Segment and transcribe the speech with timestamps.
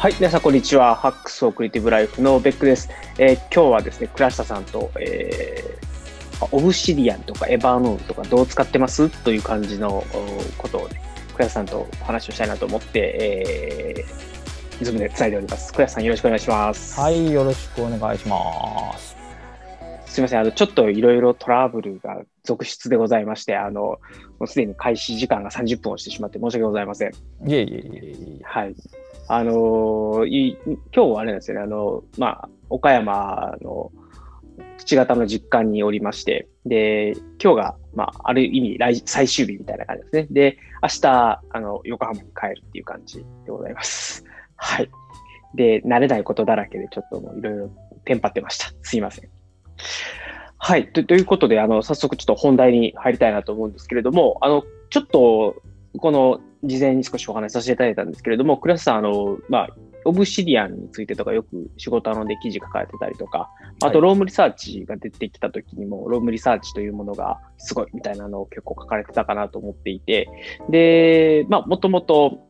[0.00, 0.94] はい、皆さんこんにちは。
[0.94, 2.88] Hacks for Creative Life のベックです。
[3.18, 9.10] えー今日はですね、倉下さんと、えーオブシディアンとかエバーノートとかどう使ってます？
[9.10, 10.04] という感じのお
[10.56, 11.02] ことをね、
[11.34, 15.70] 倉下さんとお話をしたいなと思って、えー、ズームでつないでおります。
[15.74, 16.98] 倉下さんよろしくお願いします。
[16.98, 19.14] はい、よろしくお願いします。
[20.06, 23.98] すみません、あの、ちょっといろいろトラブルが続出でございまして、あの、も
[24.40, 27.10] うすでに開始時間が30分をしてしまって申し訳ございません。
[27.46, 28.44] いえいえいえいえ。
[28.44, 28.74] はい。
[29.32, 33.92] あのい今日はあれなんですよね、あの、まあ、岡山の
[34.78, 40.26] 土方の実家におりまして、で、今日が、まあ、ある意味来、最終日みたいな感じですね。
[40.30, 44.24] で、明日、あの、横浜に帰るっていう感じでございます。
[44.56, 44.90] はい。
[45.54, 47.70] で、慣れないことだらけで、ちょっといろいろ
[48.04, 48.66] テンパってました。
[48.82, 49.30] すいません。
[50.58, 50.92] はい。
[50.92, 55.62] とということで、あの、早速ちょっと本題に入りたいなと思うんですけれども、あの、ちょっと、
[55.98, 59.68] この事前に少しお話しさせていただいたんですけれども、倉下さん、あの、まあ、
[60.04, 63.50] Obsidian についてとかよくシゴタノで記事書かれてたりとか、
[63.82, 70.28] あとはい Roam Research が出てきた時にも、 Roam Research というものがすごいみたいなのを結構書かれてたかなと思っていて、
[70.68, 72.46] で、まあ、もともと、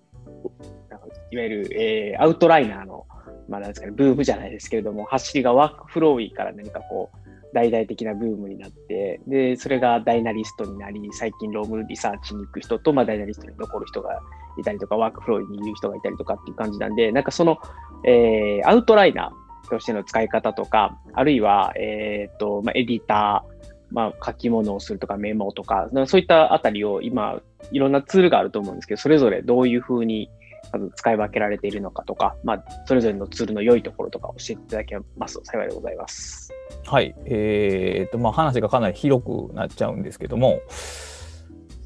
[1.33, 3.07] いわゆる、えーアウトライナーの、
[3.49, 7.20] まあ、なんですかね、ブームじゃないですけれども、走りが WorkFlowy から何かこう、
[7.53, 14.21] 大々的なブームになって、で、それが Dynalist になり、最近 Roam Research に行く人と、まあ、 Dynalist に残る人が
[14.59, 17.59] いたりとか、 WorkFlowy にいる人がいたりとかっていう感じなんで、なんかその、
[18.05, 27.41] えーアウトライナーとしての使い方とか、あるいは、えっ、と、まあ、エディター、まあ、書き物をするとかメモとか、かそういったあたりを今、
[27.73, 30.31] いろんなツールがあると思うんですけど、それぞれどういうふうに
[30.73, 36.50] まず使い分けられているのかとか、まあ、それぞれのツールの良いところとか教えていただけますと幸いでございます。
[36.87, 37.15] はい。
[37.27, 40.61] えっと、まあ話がかなり広くなっちゃうんですけども、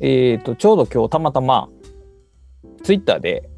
[0.01, 1.69] えっと、ちょうど今日たまたま、
[2.83, 3.49] ツイッターで、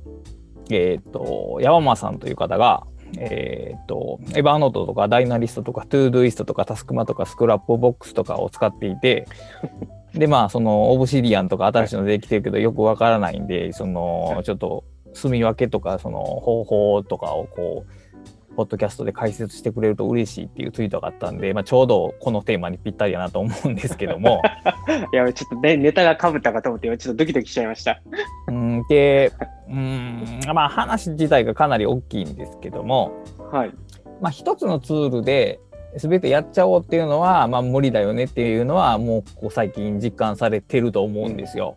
[0.71, 2.87] えっと、山間さんという方が、
[3.19, 9.27] えっと、 Evernote とか Dynalist とか Todoist とか Taskuma とか Scrapbox とかを使っていて、
[10.15, 17.91] で、まあ、その Obsidian とか新しいのできてるけどよくわからないんで、その、ちょっと住み分けとか、その方法とかをこう、
[18.57, 24.41] ポッドキャストで解説してくれると嬉しいっていうツイートがあったんで、まあ、ちょうどこのテーマにぴったりやなと思うんですけども、
[25.13, 28.01] い や、ちょっとね、ネタが被ったかと思って、今ちょっとドキドキしちゃいました。
[28.49, 29.33] うん、で、
[29.69, 33.13] うん、まあ話自体がかなり大きいんですけども、
[33.53, 33.71] はい。
[34.21, 35.61] まあ一つのツールで
[35.97, 41.77] 全てやっちゃおうっていうのは、まあ無理だよねっていうのは、もうここ最近実感されてると思うんですよ。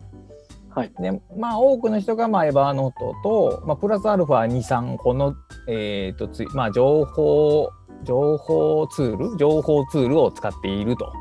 [0.74, 0.92] はい。
[1.00, 5.34] で、まあ多くの人が、まあエバーノートと、まあプラスアルファ2、3個の、
[5.68, 7.70] えっ、とつい、まあ情報、
[8.04, 11.12] 情報ツール、情報ツールを使っていると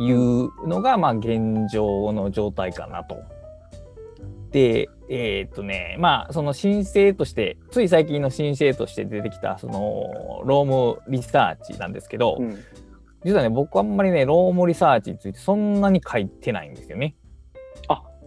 [0.00, 3.16] いうのが、まあ現状の状態かなと。
[4.50, 12.58] で、えっ、とね、まあその新星として、つい最近の新星として出てきた、その、 Roam Research なんですけど、うん。
[13.24, 17.14] 実はね、僕あんまりね、 Roam Research についてそんなに書いてないんですよね。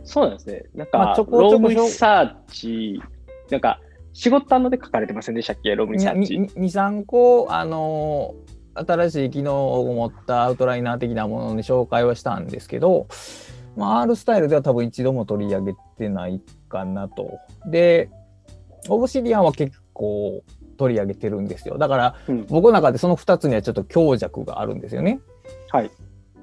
[0.05, 0.63] そうなんですね。
[0.73, 3.01] なんか、まあちょこちょこ Roam Research、
[3.49, 3.81] なんか、
[4.13, 5.75] シゴタノで書かれてませんでしたっけ？
[5.75, 6.35] Roam Research。
[6.35, 13.07] 2、3個、あのー新しい機能を持ったアウトライナー的なものに紹介はしたんですけど、
[13.77, 17.37] まあ、R スタイルでは多分一度も取り上げてないかなと。
[17.67, 18.09] で、
[18.89, 20.43] Obsidian は結構
[20.77, 21.77] 取り上げてるんですよ。
[21.77, 25.21] だから、うん僕の中でその2つにはちょっと強弱があるんですよね。
[25.71, 25.89] はい。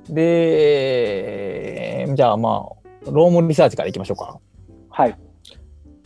[0.08, 4.38] で、じゃあまあ、 Roam Research からいきましょうか。
[4.90, 5.18] はい。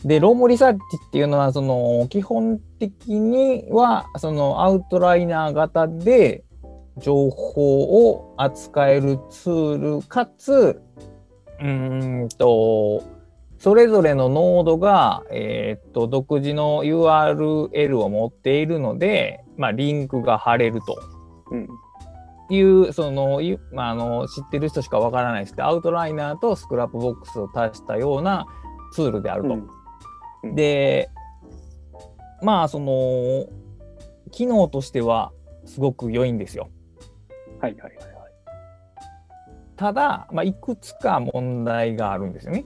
[0.03, 6.43] で、 Roam Research っていうのは、その、基本的には、その、アウトライナー型で、
[6.97, 10.81] 情報を扱えるツール、かつ、
[11.59, 13.03] うーんと、
[13.59, 20.99] それぞれのノードが、えーっと、独自の URL を持っているので、まあ、リンクが貼れると。
[21.51, 21.67] うん。
[22.55, 28.45] いう、その、いまあ、あの、知ってる人しかわからないですけど、アウトライナーと Scrapbox を足したような
[28.93, 29.49] ツールであると。
[29.49, 29.69] うんうん
[30.43, 31.09] で、
[32.41, 33.47] まあ、その、
[34.31, 35.31] 機能としては
[35.65, 36.69] すごく良いんですよ。
[37.59, 38.07] はいはいはいはい。
[39.75, 42.65] ただ、まあ、いくつか問題があるんですよね。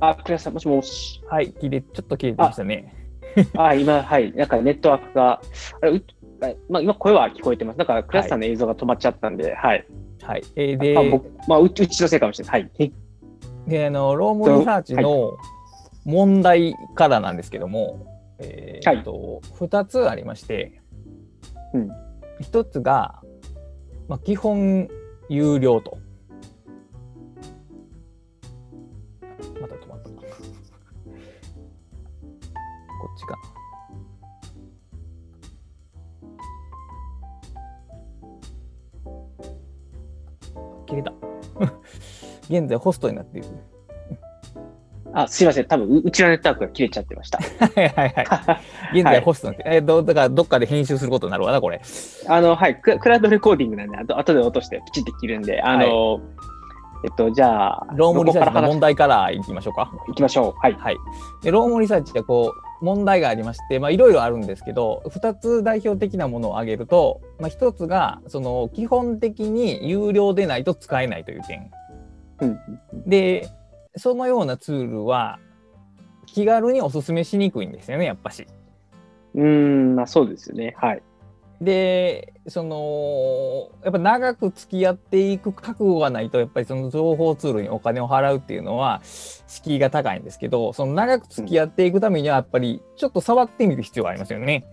[0.00, 1.22] あ、クラスさん、もしもし。
[1.28, 2.95] はい、切れ、ちょっと切れてましたね。
[3.56, 4.32] あ、今、はい。
[4.32, 5.40] なんかネットワークが、
[5.80, 6.02] あれ、
[6.68, 7.78] まあ、今声は聞こえてます。
[7.78, 9.86] なんか、クラスさんの映像が止まっちゃったんで、はい。
[10.22, 10.42] はい。
[10.56, 12.70] えーあで、僕まあ、うちのせいかもしれない。
[12.78, 12.92] はい。
[13.66, 15.36] であのロームリサーチの
[16.04, 18.06] 問題からなんですけども、
[18.38, 20.80] えーっと2つありまして、
[21.74, 21.90] うん
[22.42, 23.22] 1つが、
[24.08, 24.88] まあ、基本
[25.28, 25.98] 有料と。
[40.86, 41.12] 切れた。
[42.48, 43.48] 現在ホストになっている。
[45.12, 45.64] あ、すいません。
[45.66, 47.38] 多分ううちのネットワークが切れちゃってました。
[47.38, 48.60] はいはいは
[48.92, 48.98] い。
[49.00, 51.80] 現在ホストになって、えーどだからどっかで編集することになるわな、これ。
[52.28, 52.76] あの、はい。
[52.76, 56.20] ククラウドレコーディングなんで、あと後で落としてピチって切るんで、あの、
[57.04, 59.92] えっと、じゃあ、 Roam Research の問題からいきましょうか。
[60.08, 60.60] いきましょう。
[60.60, 60.74] はい。
[60.74, 60.96] はい。
[61.42, 71.70] で Roam Research はこう問題がありまして、まあいろいろあるんですけど、2つ代表的なものを挙げると、まあ1つがその基本的に有料でないと使えないという点。
[72.40, 72.58] うん。
[73.06, 73.48] で、
[73.96, 75.38] そのようなツールは
[76.26, 78.46] 気軽におすすめしにくいんですよね、やっぱし。
[79.34, 80.74] うーん、まあそうですよね。
[80.78, 81.02] はい。
[81.60, 94.64] で、そのやっぱ長く付き合っていく覚悟がないと、やっぱりその情報ツールにお金を払うっていうのは敷居が高いんですけど、その長く付き合っていくためにはやっぱりちょっと触ってみる必要がありますよね。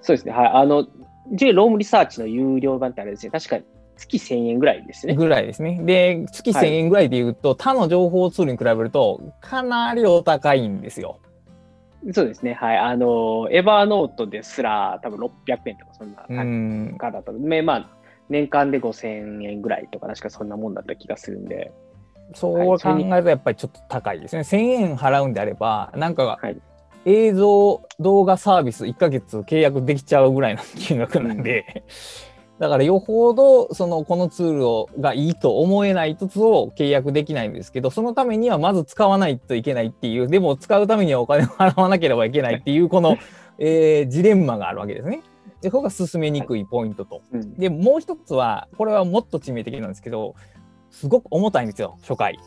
[0.00, 0.32] そうですね。
[0.32, 0.48] はい。
[0.48, 0.86] あの、
[1.32, 3.30] J ロームリサーチの有料版ってあれですね。
[3.30, 3.64] 確かに
[3.96, 5.14] 月1000円ぐらいですね。
[5.14, 5.78] ぐらいですね。
[5.82, 11.20] で、月1000円ぐらいで言うと、他の情報ツールに比べるとかなりお高いんですよ。
[12.12, 12.54] そうですね。
[12.54, 12.78] はい。
[12.78, 16.98] あの、エヴァーノートですら多分600円とかそんなう感じん。
[16.98, 17.90] かだったので、まあ、
[18.28, 21.72] 年間で5000円ぐらいとか、確かそんなもんだった気がするんで。
[22.34, 24.42] そう考えるとやっぱりちょっと高いですね。
[24.42, 26.56] 1000円払うんであれば、なんかはい
[27.04, 31.84] 映像、動画サービス1ヶ月契約できちゃうぐらいの金額なんで、
[32.62, 43.16] だからよほどそのこのツールをがいいと思えないとを契約できないんですけど、そのためにはまず使わないといけないっていう、でも使うためにはお金を払わなければいけないっていう、この、
[43.58, 45.22] えージレンマがあるわけですね。
[45.60, 47.22] で、ここが進めにくいポイントと。
[47.32, 47.54] うん。
[47.54, 50.36] で、もう一つは、これはもっと致命的なんですけど、
[50.92, 52.38] すごく重たいんですよ、初回。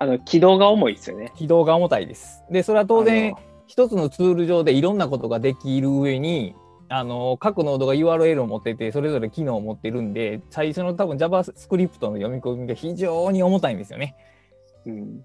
[0.00, 1.32] あの、軌道が重いですよね。
[1.36, 2.42] 起動が重たいです。
[2.50, 3.36] で、それは当然
[3.68, 6.56] 一つのツール上でいろんなことができる上に、
[6.92, 14.16] あの各ノードが URL を持ってて、それぞれ機能を持ってるんで、最初の多分 JavaScript の読み込みが非常に重たいんですよね。
[14.86, 15.24] うん。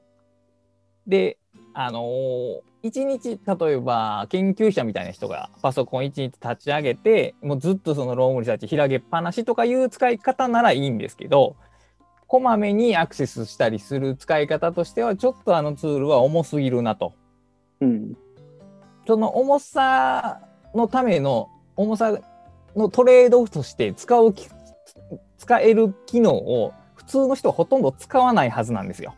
[1.08, 1.38] で、
[1.74, 11.56] あのー一日例えば研究者みたいな人がパソコン一日立ち上げてもうずっとそのロームリサーチ開けっぱなしとかいう使い方ならいいんですけど
[12.28, 17.14] こまめにアクセスしたりする使い方としてはちょっとあのツールは重すぎるなと。
[17.82, 18.14] うん。
[19.08, 20.42] その重さ
[20.76, 22.18] のための重さ
[22.76, 24.50] のトレードオフとして使うき
[25.38, 29.14] 使える機能を普通の人はほとんど使わないはずなんですよ。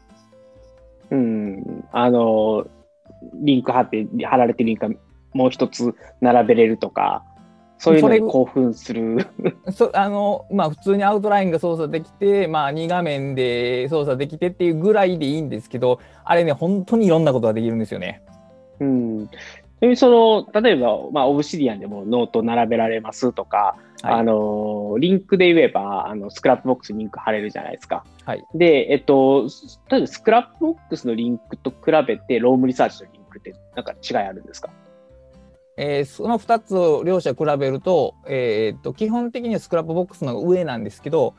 [1.12, 1.86] うん。
[1.92, 2.68] あの、
[3.36, 4.96] リンク貼って、貼られてるリンクが
[5.34, 7.24] もう一つ並べれるとか、
[7.80, 9.28] そういうのに興奮する。
[9.72, 18.24] そ あのまあ普通にアウトラインが操作できて、まあ、2画面で操作できてっていうぐらいでいいんですけどあれね本当にいろんなことができるんですよね。
[18.80, 19.30] うん。
[19.80, 24.14] ちなみにその、例えば、まあ、 Obsidian でもノート並べられますとか、はい。
[24.16, 28.04] あの、リンクで言えば、あの、 Scrapbox にリンク貼れるじゃないですか。
[28.26, 29.48] はい、で、えっと、
[29.90, 34.70] 例えば Scrapbox のリンクと比べて、 Roam Research のリンクって、なんか違いあるんですか？
[35.80, 41.36] えーその2つを両者比べると,、えーっと基本的には Scrapbox の上なんですけど、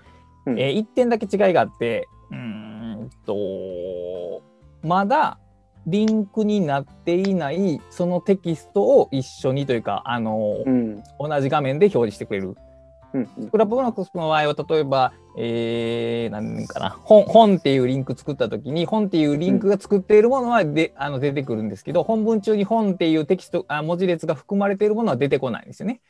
[0.47, 0.59] うん。
[0.61, 4.41] え1点だけ違いがあってうーんと
[4.87, 5.41] まだ
[5.91, 11.03] リンクになっていないそのテキストを一緒にというか、あのうん。
[11.19, 12.57] 同じ画面で表示してくれる。
[13.15, 26.03] うんうん Scrapbox の場合は例えば、えー、なんかな本本っていうリンク作った時に本っていうリンクが作っているものはで、あの出てくるんですけど本文中に本っていうテキストあ文字列が含まれているものは出てこないんですよね。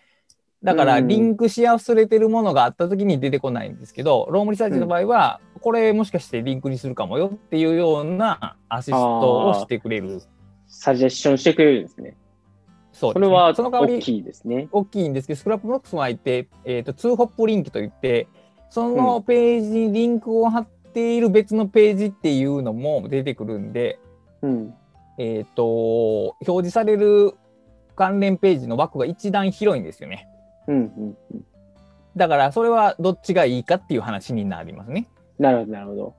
[0.63, 10.21] だからうんリンクし忘れてるものがあった時に出てこないんですけど Roam Research の場合は、これもしかしてリンクにするかもよっていうようなアシストをしてくれる。
[10.67, 12.17] サジェッションしてくれるんですね。
[12.93, 14.69] そうですねこれはその代わり大きいですね。
[14.73, 18.27] 大きいんですけど、 Scrapbox の相手、えー、と2ホップリンクといって、
[18.71, 23.99] そのページにリンクを貼っている別のページっていうのも出てくるんで、
[24.43, 24.75] うん。
[25.19, 27.35] えー、と表示される
[27.97, 30.29] 関連ページの枠が一段広いんですよね。
[30.69, 31.45] うんうんうん。
[32.17, 35.09] だからそれはどっちがいいかっていう話になりますね。
[35.39, 36.15] なるほど、なるほど。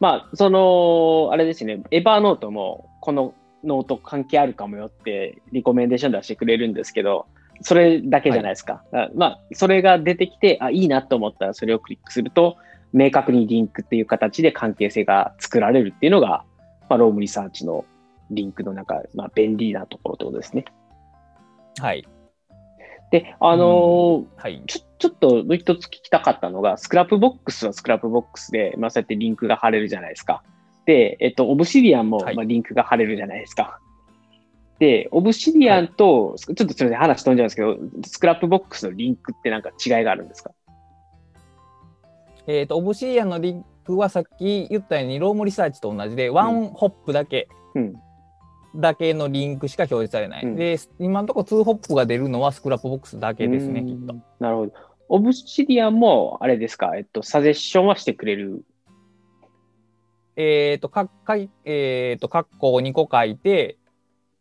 [0.00, 7.26] まあ、その、あれですね、 Evernote も、このノート関係あるかもよって、リコメンデーション出してくれるんですけど、
[7.60, 8.82] それだけじゃないですか。
[8.92, 12.56] あまあ、それが出てきて、あ、いいなと思ったらそれをクリックすると、
[12.92, 16.44] 明確にリンクっていう形で関係性が作られるっていうのが、
[16.88, 17.84] まあ、ロームリサーチの
[18.30, 20.64] リンクの中、まあ、便利なところってことですね。
[21.80, 22.04] はい。
[23.12, 24.62] で、あのーはい。
[24.66, 30.42] ちょちょっともう一つ聞きたかったのが、 Scrapbox は Scrapbox で、まあ、そうやってリンクが貼れるじゃないですか。
[30.86, 33.78] で、えっと、 Obsidian も、はいまあ、リンクが貼れるじゃないですか。
[34.78, 37.76] で、 Obsidian と、ちょっとすみません、話飛んじゃうんですけど、
[38.06, 40.52] Scrapbox のリンクってなんか違いがあるんですか？
[42.46, 47.94] えっ、と、 Obsidian のリンクはさっき言ったように、 Roam Research と同じで、ワンホップだけ、うん。
[48.74, 50.44] だけのリンクしか表示されない。
[50.44, 54.14] うんで、今のところ2ホップが出るのは Scrapbox だけですね、うんきっと。
[54.40, 54.72] なるほど。
[55.08, 58.64] オブシディアンも、あれですか、えっと、サジェッションはしてくれる？
[60.36, 63.76] えっ、と、かかい、えっ、と、括弧を2個書いて、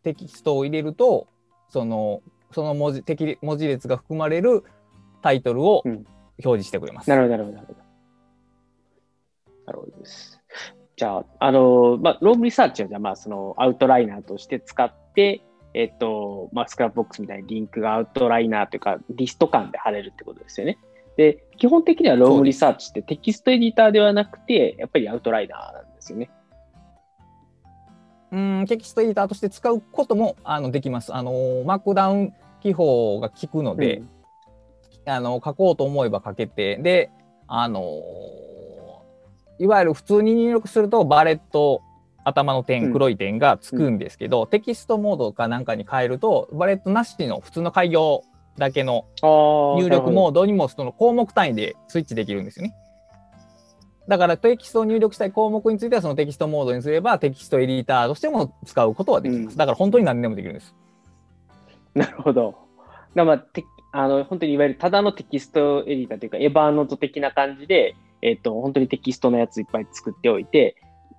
[0.04, 1.28] テキストを入れると、
[1.68, 2.22] その、
[2.52, 4.64] その文字、敵文字列が含まれる
[5.22, 6.06] タイトルをうん
[6.44, 7.10] 表示してくれます。
[7.10, 7.80] なるほど、なるほど、なるほど。
[9.66, 10.31] なるほどです。
[11.02, 15.42] じゃあ、あの、まあ、 Roam Research は、じゃあ、まあ、その、アウトライナーとして使って、
[15.74, 20.78] えっと、まあ、 Scrapbox みたいにリンクがアウトライナーというか、リスト間で貼れるってことですよね。
[21.18, 26.30] で、基本的には Roam Research ってテキストエディターではなくて、やっぱりアウトライナーなんですよね。
[28.32, 31.16] うん、テキストエディターとして使うこともあのできます。
[31.16, 34.10] あの、マークダウン記法が効くので、うん
[35.08, 37.10] あの書こうと思えば書けて、で、
[37.48, 37.82] あの
[39.62, 41.84] いわゆる普通に入力するとバレット
[42.24, 48.24] 頭のうん点、黒い点がつくんですけど、テキストモードかなんかに変えると、バレットなしの普通の改行
[48.58, 52.76] だけの入力モードにもその項目単位でスイッチできるんですよね。
[54.08, 59.54] だからテキストを入力したい項目についてはそのテキストモードにすればテキストエディターとしても使うことはできます。
[59.54, 60.76] うんだから本当に何でもできるんです。
[61.94, 62.56] なるほど。
[63.14, 70.76] だまあ、てあの本当にいわゆるただのテキストエディターというか、 Evernote 的な感じで、えっと、本当にテキストのやついっぱい作っておいて、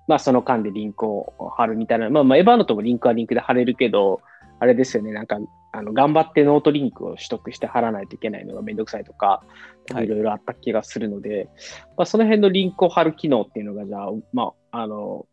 [0.07, 4.21] まあ、その間でリンクを貼るみたいな、まあ、まあ、 Evernote もリンクはリンクで貼れるけど、
[4.59, 5.37] あれですよね、なんか、
[5.75, 9.43] あの頑張ってノートリンクを取得して貼らないといけないのがめんどくさいとか、
[9.91, 10.05] はい。
[10.05, 11.49] いろいろあった気がするので、
[11.97, 15.25] まあ、その辺のリンクを貼る機能っていうのが、じゃあ、まあ、あの、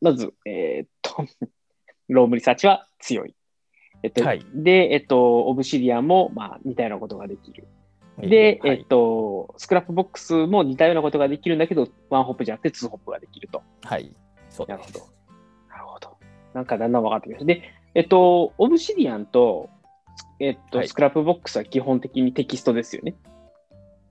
[0.00, 1.24] まず、えーっと、
[2.08, 3.34] Roam Research は強い。
[4.02, 4.44] えっと、はい。
[4.52, 7.66] で、えっと、 Obsidian も、まあ、似たようなことができる。
[8.18, 13.62] で、はいえっと、 Scrapbox も似たようなことができるんだけど、ワンホップじゃなくてツーホップができると。
[13.84, 14.14] はい、
[14.50, 15.00] そうなるほど。
[15.70, 16.16] なるほど。
[16.54, 17.46] なんかだんだん分かってきました。
[17.46, 17.62] で、
[17.94, 19.70] えっと、 Obsidian と、
[20.38, 23.14] えっと、はい Scrapbox は基本的にテキストですよね。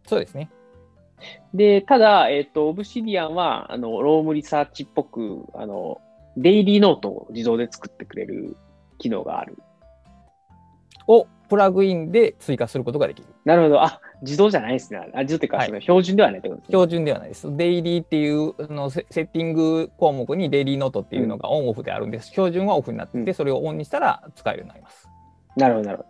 [0.07, 0.49] そうですね。
[1.53, 6.01] で、ただ、えっと、 Obsidian は、あの、 Roam Research っぽく、あの、
[6.37, 8.55] デイリーノートを自動で作ってくれる
[8.97, 9.57] 機能がある。
[11.07, 13.27] をプラグインで追加することができる。
[13.43, 13.83] なるほど。
[13.83, 15.01] あ、自動じゃないですね。
[15.13, 16.71] あ、自動っていうか、はいその標準ではないってことですね。
[16.71, 17.57] 標準ではないです。
[17.57, 22.29] デイリーっていうあのセセッティング項目にデイリーノートっていうのがオンオフであるんです。
[22.29, 25.09] 標準はオフになってて、うんそれをオンにしたら使えるようになります。
[25.57, 26.09] なるほど、なるほど。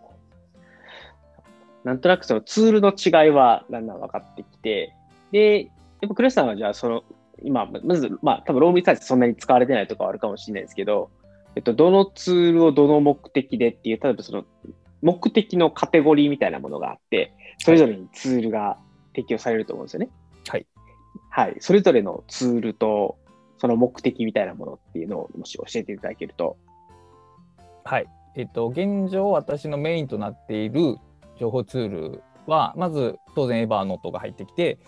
[1.82, 4.94] なんとなくそのツールの違いはだんだん分かってきて、
[5.32, 5.66] で、や
[6.06, 7.02] っぱクレスさんはじゃあその、
[7.42, 11.10] 今、まず、まあ多分ロームリサーチそんなに使われてないとかはあるかもしれないですけど、
[11.56, 14.44] えっと、どのツールをどの目的でっていう、例えばその
[15.02, 18.78] 目的のカテゴリーみたいなものがあって、それぞれにツールが
[19.12, 20.08] 適用されると思うんですよね。
[20.48, 20.66] はい。
[21.30, 21.56] はい。
[21.60, 23.18] それぞれのツールと、
[23.58, 26.56] その目的みたいなものっていうのをもし教えていただけると。
[27.84, 28.06] はい。
[28.34, 30.96] えっと、現状私のメインとなっている
[31.38, 34.78] 情報ツールは、まず当然 Evernote が入ってきて、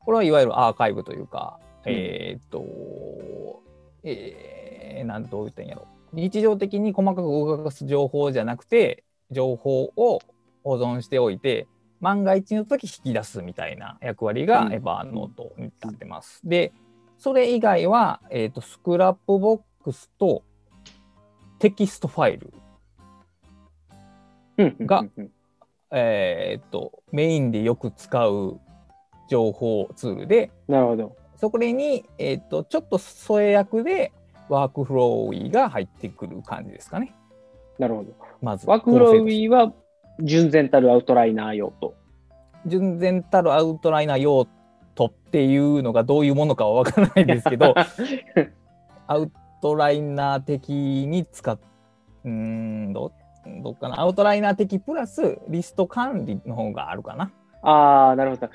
[0.00, 3.62] これはいわゆるアーカイブというか、うんえーっと、
[4.04, 5.86] えー、なんと言ったんやろ。
[6.12, 10.20] 日常的に細かく動かす情報じゃなくて、情報を
[10.64, 11.66] 保存しておいて、
[12.00, 16.40] 万が一の時引き出すみたいな役割がうん Evernote になってます。
[16.44, 16.72] で、
[17.18, 20.42] それ以外は、えーっと、 Scrapbox と
[21.58, 22.52] テキストファイル
[24.84, 25.04] が
[25.92, 28.60] えーっとメインでよく使う
[29.28, 31.16] 情報ツールでなるほど。
[31.36, 34.12] そこに、えーっとちょっと添え役で
[34.48, 37.14] WorkFlowy が入ってくる感じですかね。
[37.78, 38.12] なるほど。
[38.42, 39.72] まず WorkFlowy は
[40.20, 41.94] 純然たるアウトライナー用と。
[42.66, 44.46] 純然たるアウトライナー用
[44.94, 47.74] 途っていうのがどういうものかはわからないですけど
[49.08, 51.58] アウトライナー的に使っ
[52.24, 53.12] うーんど
[53.62, 57.32] どうかなアウトライナー的プラスリスト管理の方があるかな。
[57.62, 58.50] ああ、なるほど。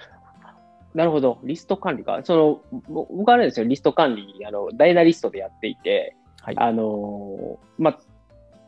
[0.93, 1.39] なるほど。
[1.43, 2.21] リスト管理か。
[2.23, 7.99] その、ぼ僕はあれですよ、リスト管理、あの、ダイナリストでやっていて、はいあのーまあ、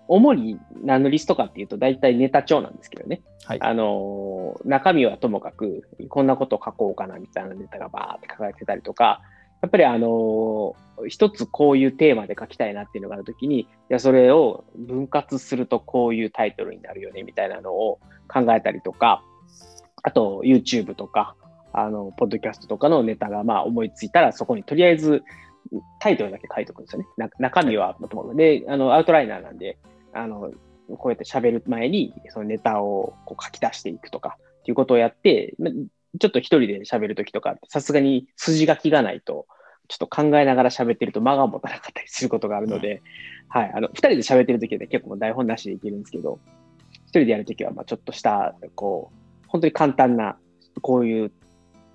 [0.10, 3.22] 主に何のリストかっていうと、大体ネタ帳なんですけどね。
[3.46, 9.22] はいあのー中身はともかく、こんなこと書こうかなみたいなネタがバーって書かれてたりとか、
[9.62, 19.24] やっぱりあのー一つこういうテーマで書きたいなっていうのがあるときに、いや、それを分割するとこういうタイトルになるよねみたいなのを考えたりとか、
[20.04, 21.36] あと YouTube とか、
[21.72, 25.24] あの、ポッドキャストとかのネタがまあ思いついたら、そこにとりあえず
[26.00, 27.08] タイトルだけ書いておくんですよね。
[27.18, 28.34] な中身はもともと。
[28.36, 29.78] で、あの、アウトライナーなんで、
[30.14, 30.52] あの、
[30.98, 35.70] こうやって喋る前に、そのネタをこう書き出していくとか、っていうことをやって、ま
[36.20, 39.46] ちょっと一人で喋るときとか、さすがに筋書きがないと、
[39.88, 43.02] ちょっと考えながら喋ってると間が持たなかったりすることがあるので、
[43.48, 46.40] はい、あの、二人で喋ってるときはね、結構台本なしでいけるんですけど、
[47.06, 50.38] 一人でやるときは、まあちょっとした、こう、本当に簡単な、
[50.82, 51.32] こういう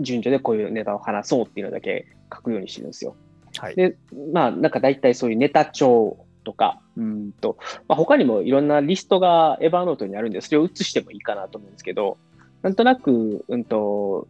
[0.00, 3.16] 順序でこういうネタを話そうっていうのだけ書くようにしてるんですよ。
[3.58, 3.96] はい、で、
[4.32, 7.56] まあ、なんか大体そういうネタ帳とか、うんと、
[7.88, 12.18] まあ、他にもいろんなリストがエヴァーノートにあるんで、それを写してもいいかなと思うんですけど、
[12.62, 14.28] なんとなく、うんと、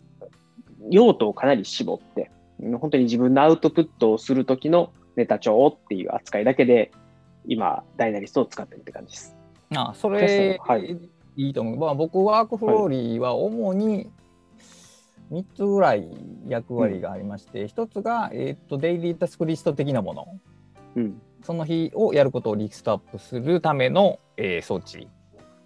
[0.90, 2.30] 用途をかなり絞って、
[2.80, 6.90] 本当に自分のアウトプットをするときのネタ帳っていう扱いだけで、
[7.47, 9.37] 今、ダイナリストを使ってるって感じです。
[9.75, 10.99] ああそれ、はい、
[11.37, 11.76] いいと思う。
[11.78, 14.11] まあ、僕、ワークフローリーは主に
[15.30, 16.09] 3つぐらい
[16.49, 20.26] 役割がありまして、うん、1つが、えーと、デイリータスクリスト的なもの。
[20.97, 25.08] うんその日をやることをリストアップするための、えー、装置。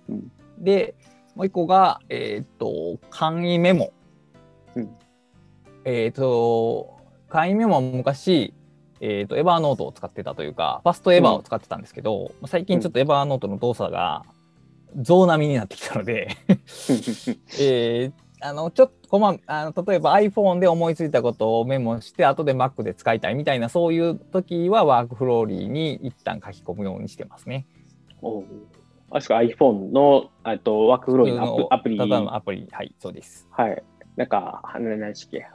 [0.08, 0.94] うん、で、
[1.35, 3.92] もう一個が、えっ、ー、と、簡易メモ。
[4.75, 4.90] うん、
[5.85, 8.52] えっ、ー、と、簡易メモは昔、
[9.00, 14.25] えっ、ー、と、エヴァーノートを使ってたというか、ファストエヴァを使ってたんですけど、うん、最近ちょっとエヴァーノートの動作が
[14.97, 16.28] 増波になってきたので
[17.61, 27.66] えー、あの、ちょっと、こま、あの例えば iPhone で思いついたことをメモして、後で Mac で使いたいみたいな、そういう時はワークフローリーに一旦書き込むようにしてますね。
[28.23, 28.42] お
[29.11, 31.97] あれですか、iPhone のあと WorkFlowy のアプリ。
[31.97, 33.49] ただのアプリ、はい、そうです。
[33.50, 33.83] はい。
[34.16, 35.47] なんか、何でしたっけ、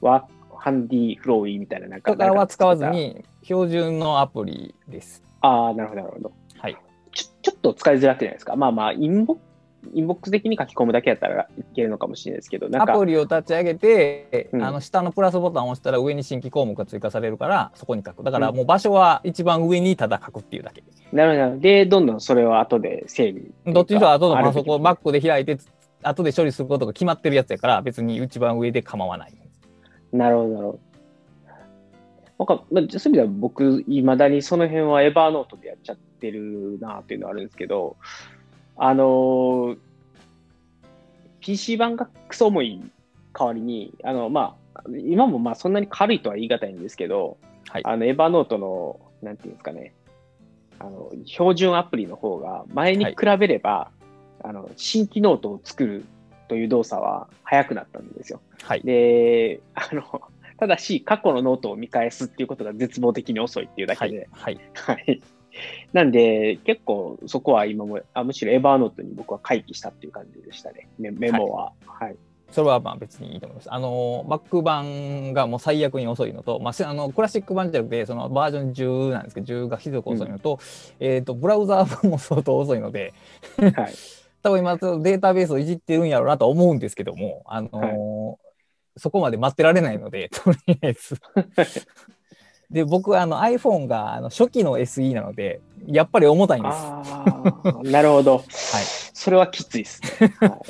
[0.00, 0.26] ワ、
[0.56, 2.12] HandyFlowy みたいな、なんか。
[2.12, 5.22] とかは使わずに、標準のアプリです。
[5.40, 6.32] ああ、なるほど、なるほど。
[6.58, 6.76] はい。
[7.12, 8.56] ちょちょっと使いづらくないですか？
[8.56, 9.36] まあまあ、インボ
[9.92, 18.24] インボックス的に書き込むだけやったらいけるのかもしれないですけど、アプリを立ち上げて、うん、あの下のプラスボタンを押したら上に新規項目が追加されるから、そこに書く。
[18.24, 20.82] だからもう場所は一番上にただ書くっていうだけ。
[21.12, 21.60] なるほど。
[21.60, 23.52] で、どんどんそれを後で整理。
[23.66, 25.58] どっちにしろ後でパソコン、Mac で開いて、
[26.02, 29.34] 後で処理することが決まってるやつやから、別に一番上で構わない。
[30.12, 30.78] なるほど、なるほど。
[32.36, 37.96] なんか、まあ、そういう意味では僕、いまだにその辺はエヴァーノートでやっちゃってるなっていうのはあるんですけど、
[38.76, 39.78] あのー、
[41.40, 42.80] PC 版がクソ重い
[43.32, 47.36] 代わりに、あの、まあ、今もまあそんなに軽いとは言い難いんですけど、
[47.68, 49.94] はい、あの、 Evernote の、なんていうんですかね、
[50.78, 53.90] あの、標準アプリの方が前に比べれば、は
[54.44, 56.04] い、あの、新規ノートを作る
[56.48, 58.40] という動作は早くなったんですよ。
[58.62, 60.22] はい、で、あの、
[60.56, 64.60] ただし、過去のノートを見返すっていうことが絶望的に遅いっていうだけで、はい。
[64.74, 65.22] はい、
[65.92, 71.72] なんで、結構そこは今も、あむしろ Evernote に僕は回帰したっていう感じでしたね、メメモは。
[71.86, 72.16] はい、はい
[72.54, 73.72] それはまあ別にいいと思います。
[73.72, 80.60] あの、Mac 版がもう最悪に遅いのと、まあ、あのクラシック版じゃなくて、そのバージョン10なんですけど、10がひどく遅いのと、
[81.00, 83.12] うん、えっ、と、ブラウザー版も相当遅いので、
[83.58, 83.94] はい、
[84.40, 88.36] 多分今、データベースをいじってるんやろうなと思うんですけども、あのーはい、
[88.98, 91.16] そこまで待ってられないので、とりあえず
[92.74, 97.92] で、僕、あの iPhone があの初期の SE なので、やっぱり重たいんです。
[97.92, 98.38] なるほど。
[98.42, 98.44] はい。
[99.14, 100.60] それはきついです、ね、 はい、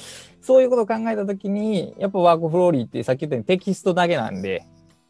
[0.42, 4.66] そういうことを考えたときに、やっぱワークフローリーってさっき言ったようにテキストだけなんで、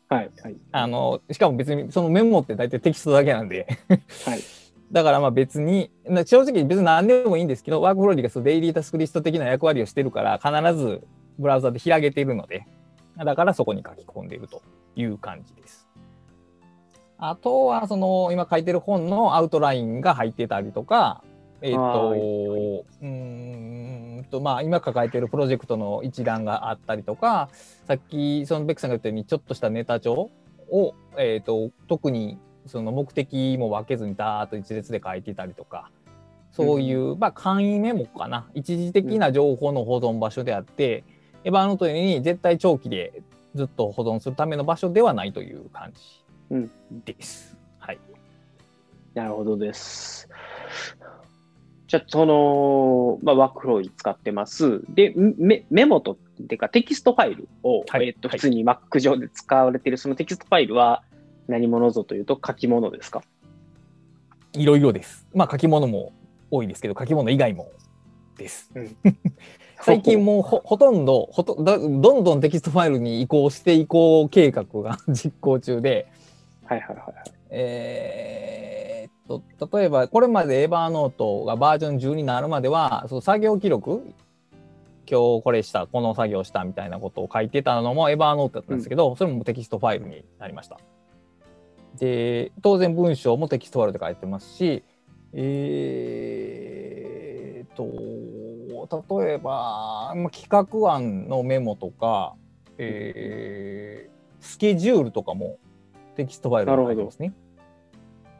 [0.08, 0.30] はい。
[0.40, 3.66] はい、あの、しかも別にそのメモって大体テキストだけなんで
[4.24, 4.40] はい。
[4.92, 5.90] だからまあ別に、
[6.26, 11.02] 正直別に何でもいいんですけど、ワークフローリーがそのデイリータスクリスト的な役割をしてるから、必ず
[11.40, 12.68] ブラウザで開けているので、
[13.16, 14.62] だからそこに書き込んでいると
[14.94, 15.83] いう感じです。
[17.18, 21.22] あとは、その、今書いてる本のアウトラインが入ってたりとか、
[21.60, 27.48] えっ、ー、と、うんと、まあ、今抱えてるプロジェクトの一覧があったりとか、
[27.86, 30.30] さっき、そのベックさんが言ったように、ちょっとしたネタ帳
[30.70, 35.90] を、えっ、ー、と、特に、その目的も分けずにダーッと一列で書いてたりとか、
[36.50, 38.46] そういう、うん、まあ、簡易メモかな。
[38.54, 41.04] 一時的な情報の保存場所であって、
[41.44, 43.22] エヴァーノートに絶対長期で
[43.54, 47.56] ずっと保存するための場所ではないという感じです。
[47.78, 47.98] はい。
[49.14, 50.28] なるほどです。
[51.86, 54.80] じゃあ、その、まあ、 WorkFlowy に使ってます。
[54.88, 61.04] で、メメモと、っていうかテキストファイルを、はい、えっと、普通に Mac 上で使われているそのテキストファイルは
[61.46, 63.22] 何者ぞというと書き物ですか？
[64.54, 65.26] いろいろです。
[65.32, 66.12] まあ、書き物も
[66.50, 67.70] 多いですけど、書き物以外も
[68.36, 68.70] です。
[68.74, 68.96] うん、
[69.82, 76.08] 最近もうほほとんどほとどんどんテキストファイルに移行して移行計画が 実行中で、
[76.66, 77.14] はいはいはい。
[77.50, 84.02] えー、っと、例えば、これまで Evernote がバージョン10になるまでは、その作業記録、
[85.10, 90.78] 今日これした、この作業したみたいなことを書いてたのも Evernote だったんですけど、うん、それもテキストファイルになりました。
[91.98, 94.82] で、当然文章もテキストファイルで書いてますし、
[95.32, 97.84] えー、と、
[99.02, 102.34] と例えばまあ企画案のメモとか、
[102.78, 105.58] えースケジュールとかも
[106.14, 107.32] テキストファイルに書いてますね。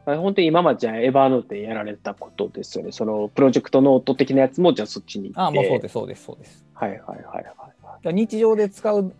[0.05, 2.91] あ本当に今までじゃあ Evernote でやられたことですよね。
[2.91, 5.39] そのプロジェクトノート的なやつもじゃあそっちに行って。
[5.39, 6.63] あもうそうですそうですそうです。
[6.73, 7.43] はいはいはいはい。
[7.43, 9.13] だから日常で使う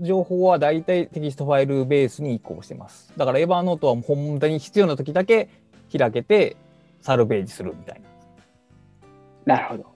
[0.00, 3.12] 情報は大体テキストファイルベースに移行してます。
[3.16, 5.48] だから Evernote は本当に必要な時だけ
[5.96, 6.56] 開けて
[7.00, 8.00] サルベージするみたい
[9.46, 9.54] な。
[9.56, 9.92] なるほど。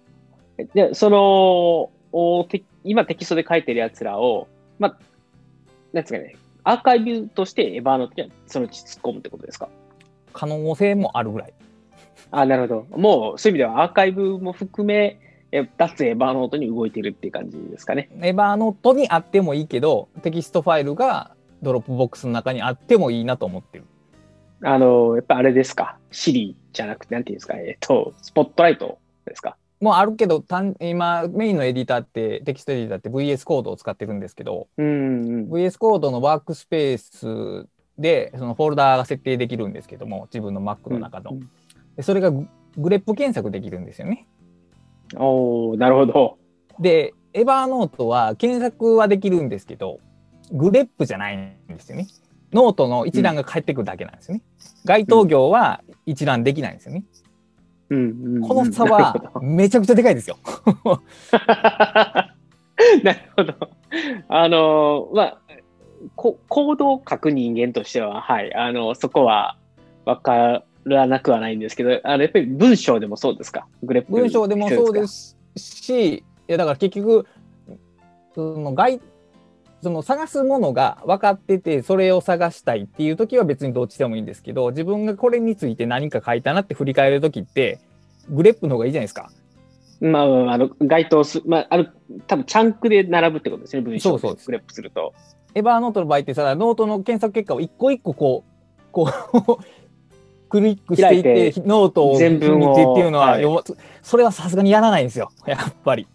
[0.75, 4.49] で、その、おて今テキストで書いてるやつらを、
[4.79, 4.91] まあ、
[5.93, 6.37] なんですかね、
[6.69, 9.69] アーカイブとして Evernote にはそのうち突っ込むってことですか？
[10.33, 11.55] 可能性もあるぐらい。
[12.33, 12.99] あなるほど。
[12.99, 15.21] もうそういう意味ではアーカイブも含め、
[15.53, 18.11] え脱 Evernote に動いてるっていう感じですかね。
[18.21, 23.85] Evernote にあってもいいけどテキストファイルが Dropbox の中にあってもいいなと思ってる。
[24.65, 29.57] あの、やっぱあれですか、 Siri じゃなくて、なんていうんですか、えっと、 Spotlightですか？
[29.81, 35.51] もうあるけど単今メインのエディターってテキストエディターって VS コードを使ってるんですけどうんうん。
[35.51, 41.51] VS コードのワークスペースでそのフォルダーが設定できるんですけども自分の Mac の中の、うん
[41.97, 44.27] でそれがグ grep 検索できるんですよね。
[45.17, 46.39] おおなるほど。
[46.79, 49.99] で Evernote は検索はできるんですけど
[50.53, 52.07] grep じゃないんですよね。
[52.53, 54.43] ノートの一覧が返ってくるだけなんですよね、
[54.85, 57.26] 該当行は一覧できないんですよね、うん
[57.91, 57.99] うん
[58.37, 60.37] うんこの差はめちゃくちゃでかいですよ。
[63.03, 63.55] なるほど。
[64.29, 65.39] あの、まあ、
[66.15, 69.57] こコードを書く人間としては、はい、あの、そこは
[70.05, 73.67] 分からなくはないんですけど、あのやっぱり文章でもそうですか？
[73.83, 77.27] グレップ文章でもそうですしいやだから結局
[78.35, 79.01] その外
[79.87, 87.79] その探すものが分かっててそれを探したいっていう時は別にどっちでもいいんですけど自分がこれについて何か書いたなって振り返る時って
[88.29, 89.31] grep の方がいいじゃないですか。
[90.01, 91.93] まあ、あの、該当す、まあ、ある、
[92.27, 95.15] 多分チャンクで並ぶってことですね、文章そうそうです grep すると。
[95.55, 99.09] Evernote の場合ってさノートの検索結果を一個一個こうこ
[99.61, 99.65] う
[100.51, 103.63] クリックしていってノートを全見てっていうのは、はいよ
[104.03, 106.09] それはさすがにやらないんですよやっぱり。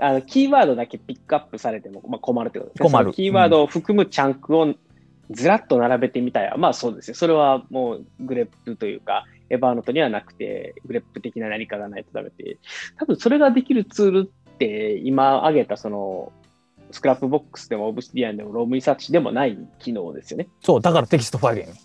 [0.00, 2.90] あの、キーワードだけピックアップされても、まあ、困るってことですね。
[2.90, 4.74] 困るキーワードを含むチャンクを
[5.30, 6.52] ずらっと並べてみたい。
[6.58, 7.14] まあそうですよ。
[7.14, 12.58] それはもう grep というか、 Evernote にはなくて、 grep 的な何かがないとダメで、
[12.98, 16.32] 多分それができるツールって、今挙げたその、
[16.92, 20.48] Scrapbox でも Obsidian でも Roam Research でもない機能ですよね。
[20.60, 21.76] そうだからテキストファイルやねん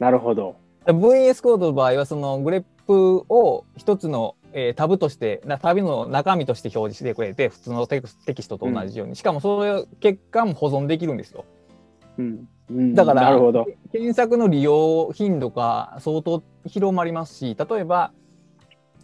[0.00, 0.56] なるほど。
[0.86, 11.44] VS コードの場合はその grep を一つの、えータブとしてなタブの中身として表示してくれて普通のテクステキストと同じように、しかもそれ結果も保存できるんですよ
[12.18, 12.48] うん。
[12.70, 13.66] うんだからなるほど。
[13.92, 18.12] 検索の利用頻度が相当広まりますし例えば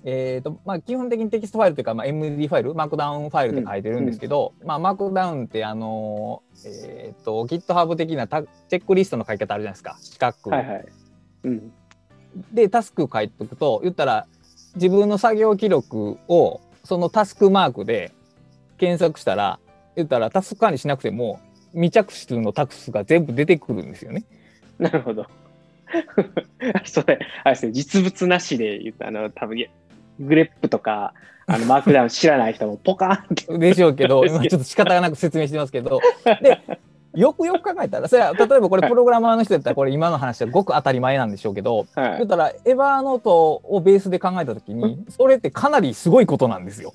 [0.05, 10.87] えーとまあ、基本的にテキストファイルというか、まあ、MD ファイルマークダウンファイルで書いてるんですけど、まあ、マークダウンってあのーえー、と GitHub 的なタチェックリストの書き方あるじゃないですか四角、はいはい。
[11.45, 11.73] うん。
[12.53, 14.27] でタスク書いておくと言ったら
[14.79, 18.12] 自分の作業記録をそのタスクマークで
[18.79, 19.59] 検索したら
[19.97, 21.41] 言ったらタスク管理しなくても
[21.73, 24.25] 未着手のタスクが全部出てくるんですよね。
[24.79, 25.27] なるほど。
[26.85, 29.67] それ、あれですね、実物なしで言ったあの、多分
[30.21, 31.14] グレップとか、
[31.47, 33.59] あのマークダウン知らない人もポカーンって。
[33.59, 35.99] でしょうけど 今ちょっと仕方がなく説明してますけど
[36.43, 36.61] で
[37.18, 46.94] よくよく考えたらそれは 例えばこれプログラマーの人だったらこれ今の話はごく当たり前なんでしょうけどはい言ったら Evernote をベースで考えた時にそれってかなりすごいことなんですよ。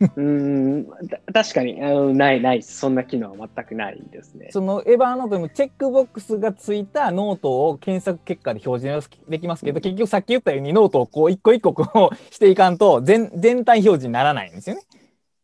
[0.00, 4.48] うーん、た確かにあの、ない、ないそんな機能は全くないですね。
[4.50, 14.82] その Evernote にもチェックボックスがついたノートを検索結果で表示できますけど、結局さっき言ったようにノートをこう一個一個こうしていかんと全全体表示にならないんですよね。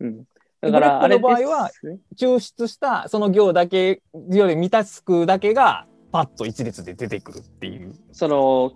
[0.01, 0.25] うん、
[0.61, 1.71] だから、あれの場合は
[2.17, 7.95] 抽出したその行だけより満たすくだけがパッと一列で出てくるっていう。
[8.13, 8.73] その、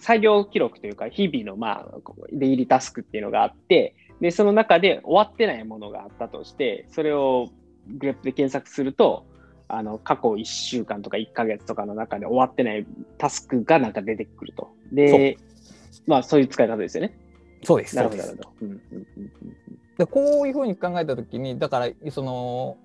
[0.00, 2.00] 作業記録というか、日々の、まあ、
[2.32, 7.48] 出入りタスクっていうのがあって、で、その中で終わってないものがあったとして、それを
[7.88, 9.26] グレップで検索すると、
[9.68, 12.86] あの、過去1週間とか1ヶ月とかの中で終わってない
[13.18, 14.70] タスクがなんか出てくると。
[14.92, 15.38] で、
[16.06, 17.16] まあ、そういう使い方ですよね。
[17.62, 17.96] そうです。
[17.96, 18.22] なるほど、
[19.98, 22.76] でこういうふうに考えた時にだからその、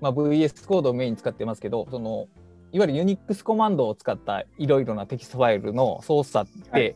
[0.00, 2.28] まあ、VS コードをメインに使ってますけどその
[2.72, 6.94] いわゆる Unix コマンドを使ったいろいろなテキストファイルの操作って、はい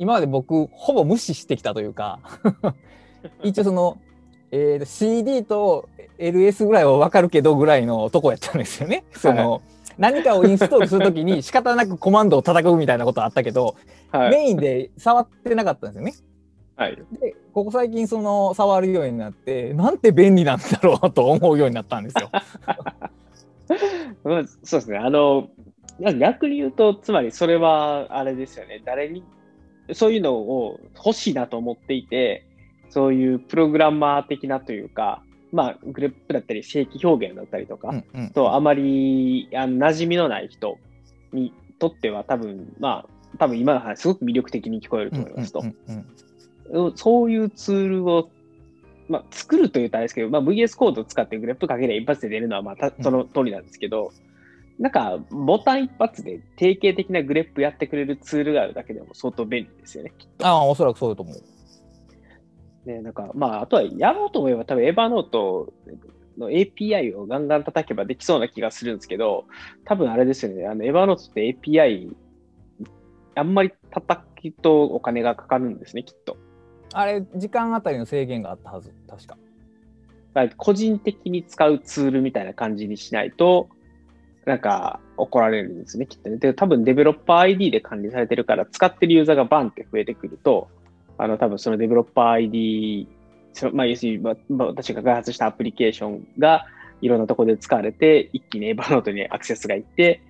[0.00, 2.20] 今まで僕ほぼ無視してきたというか
[3.42, 3.98] 一応その、
[4.52, 9.04] えー CD と LS ぐらいは分かるけどぐらいのとこやったんですよね。
[9.12, 9.62] その
[9.98, 13.76] 何かをインストールするときに仕方なくコマンドを叩くみたいなことはあったけど、
[14.12, 14.30] はい。
[14.30, 16.14] メインで触ってなかったんですよね。
[16.78, 16.96] はい。
[17.20, 22.30] でここ最近その触るようになってなんて便利なんだろうと思うようになったんですよ。
[24.24, 24.98] まあ、そうですね。
[24.98, 25.50] あの、
[26.18, 28.80] 逆に言うと、つまりそれはあれですよね。
[28.84, 29.22] 誰に、
[29.92, 32.46] そういうのを欲しいなと思っていて、
[32.88, 40.78] そういうプログラマー的なというか、まあ、グレップだったり、正規表現だったりとか、うんうんとあまりあの馴染みのない人
[41.32, 45.60] にとっては多分、まあ、多分今の話すごく魅力的に聞こえると思いますと。
[45.60, 46.06] うんうんうん
[46.96, 48.30] そういうツールを、
[49.08, 54.12] まあ、作るというとあれですけど、まあ、VS コードを使ってグレップかけりゃ一発で出るのはまあたその通りなんですけど、
[54.78, 60.12] なんかボタン一発で定型的なグレップやってくれるツールがあるだけでも相当便利ですよね。
[60.42, 61.36] ああおそらくそうだと思う。
[62.88, 65.72] ね、なんかまあ、あとはやろうと思えば多分エヴァノート
[66.38, 69.46] の API をガンガン叩けばできそうな気がするんですけど、
[69.84, 72.14] 多分あれですよね、あのエヴァノートって API
[73.34, 76.36] あんまり叩きとお金がかかるんですね、きっと。
[76.92, 79.36] あれ時間あたりの制限があったはず確か。
[80.56, 83.68] 個人的に使うツールみたいな感じにしないと、
[84.44, 86.36] なんか怒られるんですね、きっとね。
[86.36, 90.68] で、多分デベロッパー ID で管理されてるから、使ってるユーザーがバンって増えてくると、
[91.16, 93.08] あの、多分そのデベロッパー ID、
[93.52, 96.66] そのまあ、要するに、まあ私が開発したアプリケーションが
[97.00, 100.22] いろんなところで使われて、一気にエヴァノートにアクセスがいって、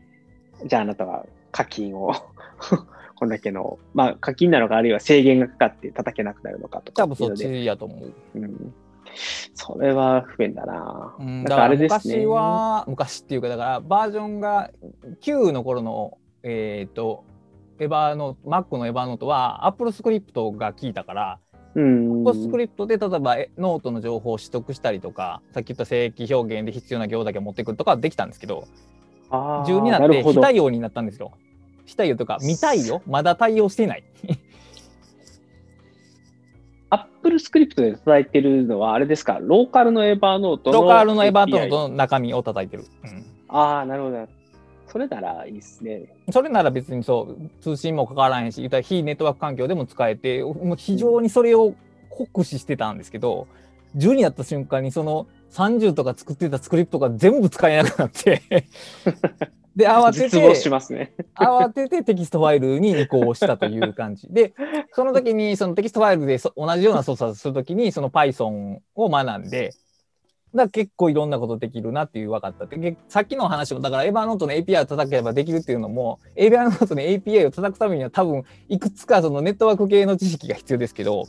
[0.64, 2.12] じゃああなたは課金を
[3.18, 8.12] こんだけの、まあ課金なのか、あるいは制限がかかって叩けなくなるのかとか多分そっちやと思う。
[8.37, 8.74] うん
[9.54, 11.16] それは不便だな。
[11.44, 14.70] だからあれですね昔は、昔っていうかだからバージョンが
[15.22, 17.24] 9の頃のえっ、と
[17.81, 21.38] エヴァの Mac のエヴァノートは Apple スクリプトが効いたから、
[21.74, 22.20] うん。
[22.20, 28.68] Apple スクリプトで例えばえノートの情報を取得したりとかさっき言った正規表現で必要な行だけ持ってくるとかはできたんですけど
[29.31, 31.33] あー10になって非対応になったんですよ。
[31.88, 34.05] 非対応というか未対応まだ対応していない。
[36.90, 40.83] AppleScript で叩いてるのは、あれですか、ローカルの Evernote の。
[40.83, 42.85] ローカルの Evernote の中身を叩いてる。
[43.05, 44.29] うんああ、なるほど。
[44.87, 46.14] それならいいですね。
[46.31, 51.74] それなら別にそう通信も関わらへんし言ったら非ネットワーク環境でも使えてもう非常にそれを
[52.11, 53.48] 酷使してたんですけど
[53.96, 58.42] 10になった瞬間にその30とか作ってたスクリプトが全部使えなくなって
[59.76, 60.40] で 慌てて
[60.92, 61.12] ね。
[61.37, 64.52] 慌ててテキストファイルに移行したという感じで
[64.92, 69.72] その時にそのテキストファイルでそ同じような操作をする時にその Python を学んで
[70.54, 81.28] だ結構いろんなことできるなっていう分かったってけさっきの話もだからエヴァノートの API を叩ければできるっていうのもエヴァノートの API を叩くためには多分いくつかそのネットワーク系の知識が必要ですけど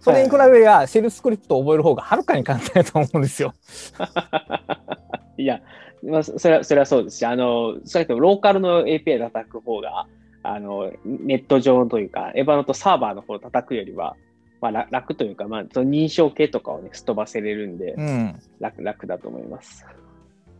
[0.00, 3.52] それに比べればシェルスクリプトを覚える方がはるかに簡単だと思うんですよ。
[5.36, 5.60] いや、
[6.02, 10.06] まあ、それはそれはそうですし、あの、それとローカルの API 叩く方が、
[10.42, 14.16] あの、ネット上というか、エヴァノートサーバーの方を叩くよりは、
[14.60, 19.84] まあ、楽楽というか、まあ、その認証系とかをね、すっ飛ばせれるんで、うん楽、楽だと思います。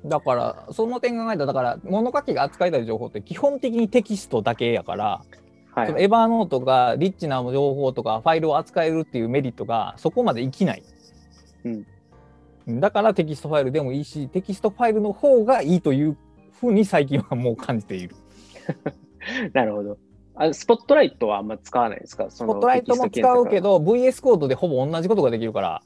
[0.05, 5.23] だからその点考えたらだから物書きが扱いたい情報って基本的にテキストだけやから、
[5.73, 5.99] はいその。
[5.99, 10.83] Evernote がリッチな情報とかファイルを扱えるっていうメリットがそこまで生きない。
[12.69, 16.17] だからテキストファイルでもいいしテキストファイルの方がいいという
[16.61, 18.15] ふうに最近はもう感じている。
[19.53, 19.99] なるほど。
[20.37, 22.31] あスポットライトはあんま使わないですか？
[22.31, 23.61] ススポットライトも使うけ。
[23.61, 25.83] ど VS コードでほぼ同じことができるから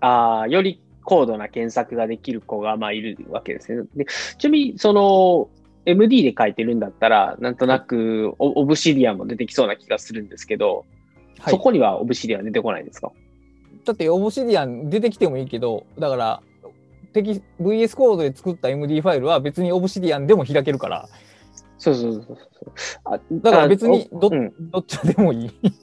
[0.00, 3.82] ああ、より高度な検索ができる子がまあいるわけですね。
[3.96, 4.06] で
[4.38, 5.48] ちなみに、その、
[5.86, 10.84] MD で書いてるんだったら、なんとなくオオブシディアンも出てきそうな気がするんですけど、
[11.40, 13.12] はいそこにはオブシディアン出てこないんですか？
[13.84, 16.42] だってオブシディアン出てきてもいいけどだから
[17.12, 21.08] テキ VS コードで作った MD ファイルは別にオブシディアンでも開けるから
[21.84, 22.38] そうそうそうそう。
[23.04, 25.48] あだから別にど,、おうん、どっちでもいい。
[25.48, 25.76] だか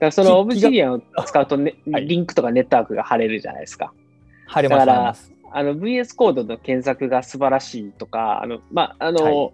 [0.00, 3.92] らそのオブシディアンを使うと、ねはいリンクとかネットワークが貼れるじゃないですか。
[4.46, 5.16] 貼れますだから。
[5.56, 9.50] あの VS コードの検索が素晴らしいとか、あの、まあ、あの、は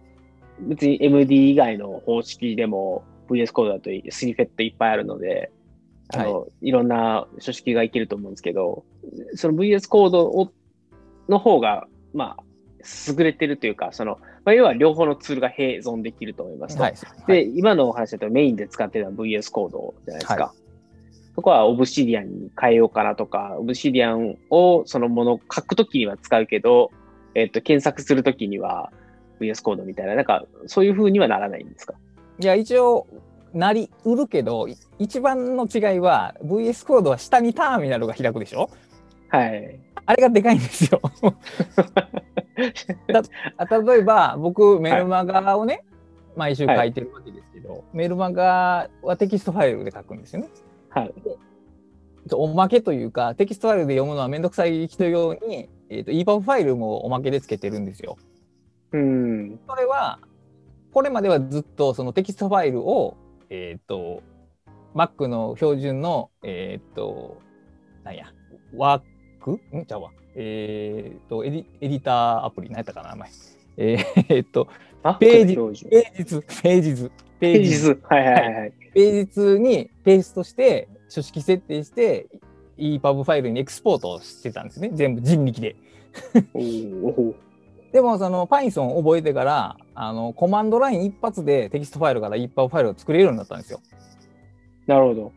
[0.61, 5.53] 別に MD 以外の方式でも VS コードだとスニフェットいっぱいあるので、
[6.15, 8.85] あの、い、ろんな書式がいけると思うんですけど、
[9.35, 10.51] その VS コードを
[11.29, 12.43] の方が、まあ、
[13.17, 16.83] 優れてるというか、その、まあ、要は両方のツールが併存できると思いますと。
[16.83, 16.95] はい。
[17.27, 20.45] で、今のお話だとメインで使ってるのは VS コードじゃないですか。
[20.45, 20.53] は
[21.37, 26.91] そこは Obsidian に変えようかなとか、Obsidian をそのもの書くときには使うけど、
[27.35, 28.93] えっと、検索するときには
[29.41, 31.95] VS コードみたいな、なんかそういう風にはならないんですか？
[32.41, 33.07] いや一応
[33.53, 38.71] なりうるけどい一番の違いは VS コードは下にターミナルが開くでしょ？
[39.31, 39.81] はい。
[40.05, 41.01] あれがでかいんですよ。
[43.57, 45.85] あ例えば僕メルマガをね、
[46.37, 50.49] 毎週書いてるわけですけど、メルマガはテキストファイルで書くんですよね。
[50.91, 51.15] はい。
[52.33, 58.19] おまけというか、テキストファイルで読むのはめんどくさい人用に、えー、と EPUB ファイルもおまけでつけてるんですよ。
[58.93, 59.59] うん。
[59.67, 60.19] それは、
[60.93, 63.17] これまではずっとそのテキストファイルを、
[63.49, 64.23] えっ、と、
[64.95, 67.39] Mac の標準の、えっ、と、
[68.05, 68.33] なんや、
[68.77, 69.03] ワー
[69.43, 69.53] ク？
[69.77, 69.87] ん？
[69.87, 70.11] ちゃうわ。
[70.35, 73.31] えっ、とエディ、エディターアプリ、何やったかな、名前。
[73.77, 74.69] えーっと、
[75.03, 75.55] あページ
[75.89, 78.01] ページ図、ページ図、ペページ図。
[78.09, 78.73] はいはいはいはい。
[78.93, 82.27] ページ図にペーストして、書式設定して、
[82.77, 84.91] EPUB ファイルにエクスポートしてたんですね。
[84.93, 85.77] 全部人力で。
[87.93, 93.81] でも、その Python を覚えてから、あの、コマンドライン一発でテキストファイルから EPUB ファイルを作れるようになったんですよ。
[94.91, 95.33] なるほど。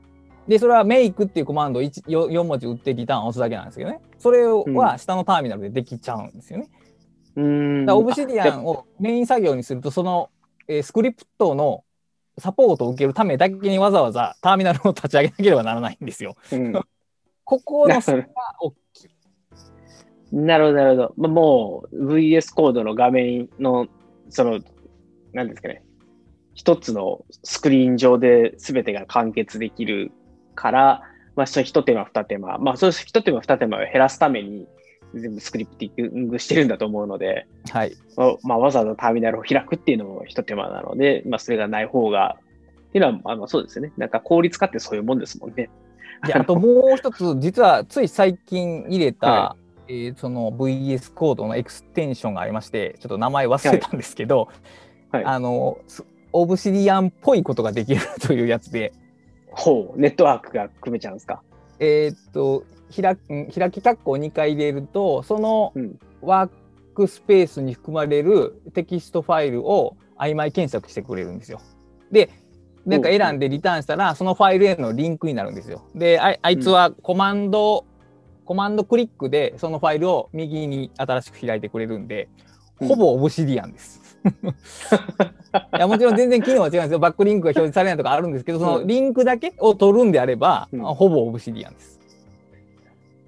[0.47, 4.01] で、それは make っていうコマンドを 4, 4文字打ってリターンを押すだけなんですけどね。
[4.17, 6.69] それは下のターミナルでできちゃうんですよね。
[7.35, 7.89] うーん。
[7.89, 10.31] オブシディアンをメイン作業にすると、その、
[10.67, 11.83] えースクリプトの
[12.39, 16.35] サポートを受けるためだけにわざわざターミナルを立ち上げなければならないんですよ。
[16.51, 16.73] うん
[17.45, 18.25] ここの差が
[18.61, 19.09] 大きい。
[20.31, 21.13] なるほど、なるほど。
[21.17, 23.87] まあ、もう VS コードの画面の、
[24.29, 24.59] その、
[25.33, 25.83] なんですかね、
[26.53, 30.11] 一つのスクリーン上で全てが完結できる
[30.55, 31.01] から、
[31.35, 34.67] まあ、それ一手間二手間、まあ、そういう一手間二手間を減らすために、
[35.15, 37.95] 全部スクリプティングしてるんだと思うので、はい。
[38.15, 42.37] まあまあ、わざわざターミナルを開くっていうのも一手間なので、まあ、それがない方が、
[42.89, 43.93] っていうのは、あのそうですよね。
[43.97, 45.69] なんか効率化ってそういうもんですもんね。
[46.25, 49.55] で、あともう一つ、実はつい最近入れた、は
[49.87, 54.47] えーその VS コードのエクステンションがありまして、ちょっと名前忘れたんですけど、
[55.11, 58.91] はいあの、す Obsidian っぽいことができるというやつで、
[59.51, 61.41] ほう、ネットワークが組めちゃうんですか？
[61.79, 62.63] えーっと、
[62.95, 66.49] 開ん開き括弧を2回入れると、そのうんワー
[66.95, 71.59] クスペースに含まれるテキストファイルを曖昧検索してくれるんですよ。
[72.11, 72.29] で、
[72.85, 75.83] なんか選んでリターンしたら、そのファイルへのリンクになるんですよ。
[75.95, 77.85] で、ああいつはコマンド、
[78.45, 82.27] コマンドクリックでそのファイルを右に新しく開いてくれるんで、
[82.79, 84.01] うんほぼオブシディアンです。
[84.23, 86.99] いやもちろん全然機能は違うんですよ。
[86.99, 91.99] バックリンクが表示されないとかあるんですけど、そのリンクだけを取るんであれば、うんほぼオブシディアンです。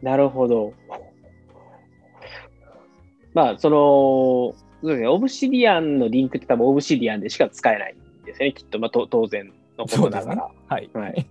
[0.02, 0.74] なるほど。
[3.34, 3.76] まあ、その、
[4.82, 8.80] そうですね、オブシディアンのリンクって多分オブシディアンでしか使えないんですよね、きっと。
[8.80, 10.50] まあ、と当然のことながら。
[10.68, 10.90] はい。
[10.94, 11.26] はい。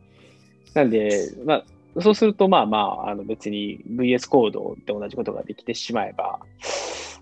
[0.74, 1.64] なんで、まあ、
[2.02, 6.40] そうすると、まあまあ、あの別に VS コードで同じことができてしまえば、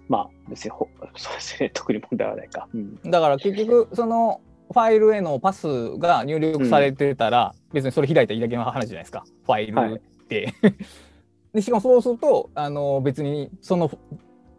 [0.09, 2.69] まあ、別にほ、そうですね、特に問題はないか。
[2.75, 3.01] うん。
[3.05, 4.41] だから結局 その
[4.73, 10.53] ファイルへのパスが入力されてたら、別にそれ開いただけの話じゃないですかファイルって。
[11.53, 13.91] でしかもそうするとあの別にその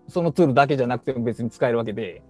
[0.07, 2.21] そのツールだけじゃなくても別に使えるわけで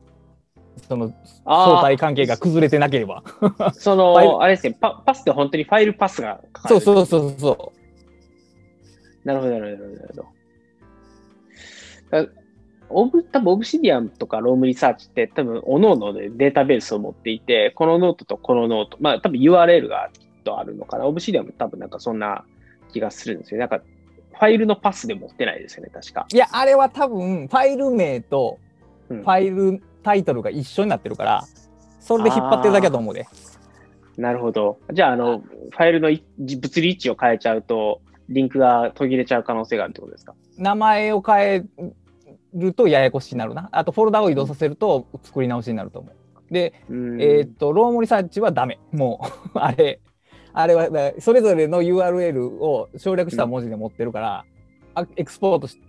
[0.88, 3.23] その相あ対関係が崩れてなければ。
[3.60, 6.80] あ、その、 あれですねパ、パスって本当にファイルパスがかかる。
[6.80, 7.73] そうそうそうそ
[9.23, 10.13] なるほど、なるほど、なるほ
[12.26, 12.43] ど。
[12.94, 21.06] だオブ、多分 Obsidian とか Roam Research って多分、各々でデータベースを持っていて、このノートとこのノート、まあ多分 URL がきっとあるのかな。
[21.06, 22.46] Obsidian も多分なんかそんな
[22.92, 23.60] 気がするんですよ。
[23.60, 26.28] なんか、ファイルのパスで持ってないですよね、確か。
[26.32, 26.36] う。
[26.36, 28.58] いやあれは多分ファイル名と
[29.10, 31.44] うんファイルタイトルが一緒になってるから
[32.00, 33.26] それで引っ張ってるだけだと思うで。
[34.18, 34.78] なるほど。
[34.92, 40.34] じゃあ、あの、ファイルのい物理位置を変えちゃうと、リンクが途切れちゃう可能性があるってことですか？
[40.58, 41.64] 名前を変え
[42.54, 43.70] るとややこしになるな。
[43.72, 46.54] あとフォルダを移動させると作り直しになると思う。
[46.54, 48.80] で、うんえーっと、ロームリサーチはダメ。
[48.92, 49.22] も
[49.56, 50.00] う、 あれ、
[50.54, 54.46] あれは、だそれぞれの URL を省略した文字で持ってるから、
[54.96, 55.80] あエクスポートし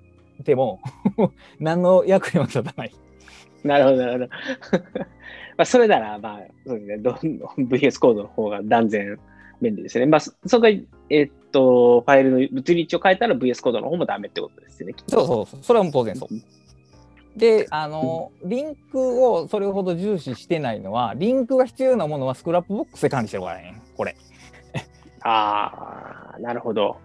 [0.43, 0.81] ても
[1.61, 2.95] 何の役にも立たない。
[3.63, 4.19] なるほど、なるほ
[4.79, 4.85] ど。
[5.57, 9.19] まあ、それなら、まあ、そうですね、どんどん VS コードの方が断然
[9.61, 10.07] 便利ですね。
[10.07, 14.95] まあ、そそこが、えーっと、ファイルの物理位置を変えたら VS コードの方もダメってことですよね。
[15.09, 15.61] そうそうそう。
[15.63, 16.29] それは当然そう。
[17.37, 24.17] で、あの、リンクをそれほど重視してないのは、リンクが必要なものは Scrapbox で管理してるからね、これ。
[25.23, 26.97] ああ、なるほど。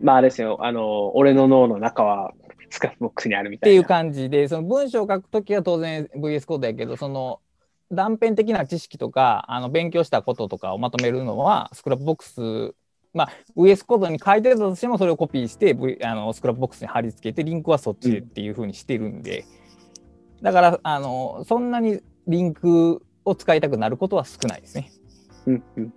[0.00, 2.32] まあ、あれですよ、あの、俺の脳の中は
[2.70, 3.80] Scrapbox にあるみたいな。
[3.80, 7.40] っていう感じで、その文章を書くときは当然 VS Code やけど、その
[7.94, 12.74] 断片的な知識とか、あの勉強したこととかをまとめるのは、スクラップボックス、
[13.12, 19.44] まあ、VS コードに書いてたとしても、それをコピーして、v、あの Scrapbox に貼り付けて、リンクはそっちでっていうふうにしてるんで、
[20.42, 24.90] だからあの、そんなにリンクを使いたくなることは少ないですね。
[25.46, 25.92] うんうん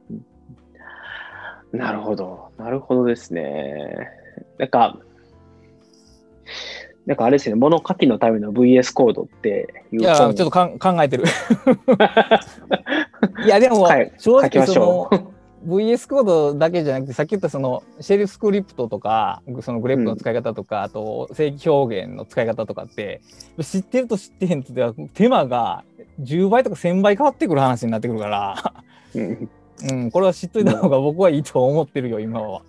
[1.71, 2.51] なるほど。
[2.57, 4.09] なるほどですね。
[4.57, 4.97] なんか、
[7.07, 11.23] なんかあれですね、物書きのための VS コードっていういや、ちょ本っとかん考えてる。
[13.45, 15.33] いや、でもはい、正直その。
[15.65, 23.21] VS コードだけじゃなくてさっき言ったそのシェルスクリプトとかそのグレップの使い方とか、うん、あと正規表現の使い方とかって
[23.61, 25.83] 知ってると知ってへんとでは手間が
[26.21, 28.73] 10倍とか1000倍変わってくる話になってくるから、
[29.15, 29.49] うん、
[29.89, 32.61] うん、これは知っといた方が僕はいいと思ってるよ今は。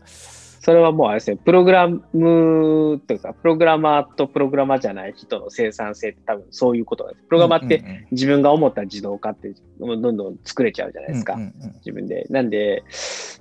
[0.68, 7.22] それはもうあれですね、プログラムというか、プログラマーとプログラマーじゃない人の生産性って多分そういうことです。
[7.22, 11.38] プログラマーって自分が思った自動化ってどんどん作れちゃうじゃないですか。
[11.76, 12.26] 自分で。
[12.28, 12.84] なんで、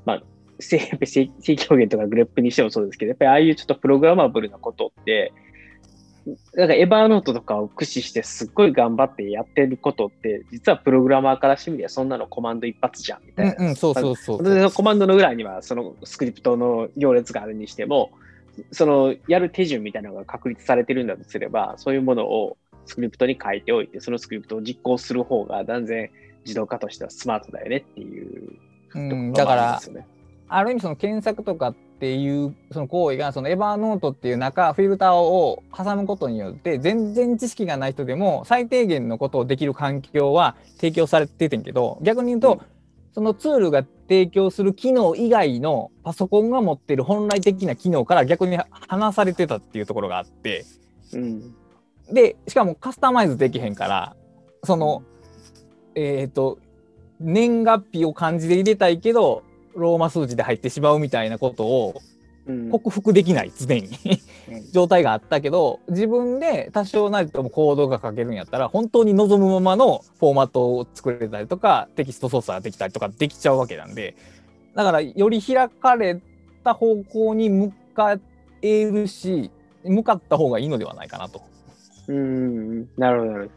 [0.05, 0.23] まあ、
[0.59, 1.29] 正規
[1.69, 5.33] 表現とかグレップにしてもそうですけど、やっぱりああいうちょっとプログラマブルなことって、
[6.53, 13.55] なんかエヴァーノートとかを駆使してすっごい頑張ってやってることって、実はプログラマーからしてみりゃそんなのコマンド一発じゃんみたいな。
[13.57, 14.71] うん、うん、そうそうそう。
[14.71, 18.11] コマンドの裏にはそのスクリプトの行列があるにしても、
[18.71, 26.09] そのやる手順みたいなのが確立されてるんだとすれば、そういうものをスクリプトに書いておいて、そのスクリプトを実行する方が断然
[26.45, 28.53] 自動化としてはスマートだよねっていう、
[28.95, 29.81] うん、だから、
[30.49, 42.59] ある意味その検索とかっていうその行為がそのエヴァーノートっていう中フィルターを挟むことによって全然知識がない人でも最低限のことをできる環境は提供されててんけど逆に言うと、うん、
[43.13, 50.65] そのツールが提供する機能以外のパソコンが持ってる本来的な機能から逆に離されてたっていうところがあって、
[51.13, 51.55] うん、
[52.11, 54.15] でしかもカスタマイズできへんから
[54.63, 55.03] その
[55.95, 56.59] えっ、ー、と
[57.19, 59.43] 年月日を漢字で入れたいけど
[59.77, 62.01] ローマ数字で入ってしまうみたいなことを
[62.71, 63.89] 克服できない常に。
[64.71, 74.15] 状態があったけど自分で多少なりともコードが書けるんやったら本当に望むままのフォーマットを作れたりとかテキスト操作ができたりとかできちゃうわけなんで。
[74.73, 76.21] だからより開かれ
[76.63, 78.17] た方向に向か
[78.61, 79.51] えるし
[79.83, 81.41] 向かった方がいいのではないかなと。
[82.07, 82.87] うん。
[82.97, 83.51] なるほどなる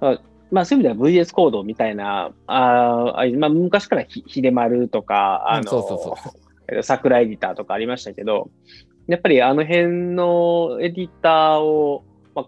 [0.00, 0.33] ほど。
[0.54, 6.16] まあ、そういう意味では VS コードみたいな、あまあ、昔からひひでまるとか、あの、そうそうそ
[6.78, 8.50] う桜エディターとかありましたけど、
[9.08, 12.04] やっぱりあの辺のエディターを、
[12.36, 12.46] まあ、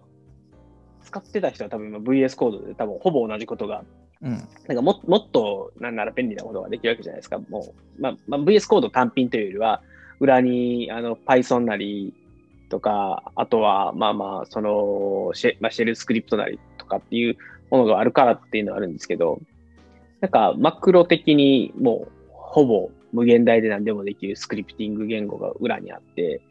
[1.03, 3.83] 使ってた人は多分 VS コードで多分ほぼ同じことが、
[4.21, 7.39] うん、なんかももっとなんなら便利なことができるわけじゃないですか。
[7.49, 9.81] もう、まあ、まあ、VS コード単品というよりは、
[10.21, 12.13] 裏にあの Python なり
[12.69, 17.37] とか、あとはまあまあ、そのシェ,、まあ、シェルスクリプトなりとかっていう
[17.69, 19.41] ものがあるからっていうのはあるんですけど、
[20.21, 26.41] なんかマクロ的にもうほぼ無限大で何でもできるスクリプティング言語が裏にあって、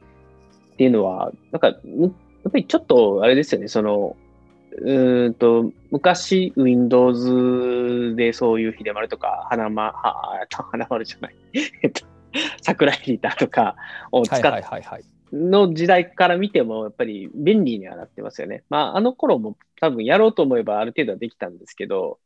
[0.75, 4.17] っていうのは、なんか、やっぱりちょっとあれですよね、その、
[4.79, 11.35] うんと、昔 Windows でそういう秀丸とか、花ま、は、 花丸じゃない、
[12.63, 13.77] 桜エディターとか
[14.13, 14.65] を使って、
[15.37, 18.65] の時代から見ても、やっぱり便利にはなってますよね。
[18.69, 22.19] まあ、あの頃も多分やろうと思えばある程度はできたんですけど、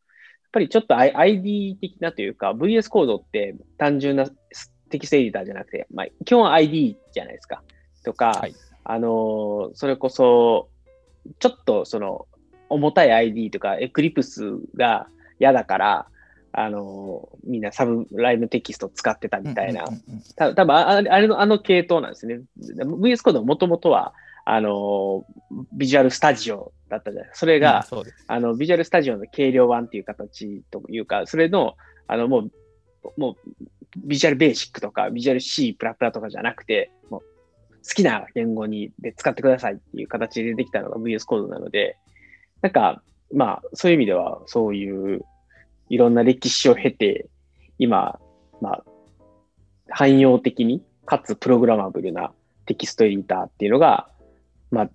[0.43, 4.27] やっぱりちょっと ID 的なというか、VS コードって単純な
[4.91, 7.63] テキストエディターじゃなくて、まあ、基本 ID じゃないですか。
[8.05, 8.55] とか、はい、
[8.85, 10.69] あの、それこそ、
[11.39, 12.27] ちょっとその、
[12.69, 15.09] 重たい ID とか、エクリプスが
[15.39, 16.07] 嫌だから、
[16.53, 19.85] あの、みんなサブライムテキスト使ってたみたいな、
[20.37, 22.41] た多分ああれの、あの系統なんですね。
[22.59, 25.25] VS コードもともとは、あの、
[25.73, 27.31] ビジュアルスタジオだったじゃない。
[27.35, 31.77] それが、うん、あの、ビジュアルスタジオの軽量版っていう形というか、それの、
[32.09, 32.51] あの、もう、
[33.17, 37.21] もう、ビジュアルベーシックとか、ビジュアル C プラプラとかじゃなくて、もう、
[37.87, 41.97] 好きな言語にで使ってくださいっていう形でできたのが VS コードなので、
[42.63, 45.25] なんか、まあ、そういう意味では、そういう
[45.91, 47.29] いろんな歴史を経て、
[47.79, 48.19] 今、
[48.61, 48.85] まあ、
[49.91, 52.33] 汎用的に、かつプログラマブルな
[52.65, 54.09] テキストエディターっていうのが、
[54.71, 54.91] まあ、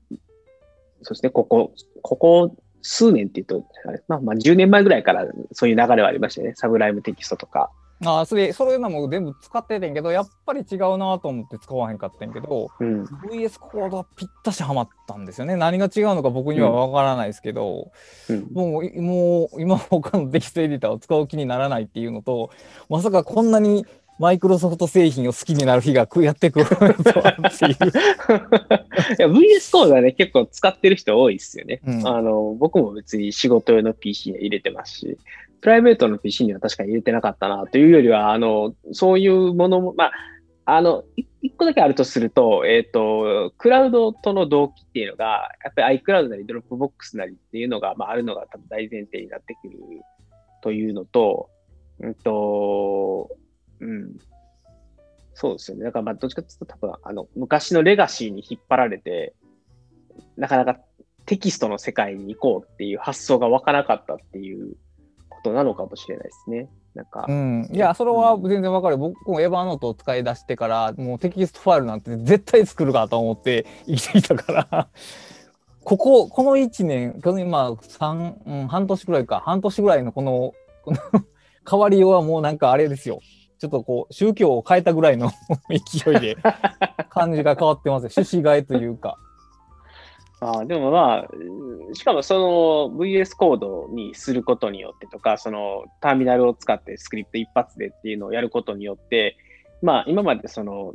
[1.01, 3.65] そしてここ、ここ数年っていうと、
[4.07, 6.53] まあ、まあ10年前ぐらいからそういう流れはありましたね。
[6.55, 7.71] サブライムテキストとか、
[8.03, 15.55] ああそれそういうのも全部使っててんけどやっぱり違うなと思って使わへんかったんけど、うん、VS コードはぴったしはまったんですよね。
[15.55, 17.91] 何が違うのか僕には分からないですけど、
[18.29, 22.49] うん、もうもう今他のテキストエディターを使う気にならないっていうのと
[22.89, 23.85] まさかこんなに
[24.17, 27.75] マイクロソフト製品を好きになる日がやってくるとはっていう。
[29.19, 35.17] いや VS コードはね結構使ってる人多いですよね、うん、あの僕も別に仕事用の PC に入れてますし
[35.65, 40.11] プライベートの PC には確かに入れてなかったなというよりは、あの、そういうものも、まあ、
[40.65, 41.03] あの、
[41.41, 49.79] 一個だけあるとすると、えっ、ー、と、クラウドとの同期っていうのが、やっぱり iCloud なりドロップボックスなりっていうのが、まあ、あるのが多分大前提になってくる
[50.61, 51.49] というのと、
[51.99, 53.31] うんと、
[53.79, 54.19] うん。
[55.33, 55.85] そうですよね。
[55.85, 59.33] だから、まあ、どっちかっていうと多分、あの、昔のレガシーに引っ張られて、
[60.37, 60.79] なかなか
[61.25, 64.75] テキストの世界に行こうっていう発想が湧かなかったっていう
[65.45, 66.69] トなのかもしれないですね。
[66.93, 68.97] なんか、うん、いや、それは全然わかる。
[68.97, 74.87] 僕も Evernote を使い出してから、もうテキストファイルなんて絶対作るかと思って生きてきたから、
[75.83, 81.23] ここ、この1年、去年、まあ、三うん、半年ぐらいか、半年ぐらいのこの、こ の
[81.69, 83.19] 変わりようはもうなんかあれですよ。
[83.57, 85.31] ちょっとこう、宗教を変えたぐらいの
[85.69, 86.37] 勢いで
[87.09, 88.09] 感じが変わってますよ。
[88.15, 89.17] 趣旨替えというか。
[90.41, 99.37] あでもまあ、しかもその VS コードにすることによってとか、そのターミナルを使ってスクリプト一発でっていうのをやることによって、
[99.81, 100.93] まあ今までその、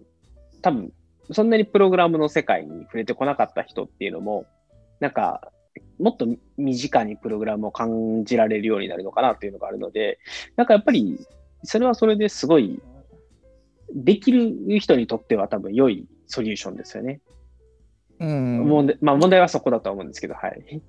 [0.62, 0.92] 多分
[1.32, 4.46] そんなにプログラムの世界に触れてこなかった人っていうのも、
[4.98, 5.52] なんか、
[5.98, 6.26] もっと
[6.56, 10.18] 身近にプログラムを感じられるようになるのかなっていうのがあるので、
[10.56, 11.18] なんかやっぱり、
[11.62, 12.80] それはそれですごい、
[13.94, 17.20] できる人にとっては多分良いソリューションですよね。
[18.20, 18.68] うん。
[18.68, 20.80] 問題まあ問題はそこだとは思うんですけど、はい。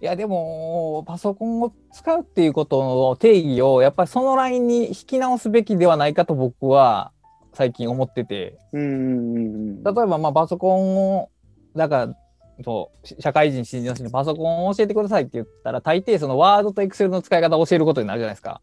[0.00, 7.12] いやでもパソコンを使うっていうことの定義をやっぱりそのラインに引き直すべきではないかと僕は
[7.54, 9.82] 最近思っててうんうんうん。
[9.82, 11.30] 例えばまあパソコンを
[11.74, 12.14] だから
[12.62, 18.60] そうし社会人新人の人にパソコンを教えてくださいって言ったら大抵そのワードとエクセルの使い方を教えることになるじゃないですか。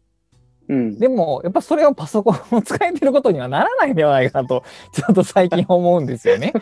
[0.68, 4.62] うん、でもやっぱそれをパソコンを使えてることにはならないんではないかなと
[4.92, 6.52] ちょっと最近思うんですよね。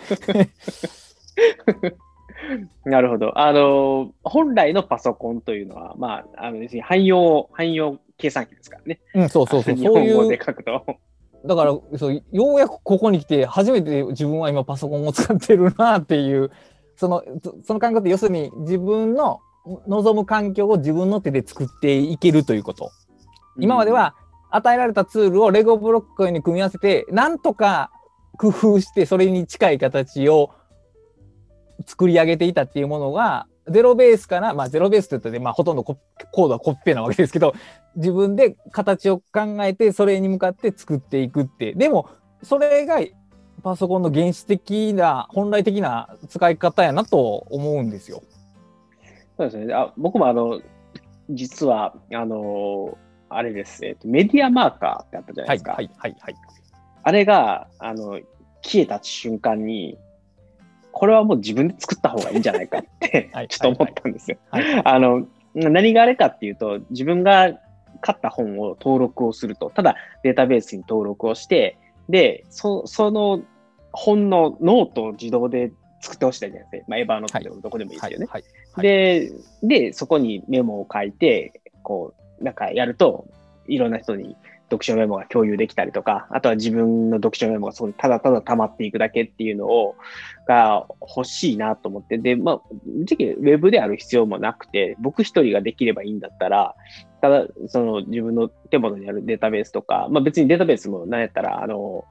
[2.84, 3.38] なるほど。
[3.38, 9.00] あの、本来のパソコンというのは、まあ、あの別に汎用、汎用計算機ですからね。
[9.14, 9.74] うん、そうそうそう。
[9.74, 10.84] 日そういう本語で書くと。
[11.44, 16.50] だからそうようやくここに来て初めて自分は今パソコンを使ってるなっていう
[16.96, 19.40] そのそその感覚って要するに自分の
[19.86, 22.90] 望む環境を自分の手で作っていけるということ。
[23.58, 24.14] 今までは
[24.50, 27.90] 与えられたツールをレゴブロックに組み合わせてなんとか
[28.38, 30.50] 工夫してそれに近い形を
[31.86, 35.98] 作り上げていたっていうものがゼロベースからまあゼロベースと言ったら、まあ、ほとんどコ
[36.32, 37.54] コードはコピペなわけですけど
[37.96, 42.08] 自分で形を考えてそれに向かって作っていくってでも
[42.42, 43.00] それが
[43.62, 48.22] パソコンの原始的な本来的な使い方やなと思うんですよ。
[49.36, 49.74] そうですね。
[49.74, 50.60] あ僕もあの、
[51.30, 55.72] 実は、あの、あれです、えっと、メディアマーカーってあったじゃないですか。
[55.72, 56.34] はいはいはいはい。
[57.02, 58.20] あれが、あの、
[58.62, 59.96] 消えた瞬間に、
[61.00, 63.48] これはもう自分で作った方がいいんじゃないかって はい。
[63.48, 64.36] ちょっと思ったんですよ。
[64.50, 64.82] はい。
[64.84, 67.58] あの、何があれかっていうと、自分が
[68.02, 71.78] 買った本を登録をすると、ただデータベースに登録をして、
[72.10, 73.40] で、そその
[73.92, 75.72] 本のノートを自動で
[76.02, 76.84] 作ってほしいじゃないですか。
[76.88, 78.26] まあ、 Evernote でもどこでもいいですよね。
[78.76, 79.32] で、
[79.62, 83.26] で、そこにメモを書いて、こう、なんかやると、
[83.68, 84.36] いろんな人に
[84.70, 89.96] 読書メモが共有できたりとか、あとは自分の読書メモがそこにただただ溜まっていくだけっていうのを、
[90.46, 96.74] が欲しいなと思って、で、まあ、ぶっちゃけウェブである必要もなくて、僕一人ができればいいんだったら、
[97.20, 102.04] ただ、その自分の手元にあるデータベースとか、まあ別にデータベースも何やったら、あの、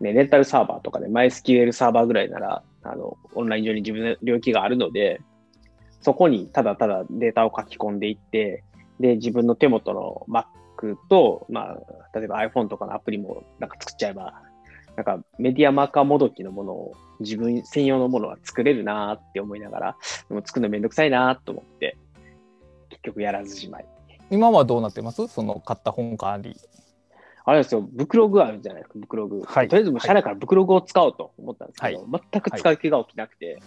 [0.00, 5.20] ね、レンタルサーバーとかで MySQL サーバーぐらいなら、あの、オンライン上に自分の領域があるので、
[6.00, 8.62] そこにただただデータを書き込んでいって、
[9.00, 10.44] で、自分の手元の Mac
[11.08, 14.42] と、まあ、例えば iPhone とかのアプリもなんか作っちゃえば、
[14.96, 19.96] なんかメディアマーカーもどきのものを自分専用のものは作れるなーって思いながら、
[20.28, 21.96] でも作るのめんどくさいなーと思って、
[22.90, 23.86] 結局やらずじまい。
[24.30, 25.26] 今はどうなってます？
[25.28, 26.56] その買った本管理。
[27.44, 29.42] あれですよ、ブクログあるじゃないですか、ブクログ。
[29.44, 33.60] はいとりあえずもう社内からブクログを使おうと思ったんですけど、は全く使う気が起きなくて、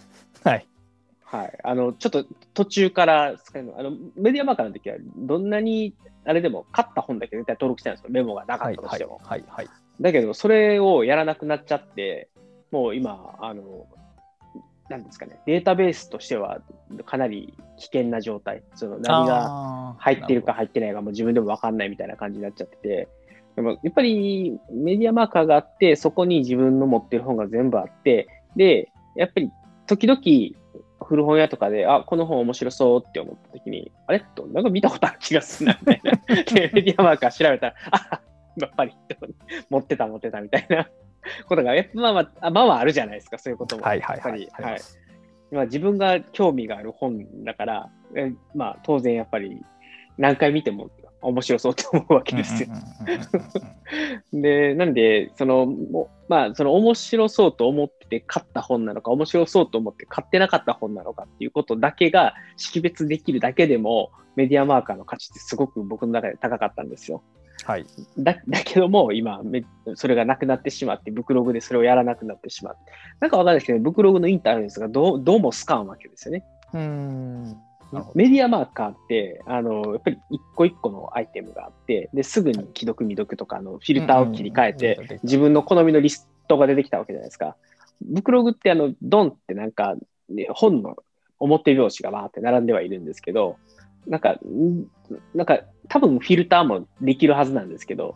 [0.43, 0.67] はい。
[1.29, 1.59] はい。
[1.61, 5.93] あの、ちょっと途中から使うの、あの、メディアマーカーの時は、どんなに、
[6.27, 8.11] あれでも、買った本だけ絶対登録してないんですよ。
[8.11, 9.21] メモがなかはいはいったとしても。
[9.23, 9.67] はいはい。
[10.01, 12.29] だけど、それをやらなくなっちゃって、
[12.71, 13.87] もう今、あの、
[14.89, 16.61] なんですかね、データベースとしては、
[17.05, 18.63] かなり危険な状態。
[18.75, 23.07] その、何がが入ってるか入ってないかも自分でも分かんないみたいな感じになっちゃってて、
[23.55, 29.51] でもやっぱりメディアマーカーがあって、そこに自分の持ってる本が全部あって、で、やっぱり
[29.87, 30.21] 時々
[31.07, 34.19] 古本屋とかで、あ、この本面白そうって思った時に、あれ？
[34.35, 36.11] と、なんか見たことある気がするな、みたいな。
[36.43, 38.21] で、メディアマーカー調べたら、あ、
[38.57, 38.93] やっぱり
[39.69, 40.89] 持ってた持ってたみたいな
[41.47, 43.83] ことが、やっぱまあまあ、あまあまああるじゃないですか、そういうことも。
[43.83, 44.41] はいはいはい。
[44.41, 44.81] やっぱりはい
[45.49, 49.61] まあ、自分が興味がある本だから、えまあ、当然やっぱり
[50.17, 50.89] 何回見ても
[51.21, 52.69] 面白そうと思うわけですよ。
[54.33, 67.23] で、なんで、その、もまあ、その面白そうと思って買った本なのか、面白そうと思って買ってなかった本なのかっていうことだけが識別できるだけでも、メディアマーカーの価値ってすごく僕の中で高かったんですよ。
[67.65, 67.85] はい。
[68.17, 69.63] だだけども、今め、
[69.95, 72.91] それがなくなってしまって、ブクログでそれをやらなくなってしまって。
[73.19, 76.43] なんかわかんないですけど、ブクログのインターフェースがどうどうもスカンわけですよね。
[76.73, 77.57] うん。
[78.15, 87.55] メディアマーカーって、あの、やっぱり一個一個のアイテムがあって、で、すぐに既読未読とかのフィルターを切り替えて、自分の好みのリストが出てきたわけじゃないですか。
[88.01, 89.95] ブクログってあの、ドンってなんか、
[90.29, 90.97] ね、本の
[91.39, 93.57] 表表紙がバーって並んではいるんですけど、
[94.05, 94.85] なんか、ん
[95.33, 95.59] なんか、
[95.89, 98.15] 多分フィルターもできるはずなんですけど、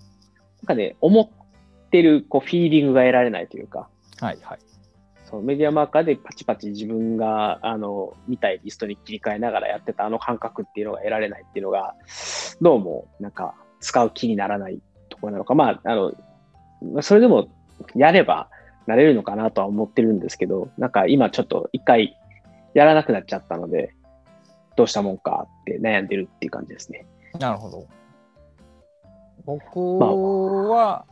[0.62, 3.88] なんかね、思ってるこうフィーリングが得られないというか、
[4.20, 4.60] はいはい。
[5.32, 11.96] そうメディアマーカーでパチパチ自分があの見たいリストに切り替えながらやってたあの感覚っていうのが得られないっていうのが、
[12.60, 14.80] どうもなんか使う気にならない
[15.10, 16.14] ところなのか、まあ、あの、
[16.94, 17.48] まあそれでも
[17.96, 18.50] やれば
[18.88, 22.18] なれるのかなとは思ってるんですけど、なんか今ちょっと一回
[22.74, 23.94] やらなくなっちゃったので、
[24.76, 27.06] どうしたもんかって悩んでるっていう感じですね。
[27.40, 27.88] なるほど。
[29.46, 31.06] 僕は、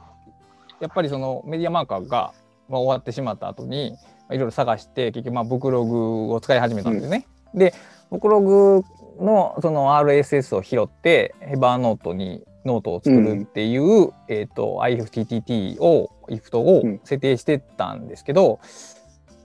[0.79, 2.33] やっぱりその MediaMarker が、
[2.69, 3.97] まあ、終わってしまった後に、ま
[4.29, 7.27] あいろいろ探して、結局、まあ、ブクログを使い始めたんですね。
[7.53, 7.73] で、
[8.11, 8.83] ブクログ
[9.19, 16.99] のその RSS を拾って、 Evernote にノートを作るっていう、えっ、と、IFTTT を、IFT をうん。
[17.03, 18.59] 設定してたんですけど、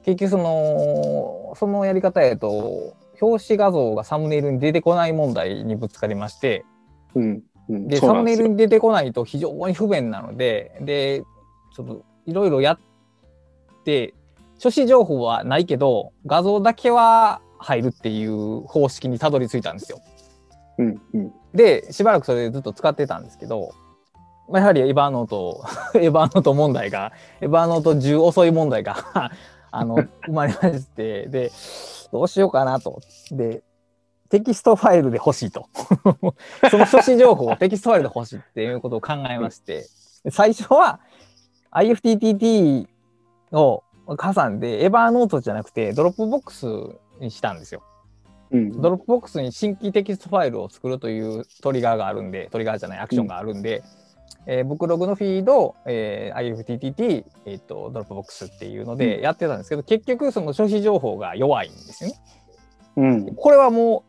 [0.04, 6.64] 結局その、そのやり方やと、表紙画像がサムネイルに出てこない問題にぶつかりまして、
[7.14, 7.42] うん。
[7.68, 11.22] うん、で、サムネイルに出てこないと非常に不便なので、で、
[11.74, 12.82] ちょっといろいろやって、
[14.58, 20.00] 書誌情報はないけど、画像だけは入るっていう方式にたどり着いたんですよ。
[20.78, 23.74] うんうんで、しばらくそれでずっと使ってたんですけど、
[24.48, 25.64] まあ、やはりエヴァーノート、
[25.94, 28.96] エヴァーノート問題が、Evernote 10遅い問題が
[29.70, 31.52] あの生まれまして、で、
[32.12, 33.00] どうしようかなと。
[33.30, 33.62] で、
[34.30, 35.68] テキストファイルで欲しいと。
[36.70, 39.86] その書誌情報をテキストファイルで欲しいっていうことを考えまして、
[40.30, 40.98] 最初は
[41.70, 42.88] IFTTT
[43.54, 46.66] を挟んで、 Evernote じゃなくて、 Dropbox
[47.20, 47.82] にしたんですよ。
[48.50, 53.82] うん Dropbox に新規テキストファイルを作るというトリガーがあるんで、トリガーじゃない、アクションがあるんで、
[54.46, 62.16] えーブクログのフィード、えー IFTTT、えーと、 Dropbox っていうのでやってたんですけど、結局その書誌情報が弱いんですよね。
[62.96, 64.04] うんこれはも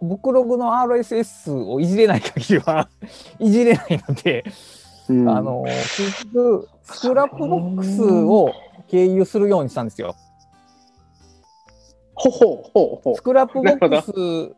[0.00, 2.88] う、ブクログの RSS をいじれない限りは
[3.38, 4.44] いじれないので、
[5.08, 8.52] うんあの結局、 Scrapbox を
[8.88, 10.14] 経由するようにしたんですよ。
[12.14, 14.56] ほほうほうほ Scrapbox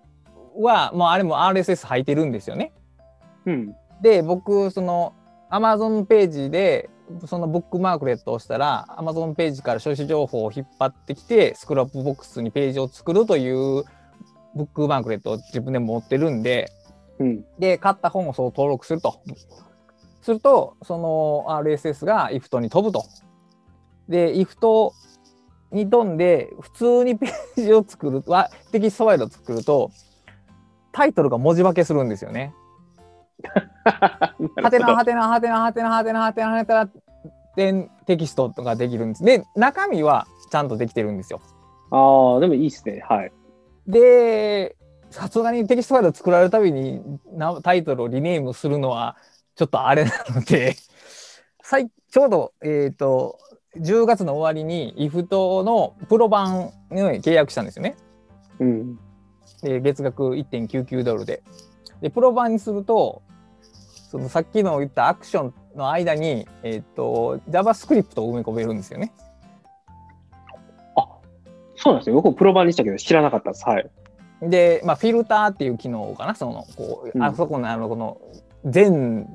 [0.61, 2.73] は、もうあれも RSS 入ってるんですよね。
[3.47, 3.51] う。
[3.51, 3.77] うん。
[4.03, 5.15] で、僕、その
[5.51, 6.91] Amazon ページで、
[7.27, 13.85] そのブックマークレットをしたら、Amazon ページから書誌情報を引っ張ってきて、 Scrapbox にページを作るという
[14.55, 16.73] ブックマークレットを自分で持ってるんで、
[17.19, 17.45] うん。
[17.59, 19.21] で、買った本をそう登録すると。
[20.27, 23.05] すると、その RSS が IFT に飛ぶと。
[24.09, 24.91] で、IFT
[25.71, 29.93] に飛んで、普通にページを作る、はテキストファイルを作ると、
[30.91, 32.53] タイトルが文字化けするんですよね。
[33.85, 36.91] はてなはてなはてなはてなはてなはてなはてな
[37.55, 39.23] でテキストとかできるんです。
[39.23, 41.41] で、中身はちゃんとできてるんですよ。
[41.91, 43.05] ああ、でもいいですね。
[43.09, 43.33] はい。
[43.87, 44.77] で、
[45.11, 47.01] さすがにテキストファイルを作られるたびに
[47.33, 49.17] なタイトルをリネームするのは
[49.57, 50.77] ちょっとあれなので、
[51.63, 53.39] 最ちょうど、えっ、と、
[53.77, 57.97] 10月の終わりに IFT のプロ版に契約したんですよね。
[58.61, 58.99] うん。
[59.63, 61.43] で月額1.99ドルで。
[62.01, 63.23] で、プロ版にすると、
[64.11, 69.13] そのさっきの言ったアクションの間に、えっ、と、JavaScript を埋め込めるんですよね。
[71.77, 72.17] そうなんですよ。
[72.17, 73.65] 僕もプロ版にしたけど知らなかったです。
[73.69, 73.89] はい。
[74.43, 78.19] で、まあ、フィルターっていう機能かな、その、こう、うんあそこの、あの、この、
[78.65, 79.29] 全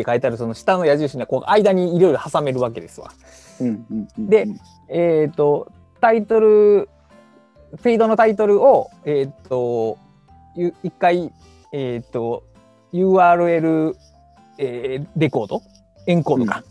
[0.00, 3.12] って書いてある、その下の矢印に、こう、間にいろいろ挟めるわけですわ。
[3.60, 4.48] うんうんうん、で
[4.88, 5.70] えっ、と、
[6.00, 6.88] タイトル、
[7.76, 9.96] フィードのタイトルを、えっ、と、
[10.56, 11.32] ゆ一回、
[11.72, 12.42] えっ、と、
[12.92, 13.94] URL、
[14.58, 15.62] えーレコード、
[16.06, 16.64] エンコードか、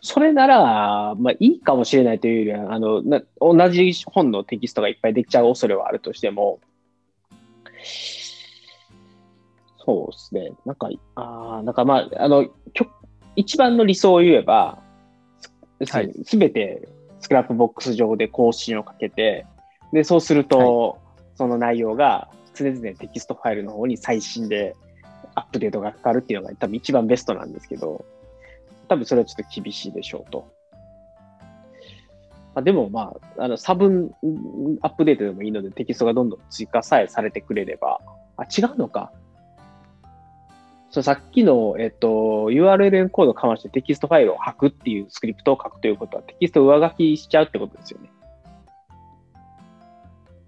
[0.00, 6.60] それなら、まあいいかもしれないというよりは、あの、な同じ本のテキストがいっぱいできちゃう恐れはあるとしても、
[9.84, 10.52] そうですね。
[10.64, 12.46] なんか、ああ、なんかまあ、あの、
[13.36, 14.82] 一番の理想を言えば、
[16.24, 16.88] すべ、て
[17.20, 19.46] Scrapbox 上で更新をかけて、
[19.92, 24.76] で、そうすると、はい、その内容が常々テキストファイルの方に最新で
[25.34, 28.04] アップデートがかかるっていうのが多分一番ベストなんですけど、
[28.88, 30.52] 多分それはちょっと厳しいでしょうと。
[32.54, 34.14] まあ、でもまあ、あの差分
[34.82, 38.00] アップデートでもいいのでテキストがどんどん追加さえされてくれれば、
[38.36, 39.12] あ、違うのか。
[40.94, 42.06] そうさっきの、えっと、
[42.50, 48.10] URL エンコードをかましてテキストファイルを吐くっていうスクリプトを書くということはテキストを上書きしちゃうってことですよね。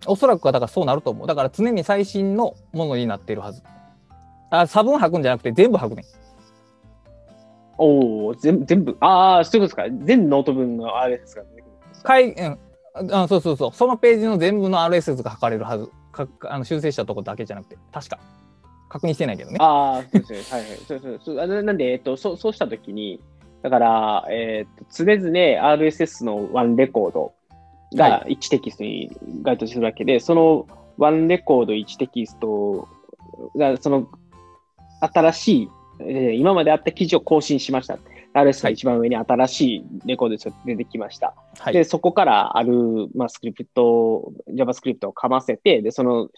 [0.06, 1.26] おそらくはだからそうなると思う。
[1.26, 3.64] だから常に最新のものになっているはず。
[4.50, 6.04] あ、差分吐くんじゃなくて全部吐くね。
[7.76, 10.04] おお、全部、ああ、そういうことですか。
[10.06, 12.14] 全ノート分の RSS が出てくるんですか？
[13.00, 13.72] うん、あそうそうそう。
[13.72, 15.90] そのページの全部の RSS が吐かれるはず。
[16.12, 18.18] かあの修正したとこだけじゃなくて、確か。
[18.88, 19.58] 確認してないけどね。
[19.60, 20.58] ああ、そうですね。
[20.58, 20.78] はいはい。
[20.78, 23.20] そうそうそうあなんで、えっと、そうそうしたときに、
[23.62, 27.32] だから、えっ、と、常々 RSS のワンレコード
[27.94, 29.10] が1テキストに
[29.42, 30.66] 該当するわけで、はい、その
[30.98, 32.88] ワンレコード1テキスト
[33.56, 34.08] が、その
[35.00, 35.68] 新しい、
[36.00, 37.98] えー、今まであった記事を更新しました。
[38.34, 41.34] RS が一番上に新しいレコードが出てきました。
[41.58, 46.28] はい、で、そこからある、まあ、スクリプト、JavaScript をかませて、で、その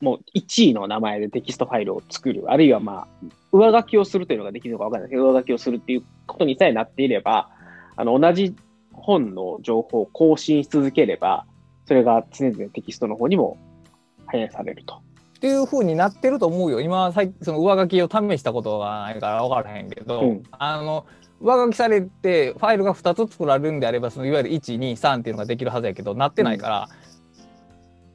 [0.00, 3.08] もう一意の名前でテキストファイルを作る、あるいはまあ、
[3.52, 7.48] 上書きをするというのができるのかわからないけど、上書きをするっていうことにさえなっていれば、
[7.96, 8.54] あの、同じ
[8.92, 11.46] 本の情報を更新し続ければ、
[11.86, 13.56] それが常々テキストの方にも
[14.26, 14.96] 反映されると。
[15.36, 16.80] っていうふうになってると思うよ。
[16.80, 21.06] 今、その上書きを試したことがないから分からへんけど、うん、あの、
[21.40, 26.88] 上書きされてファイルが2つ作られるんであればそのいわゆる1、2、3っていうのができるはずやけどなってないから、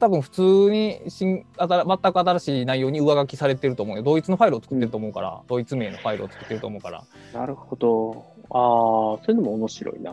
[0.02, 4.02] 多分普通に新全く新しい内容に上書きされてると思うよ。
[4.02, 7.04] 同一のファイルを作ってると思うから、うん、同一名のファイルを作ってると思うから。
[7.32, 8.26] なるほど。
[8.50, 10.12] ああ、そういうのも面白いな。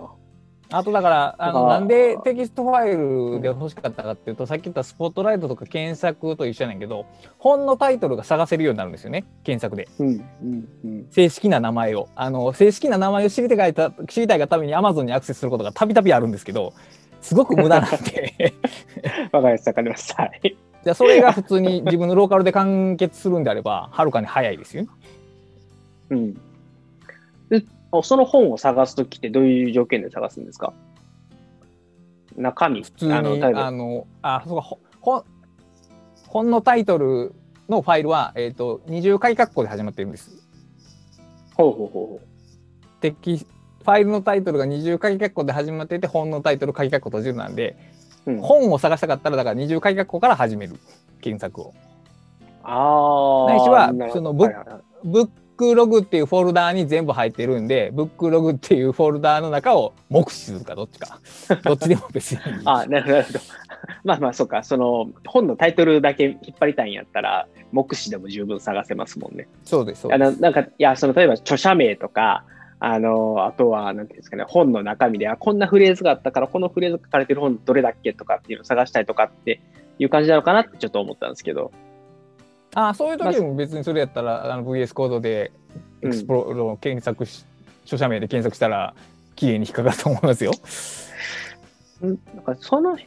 [0.71, 7.07] あとだからあのなんでテキストファイルで欲しかったかっていうとさっき言ったスポットライトとか検索と一緒やねんけど
[7.39, 13.73] 本のタイトルが探せるようになるんですよね検索で、うんうんうん、正式な名前をあの正式な名前を知りたい
[14.07, 16.75] 知りたいがために Amazon にアクセスすることがたびたびあるんですけど
[17.21, 18.53] すごく無駄なんで
[19.31, 20.31] わかりました、わかりました。
[20.83, 24.85] じゃそれが普通に自分のローカルで完結するんであれば、はるかに早いですよ。
[26.09, 26.33] うん。
[27.49, 27.65] で、
[28.03, 30.73] その本を探すときってどういう条件で探すんですか？
[32.37, 35.23] 中身普通に、あの、あのあ、そうか、本、
[36.27, 37.33] 本のタイトル
[37.67, 40.47] のファイルは、えっ、ー、と、二重鍵括弧で始まってるんです。
[41.55, 43.01] ほうほうほう。
[43.01, 43.45] テキ
[43.89, 47.75] ファイルのタイトルが二重鍵括弧で始まっていて本のタイトル鍵括弧閉じるなんで、
[48.27, 50.75] うん、本を探したかったらだから二重鍵括弧から始める。
[51.21, 51.73] 検索を。
[52.63, 61.19] あないしはそのブ,、はいはいはい、ブックログっていうフォルダーに全部入ってるんでブックログっていうフォルダーの中を目視するかどっちか。
[61.63, 63.39] どっちでも別にあなるほど。
[64.03, 64.61] まあまあそうか。
[64.63, 69.47] その本のタイトルだけ引っ張りたいんやったら目視でも十分探せますもんね。
[69.63, 70.21] そうですそうです。
[70.23, 72.43] あのなんかいやその例えば著者名とか
[72.79, 79.59] あの、あとは、なんていうんですかね、本の中身で、あ、こんなフレーズがあったから、このフレーズ書かれてる本どれだっけとかっていうのを探したりとかって
[79.99, 81.71] いう感じなのかなってちょっと思ったんですけど。
[82.75, 85.51] あそういう時も別にそれやったら、あの VS コードで
[86.01, 88.93] エクスプローラー検索し、うん、著者名で検索したら、
[89.35, 90.51] 綺麗に引っかかると思いますよ。
[92.01, 92.97] なんかその、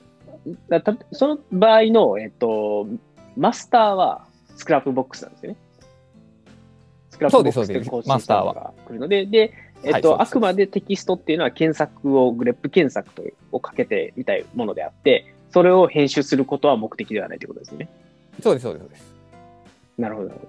[1.12, 2.86] その場合の、えっと、
[3.36, 5.58] マスターはスクラップボックスなんですよね。
[7.16, 9.52] クラフトボックスで更新したのが来るので、で、
[9.84, 17.88] えっと、あくまでテキストっていうのは検索を、 grep 検索とをかけてみたいものであって、それを編集することは目的ではないということですね。
[18.40, 19.14] そうです、そうです、そうです。
[19.98, 20.46] なるほど、なるほ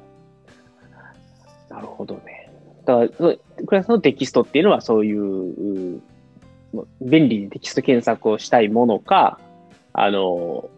[1.70, 1.76] ど。
[1.76, 2.50] なるほどね。
[2.86, 6.02] だから、クラスのテキストっていうのはそういう、
[7.02, 9.40] 便利にテキスト検索をしたいものか、
[9.94, 10.70] あの、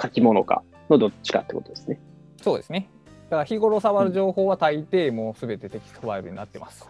[0.00, 1.98] 書き物かのどっちかってことですね。
[2.42, 2.88] そうですね。
[3.28, 6.88] だから日頃触る情報は大抵もうすべてテキストファイルになってます。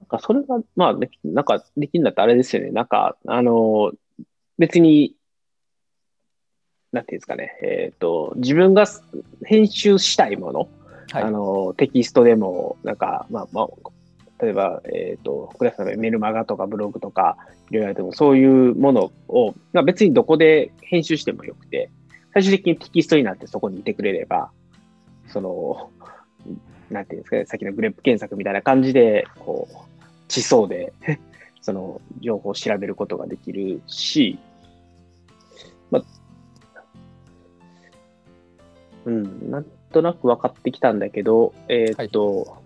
[0.00, 0.94] なんかそれが、まあ、
[1.24, 2.70] なんかできるんだったらあれですよね。
[2.70, 3.90] なんか、あの、
[4.56, 5.16] 別に、
[6.92, 8.86] なんていうんですかね、えっ、ー、と、自分が
[9.44, 10.68] 編集したいもの、
[11.10, 13.68] はい、あの、テキストでも、なんか、まあ、まあ、
[14.40, 17.36] 例えば、えっ、ー、と、クラスのメルマガとかブログとか、
[17.70, 21.90] いろいろあっても、そういうものを、まあ、別にどこで編集してもよくて、
[22.36, 24.50] 最終的にテキストになってそこにいてくれれば、
[25.26, 25.90] その、
[26.90, 29.74] なんていうんですかね、さっきのグレップ検索みたいな感じで、こう、
[30.28, 30.92] 地層で
[31.62, 34.38] その情報を調べることができるし、
[35.90, 36.04] まあ、
[39.06, 42.58] うん、なんとなく分かってきたんだけど、えーっと、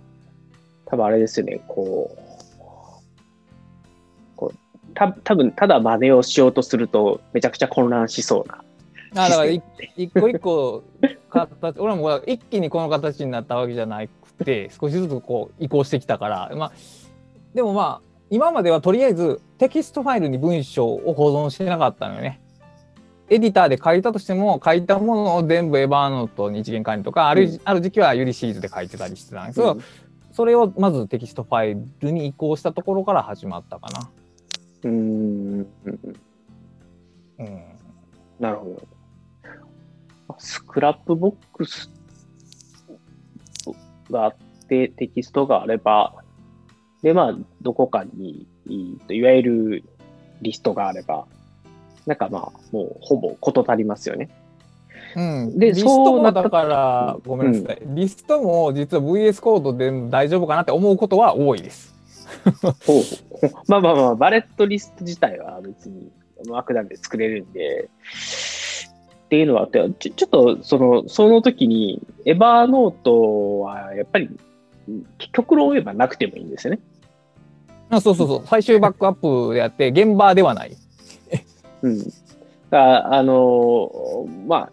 [0.86, 2.66] 多分あれですよね、こう、
[4.34, 8.64] こうた多分ただ真似をしようとすると、めちゃくちゃ混乱しそうな。
[9.14, 9.62] あだからい
[9.96, 10.82] 一個一個
[11.30, 16.72] 形俺も一気にこの形になったわけじゃなくて少しずつこう移行してきたからまあ
[17.54, 22.40] でもまあ今まではとりあえずテキストファイルに文章を保存してなかったのよね。
[23.28, 29.80] エディターで書いたとしても書いたものを全部 Evernote に一元管理とかある,、ある時期は Ulysses で書いてたりしてたんですけど、うん
[30.32, 34.10] それをまずテキストファイルに移行したところから始まったかな。
[34.84, 35.66] うーん、
[37.38, 37.62] うん、
[38.38, 38.82] なるほど。
[40.40, 41.90] Scrapbox
[44.10, 44.34] があっ
[44.68, 46.14] て、テキストがあれば、
[47.02, 49.84] で、まあ、どこかに、いいわゆる
[50.42, 51.26] リストがあれば、
[52.06, 54.30] なんかまあ、もうほぼ事足りますよね。
[55.16, 61.92] うん、でリストもだからごめんなさい、リストも実は VS Code で大丈夫かなって思うことは多いです。
[62.86, 63.02] ほう
[63.66, 66.12] まあまあまあ、バレットリスト自体は別に
[66.48, 67.90] 枠なんで作れるんで、
[69.30, 74.28] っていうのはあって、ちょちょっとその、その時に、エヴァーノートはやっぱり、
[75.32, 76.80] 極論を言えばなくてもいいんですよね。
[77.90, 79.12] あそうそうそう最終バックアッ
[79.48, 80.76] プであって現場ではない。
[81.82, 81.98] うん。
[81.98, 82.12] だか
[82.70, 84.70] らあのーまあ、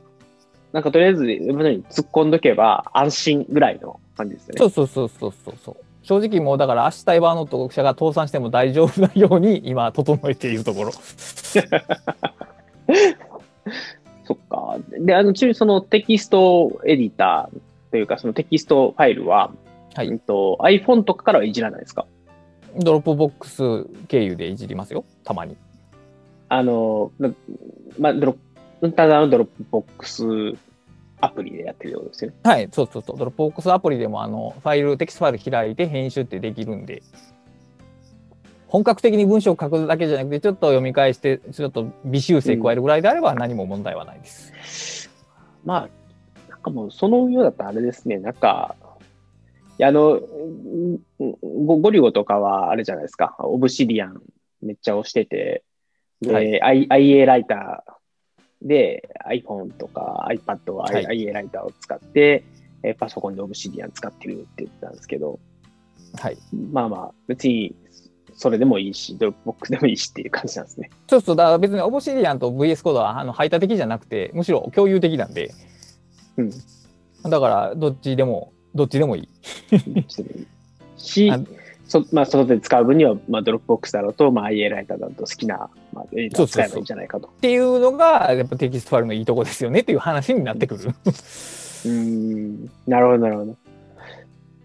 [0.73, 4.57] なんかとりあえず、 Evernote に突っ込んどけば安心ぐらいの感じですよね。
[4.57, 5.75] そうそうそうそうそうそう。
[6.01, 10.91] 正直もうだから明日 Evernote 社が倒産しても大丈夫なように今整えているところ。
[14.27, 14.77] そっか。
[14.99, 19.51] で、あの、ちなみにそのテキストエディターというか、そのテキストファイルは、
[19.95, 22.05] はいうんと iPhone とかからはいじらないですか？
[22.77, 23.63] Dropbox
[24.07, 25.57] 経由でいじりますよたまに。
[26.49, 27.31] あの、な
[27.97, 28.35] まあ、ドロッ
[28.81, 30.23] プ、ただの Dropbox
[31.19, 32.37] アプリでやってるようですよね。
[32.43, 37.01] はいそうそうそう Dropbox アプリでもあのファイルテキストファイル開いて編集ってできるんで。
[38.67, 45.09] 本格的に文章を書くだけじゃなくてちょっと読み返してちょっと微修正加えるぐらいであれば何も問題はないです。
[45.63, 45.89] まあ、
[46.49, 48.75] なんかもうそのようだったらあれですね、なんか、
[49.77, 50.19] いやあの、
[51.41, 54.21] ゴ、ゴリゴとかはあれじゃないですか、 Obsidian
[54.61, 55.63] めっちゃ推してて、
[56.25, 62.43] はい i- iA Writer で iPhone とか iPad ははい IA ライターを使って、
[62.83, 65.39] えパソコンで Obsidian 使ってるって言ったんですけど、
[66.19, 66.37] はい。
[66.71, 67.75] まあまあ、別に
[68.37, 70.91] それでもいいし、 Dropbox でもいいしっていう感じなんですね。
[71.09, 75.51] そうそうだから別に Obsidian と VS コードはあの排他的じゃなくてむしろ共有的なんで
[76.37, 76.51] うん。
[77.29, 79.29] だからどっちでもどっちでもいい。
[79.71, 80.47] どっちでもいい
[80.97, 81.39] しあ、
[81.87, 87.27] そまあ、外で使う分には、まあ、 Dropbox だろうと、まあ、IA ライターだと好きな、まあ、エディターを使えばいいんじゃないかと。
[87.27, 90.89] っていうのがやっぱテキストファイルのいいとこですよねっていう話になってくる。
[90.89, 93.55] うーん、なるほど、なるほど。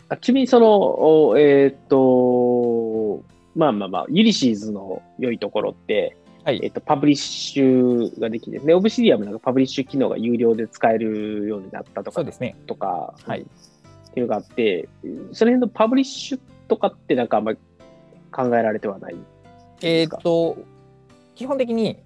[0.09, 1.97] あちなみに、その、おえーっと、
[3.55, 12.57] まあまあまあ、 Ulysses の良いところって、はいえーっと、パブリッシュができて、で、 Obsidian なんかパブリッシュ機能が有料で使えるようになったとかそうですね。
[12.67, 14.89] とか、はいっていうのがあって、
[15.33, 17.59] その辺のパブリッシュとかってなんかあんまり
[18.31, 19.17] 考えられてはない
[19.81, 20.59] えーっと
[21.35, 21.99] 基本的に、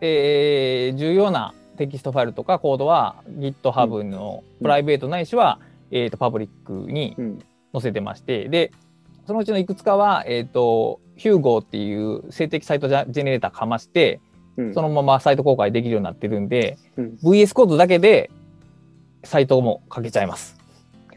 [0.00, 7.38] えー重要なテキストファイルとかコードは GitHub のプライベートないしは、えーっとパブリックにうん。
[7.72, 8.72] 載せてましてで
[9.30, 14.20] そのうちのいくつかは、えーっと Hugo っていう静的サイトジェネレーターかまして
[14.56, 18.28] うん、そのままサイト公開できるようになってるんで、うん VS Code だけで
[19.22, 20.58] サイトも書けちゃいます。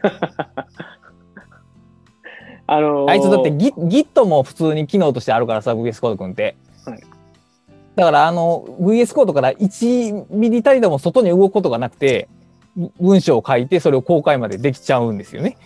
[2.68, 6.54] あのーあいつだって Git, も普通に機能としてあるからさ VS コードくんって。
[6.84, 7.00] はい
[7.96, 12.28] だからあの VS コードから1ミリたりでも外に動くことがなくて
[13.00, 15.56] 文章を書いてそれを公開までできちゃうんですよね。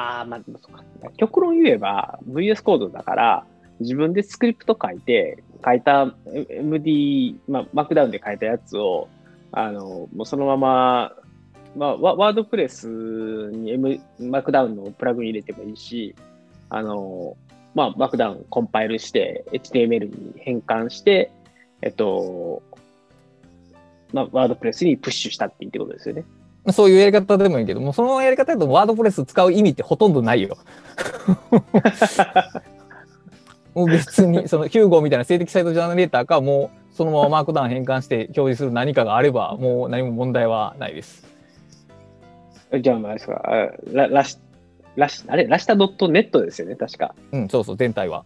[0.00, 0.82] ああ、まあ、そうか。
[1.16, 3.46] 極論言えば、VS コードだから、
[3.80, 6.14] 自分でスクリプト書いて、書いた
[6.48, 9.08] MD、まあ、マークダウンで書いたやつを、
[9.52, 11.12] あの、もうそのまま、
[11.76, 16.14] まあ、ワワードプレスに、M、マークダウンのプラグイン入れてもいいし、
[16.70, 17.36] あの、
[17.74, 21.30] まあ、マークダウンコンパイルして、HTML に変換して、
[21.82, 22.62] えっと、
[24.12, 26.24] まあ、ワードプレスにプッシュしたっていいってことですよね。
[26.72, 30.58] そういうやり方でもいいけどもそのやり方だとワードプレス使う意味ってほとんどないよ。
[33.74, 41.30] もう別にそのヒューゴーみたいな静的サイトジャーナレーターかもうそのままマークダウン変換して表示する何かがあればもう何も問題はないです。
[42.78, 44.38] じゃあ、まあ、ですか、あララシ、
[44.94, 47.14] ラシ、あれ、ラシタドットネットですよね、確か。
[47.32, 48.18] うん、そうそう、全体は。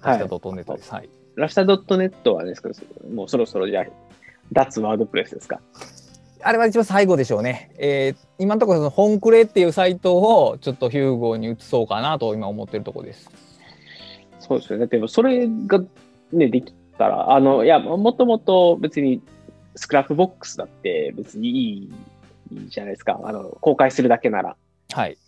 [0.00, 0.92] はい明日ドットネットです。
[0.92, 1.08] はい。
[1.36, 2.74] ラシタドットネットはですけど、
[3.14, 3.86] もうそろそろじゃあ、
[4.50, 5.60] 脱ワードプレスですか。
[6.42, 7.70] あれは一番最後でしょうね。
[7.78, 13.30] えー今のところその本クレっていうサイトをちょっとヒューゴに移そうかなと今思ってるところです。
[14.38, 14.86] そうですよね。
[14.86, 15.78] でも、それが
[16.32, 19.20] ね、できたら、あの、いや、もともと別に、
[19.76, 21.92] Scrapbox だって別にいい
[22.50, 23.20] いいじゃないですか。
[23.22, 24.56] あの、公開するだけなら。
[24.92, 25.18] はい。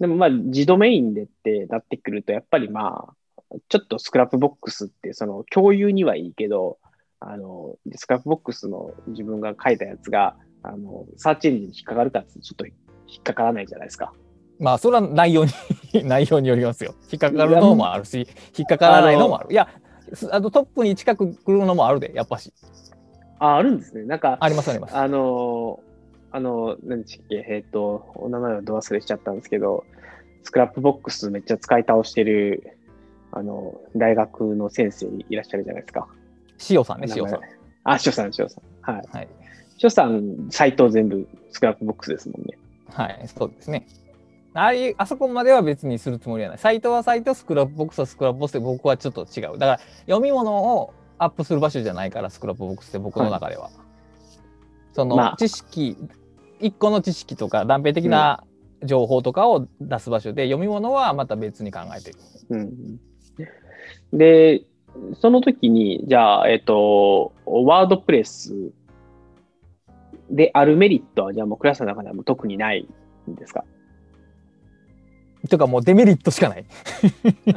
[0.00, 6.78] でもまあ、自ドメインでってなってくると、やっぱりまあ、ちょっと Scrapbox って、その共有にはいいけど、
[7.20, 10.36] あの、 Scrapbox の自分が書いたやつが、
[10.66, 12.72] あの、サーチエンジンに引っかかるかって、ちょっと引
[13.20, 14.12] っかからないじゃないですか。
[14.58, 15.52] まあそれは内容に
[16.04, 16.94] 内容によりますよ。
[17.12, 19.52] 引っかかるのもあるし、引っかからないのもある。
[19.52, 19.68] いや、
[20.12, 22.52] すあのトップに近く来るのもあるで、やっぱし。
[23.38, 24.04] あ、あるんですね。
[24.04, 24.96] なんか、ありますあります。
[24.96, 25.80] あの、
[26.32, 29.84] あの、何でしたっけ、えっ、と、お名前をど忘れしちゃったんですけど、
[30.42, 32.78] Scrapbox めっちゃ使い倒してる、
[33.32, 36.08] あの、大学の先生いらっしゃるじゃないですか。
[36.70, 37.40] 塩さんね、名前塩さん。
[37.84, 38.92] あ、塩さん、塩さん。
[38.92, 39.04] はい。
[39.10, 39.28] はい。
[39.82, 42.58] 塩さん、サイト全部 Scrapbox ですもんね。
[42.88, 43.86] はい、そうですね。
[44.54, 46.58] ああいう、あそこまでは別にするつもりはない。
[46.58, 49.58] サイトはサイト、 Scrapbox は Scrapbox で僕はちょっと違う。
[49.58, 53.70] だから読み物をアップする場所じゃないから、 Scrapbox って僕の中では。
[54.94, 55.96] その、まあ知識、
[56.58, 58.44] 一個の知識とか断片的な
[58.82, 62.18] 情報とかを出す場所で、読み物はまた別に考えてる。
[62.48, 63.00] うん。
[64.12, 64.62] で、
[65.20, 68.54] その時に、じゃあ、えっ、と、ワードプレス
[70.30, 72.88] であるメリットは、じゃあもうクラスの中ではもう特にない
[73.30, 73.64] んですか？
[75.48, 76.64] というかもうデメリットしかない。
[77.44, 77.54] デメリ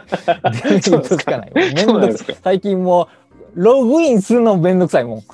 [0.79, 1.51] ットしかない。
[1.53, 2.35] めんどくさい。
[2.43, 3.07] 最近もう、
[3.55, 5.19] ログインするのめんどくさいもん。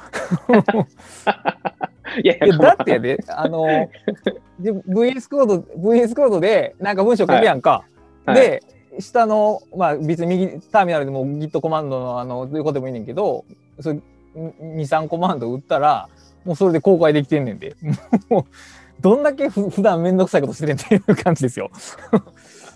[2.24, 3.66] いやいや、だってやで、あの、
[4.60, 7.84] で VS コード、VS コードでなんか文章書くやんか。
[8.26, 8.64] はいで、
[9.00, 13.44] 下の、まあ別に右ターミナルでも Git コマンドのあの、どういうことでもいいねんけど、
[13.82, 14.00] それ
[14.36, 16.08] 2、3コマンド打ったら、
[16.46, 17.76] もうそれで公開できてんねんで。
[18.30, 18.44] もう、
[19.02, 21.70] どんだけふ普段めんどくさいことしてるんっていう感じですよ。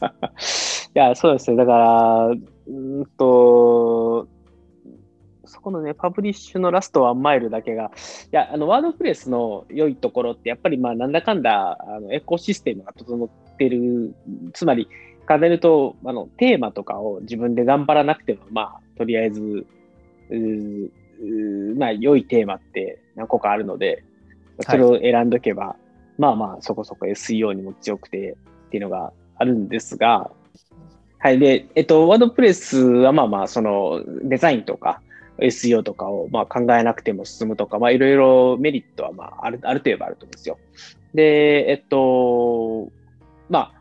[0.01, 1.57] いや、そうですね。
[1.57, 4.27] だから、うんと、
[5.45, 7.89] そこのね、パブリッシュのラストワンマイルだけが、い
[8.31, 14.15] や、あの、ワードプレスの良いところって、やっぱりまあ、なんだかんだ、あのエコシステムが整ってる、
[14.53, 14.87] つまり、
[15.25, 19.65] カネると、あの、テーマとかを自分で頑張らなくても、まあ、とりあえず、
[21.77, 24.03] まあ、良いテーマって何個かあるので、
[24.61, 25.75] それを選んどけば、
[26.17, 30.31] まあまあ、そこそこ SEO にも強くてっていうのがあるんですが、
[31.17, 31.39] はい。
[31.39, 35.01] で、えっと、ワードプレスはまあまあ、そのデザインとか
[35.39, 40.57] SEO とかをまあ考えなくても進むとか、まあいろいろメリットはまあある、ある程度あると思うんですよ。
[41.13, 42.89] で、えっと、
[43.49, 43.73] ま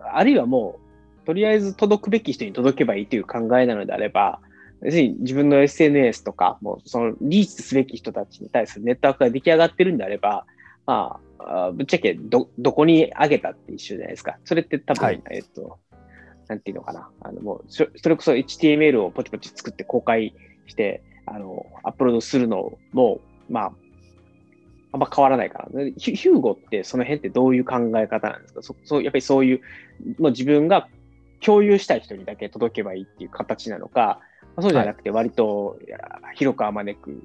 [0.00, 0.80] あ、あるいはも
[1.22, 4.40] う、とりあえず届くべき人に届けばいいという考えなのであれば、
[4.82, 10.46] 別に自分の SNS とか、もうそのリーチすべき人たちに対するネットワークが出来上がってるんであれば、
[10.86, 14.38] まあ、あぶっちゃけど、どこに上げたって一緒じゃないですか。
[14.44, 15.78] それって多分、はいえっと、
[16.48, 17.10] なんていうのかな。
[17.20, 20.34] あの、もうそ、それこそ HTML をポチポチ作って公開
[20.66, 23.72] して、あの、アップロードするのも、まあ、
[24.92, 25.84] あんま変わらないかな。
[25.84, 28.62] でヒューゴってその辺ってどういう考え方なんですか？
[28.62, 29.60] そそうやっぱりそういう、
[30.18, 30.88] もう自分が
[31.40, 34.20] 共有したい人にだけ届けばいいっていう形なのか、まあ
[34.62, 35.98] そうじゃなくて割と、いや
[36.34, 37.22] 広くあまねく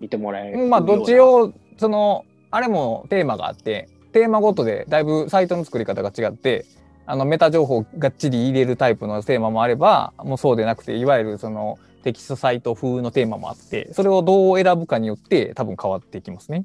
[0.00, 0.58] 見てもらえる。
[0.68, 6.66] まあどっちをそのあれもテーマがあってテーマごとでだいぶサイトの作り方が違って
[7.06, 16.64] あのメタ情報をがっちり入れるタイプのテーマもあればもうそうでなくていわゆるそのテキストサイト風のテーマもあってそれをどう選ぶかによって多分変わっていきますね。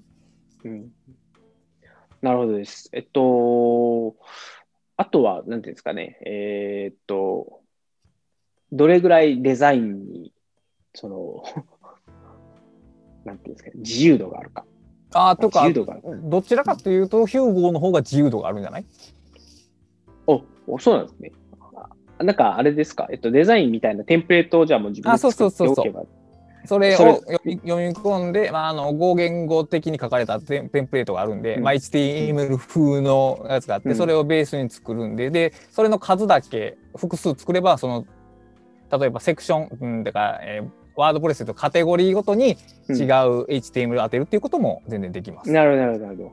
[0.63, 0.91] うん
[2.21, 2.89] なるほどです。
[2.91, 4.15] えっと、
[4.97, 7.58] あとは、なんていうんですかね、えーっと、
[8.71, 10.33] どれぐらいデザインに、
[10.93, 11.43] その、
[13.25, 14.65] なんていうんですかね、自由度があるか。
[15.13, 16.19] あーとか自由度がある。
[16.23, 18.85] どちらかというとヒューゴーの方が自由度があるんじゃない？
[20.27, 21.31] お、おそうなんですね。
[22.17, 26.03] あなんか、あれですか、えっと、デザインみたいなテンプレートをじゃあもう自分あで作ってそうそうそうそうおけば。
[26.65, 27.65] それを読み
[27.95, 38.05] 込んで、まあ、あの合言語的に書かれたテンテンプレートがあるんで、うんまあ、HTML 風のやつがあって、うんそれをベースに作るんででそれの数だけ複数作ればその
[38.91, 42.57] 例えばセクション、うん、だから、えーワードプレスとカテゴリーごとに
[42.89, 43.07] うん違う
[43.45, 45.49] HTML を当てるっていうことも全然できます。
[45.49, 46.31] なるほど、なるほど、なるほど。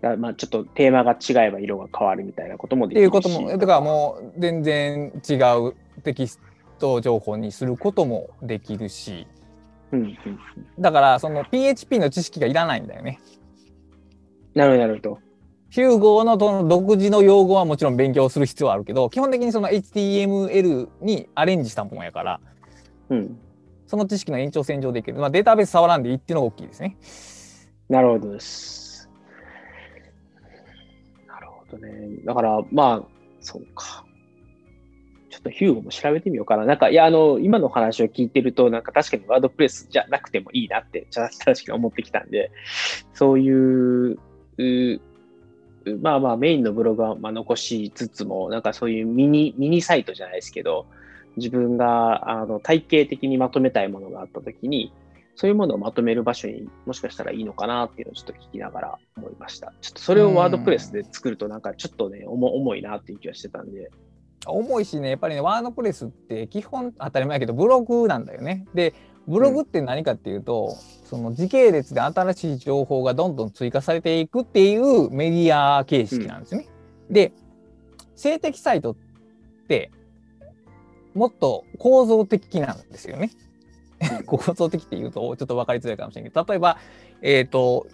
[0.00, 3.08] だまあ、ちょっとテーマが違えば色が変わるみたいなこともできるし。
[3.08, 6.40] っていうこともだからもう全然違うテキス
[6.78, 9.26] ト情報にすることもできるし
[9.90, 10.16] うん、うん。
[10.78, 13.18] だからその PHP の知識がいらないんだよね。
[14.54, 15.18] なるほど、なるほど。
[15.70, 22.40] ヒューゴのその独自の用語はもちろん勉強する必要はあるけど、基本的にその HTML にアレンジしたものやから、
[23.10, 23.38] うん。
[23.86, 25.18] その知識の延長線上でいける。
[25.18, 26.96] まあ、データベース触らんでいいっていうのが大きいですね。
[27.88, 29.10] なるほどです。
[31.26, 32.18] なるほどね。
[32.24, 33.02] だから、まあ、
[33.40, 34.04] そうか。
[35.30, 36.64] ちょっとヒューゴも調べてみようかな。
[36.64, 42.50] なんか、いや、あの、今の話を聞いてると、なんか確かにワードプレスじゃなくてもいいなって、確かに思ってきたんで、
[43.14, 44.18] そういう、
[44.58, 45.00] う
[45.96, 50.86] まあまあメインのブログはま残しつつも、なんかそういうミニ、ミニサイトじゃないですけど、
[51.36, 54.92] 自分があの体系的にまとめたいものがあったときに、
[55.36, 59.72] そういうものをまとめる場所にもしかしたらいいのかなっていうのをちょっと聞きながら思いました。
[59.80, 63.90] ちょっとそれをワードプレスで作るとなんかちょっとね、重いなっていう気がしてたんで。
[64.46, 68.66] 重いしね、やっぱりね、ワードプレスって基本当たり前やけど、ブログなんだよね。
[68.74, 68.94] で、
[69.28, 70.74] ブログって何かっていうと、
[71.08, 76.68] その時系列で新しい情報がどんどん追加されていくっていうメディア形式なんですよね。
[77.10, 77.32] で、
[78.14, 78.96] 性的サイトっ
[79.68, 79.90] て、
[81.14, 83.30] もっと構造的なんですよね。
[84.26, 86.76] 構造的っていうとちょっと分かりづらいかもしれないけど、例えば、
[87.22, 87.86] えっ、と、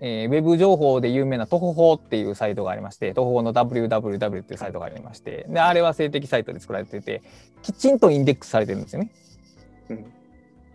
[0.00, 7.22] えーウェブ情報で有名なトホホっていうサイトがありまして、トホホの www っていうサイトがありまして、で、あれは性的サイトで作られてて、
[7.62, 9.10] きちんとインデックスされてるんですよね。
[9.90, 10.17] うん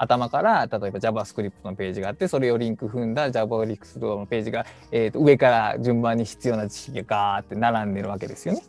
[0.04, 8.62] 頭から例えば JavaScript のページがあってそれをリンク踏んだ JavaScript のページが、えーと上から順番に必要な知識がガーって並んでるわけですよね。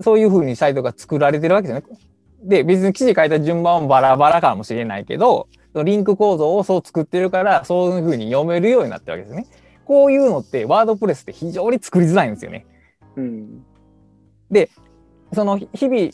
[0.00, 1.98] そういうふうにサイトが作られてるわけですよね。
[2.42, 9.46] で別に記事書いた順番はバラバラかもしれないけどリンク構造をそう作ってるからそういうふうに読めるようになってるわけですね。
[9.84, 12.66] こういうのってワードプレスって非常に作りづらいんですよね。
[13.16, 13.64] うん。
[15.32, 15.68] その日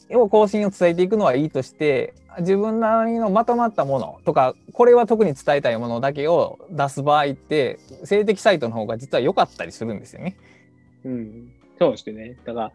[0.08, 10.36] 々を更新を伝えていくのはいいとして自分なりのまとまったものとかこれは特に伝えたいものだけを出す場合って性的サイトの方が実は良かったりするんですよね。
[11.04, 11.52] うん。
[11.78, 12.36] そうですね。
[12.44, 12.72] だから、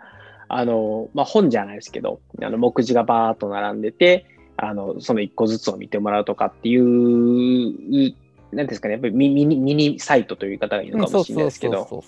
[0.48, 4.26] あの、まあ、本じゃないですけど、あの、目次がバーっと並んでて、
[4.58, 8.16] あの、その一個ずつを見てもらうとかっていう、
[8.52, 12.04] なんですかね、やっぱりミミニミニサイトという言い方がいいのかもしれないですけど、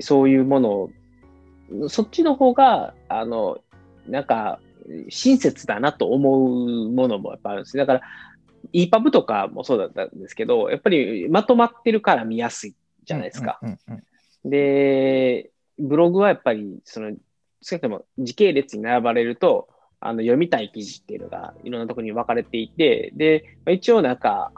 [0.00, 0.90] そういうものを、
[1.88, 3.58] そっちの方が、あの、
[4.06, 4.60] なんか、
[5.08, 6.54] 親切だなと思
[6.86, 7.84] うものもやっぱあるんですね。
[7.84, 8.02] だから、
[8.72, 13.58] EPUB とかもそうだったんですけど、やっぱりまとまってるから見やすいじゃないですか。
[13.62, 14.04] うんうんうん
[14.44, 17.12] で、ブログはやっぱり、その、
[17.62, 19.68] 少なくとも時系列に並ばれると、
[20.00, 24.52] あの、読みたい記事っていうのがいろんなところに分かれていて、で、まあ一応なんか、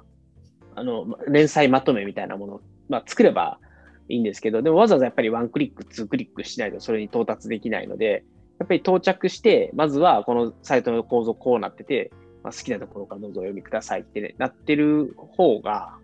[0.74, 3.60] あの、連載まとめみたいなものを、まあ、作れば
[4.08, 8.24] いいんですけど、でもわざわざやっぱりワンクリック、ツークリックしないとそれに到達できないので、
[8.58, 12.10] やっぱり到着して、まずはこのサイトの構造こうなってて、
[12.42, 15.96] まあ、好きなところからどうぞお読みくださいって、ね、なってる方が、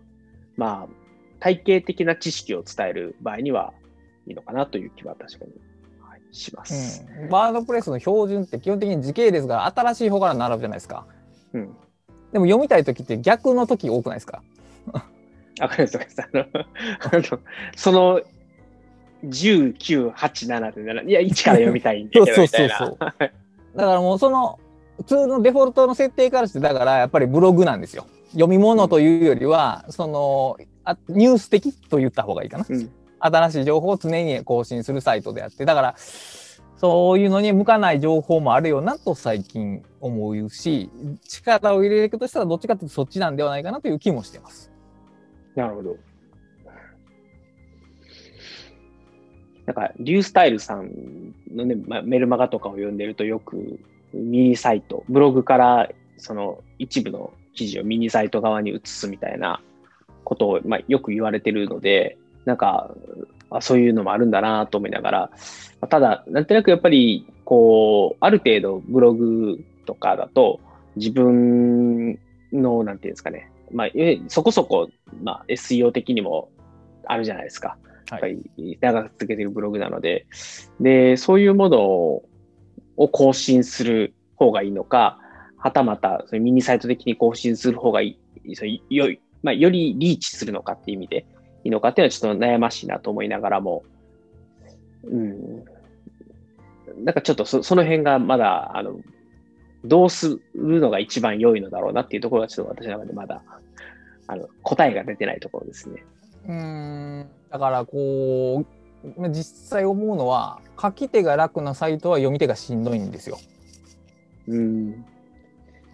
[0.57, 0.93] まあ、
[1.39, 3.73] 体系的な知識を伝える場合には
[4.27, 5.51] いいのかなという気は確かに、
[6.01, 7.05] はい、します。
[7.21, 11.07] うんワードプレスの標準って基本的に時系列が新しい方から並ぶじゃないですか。
[11.53, 11.75] うん。
[12.33, 14.43] でも読みたい時って逆の時多くないですか？
[15.59, 16.29] わかりますわかります。
[16.31, 16.45] あの、
[16.99, 17.39] あの
[17.75, 18.21] その、
[19.25, 22.77] 10、9、8、7で7、いや、1から読みたいんだけど、 みたいな。
[22.77, 22.97] そうそう
[23.75, 24.59] だからもうその
[24.97, 28.05] 普通のデフォルトの設定からしてだからやっぱりブログなんですよ。
[28.33, 32.65] 読み物というよりはそのあニュース的と言った方がいいかな。
[32.69, 32.91] うん
[33.25, 35.95] 新しい情報を常に更新するサイトであってだから
[36.75, 40.89] そういうのに向かない情報もあるよなと最近思うし
[41.25, 44.72] 力を入れるとしたらどっちかというとそっちなんではないかなという気もしてます。
[45.55, 45.97] なるほど。
[49.65, 50.91] なんか、リュースタイルさん
[51.53, 53.79] のね、まメルマガとかを読んでるとよく
[54.13, 59.61] ミニサイト、ブログからその一部の記事をミニサイト側に移すみたいな
[60.23, 62.93] ことを、まあ、よく言われてるので、なんか、
[63.49, 65.29] あそういうのもあるんだなと思いながら、
[65.89, 70.59] ただ、なんとなくやっぱり、こう、ある程度ブログとかだと、
[70.95, 72.19] 自分
[72.51, 74.89] の、なんていうんですかね、まあ、えそこそこ、
[75.21, 76.49] まあ、SEO 的にも
[77.05, 77.77] あるじゃないですか。
[78.11, 80.25] やっぱり長く続けてるブログなので、
[80.79, 85.19] で、そういうものを更新する方がいいのか、
[85.57, 91.25] はたまたそのミニサイト的に更新する方がいい、そうよいまあ、よりリーチするのかっていう意味で
[91.65, 93.83] いいのかっていうのはちょっと悩ましいなと思いながらも、
[95.03, 95.65] うん、
[97.03, 98.99] なんかちょっとそその辺がまだ、あの、
[99.83, 103.41] どうするのが一番良いのだろうなっていうところがちょっと私の中でまだ、
[104.27, 106.03] あの、答えが出てないところですね。
[106.45, 108.65] うーんだからこ
[109.03, 113.37] うまあ実際思うのは書き手が楽なサイトは読み手がしんどいんですよ。
[114.47, 115.05] うん。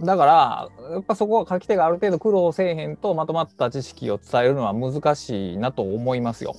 [0.02, 6.56] だからやっぱそこは書き手がある程度苦労せえへんとまとまった知識を伝えるのは難しいなと思いますよ。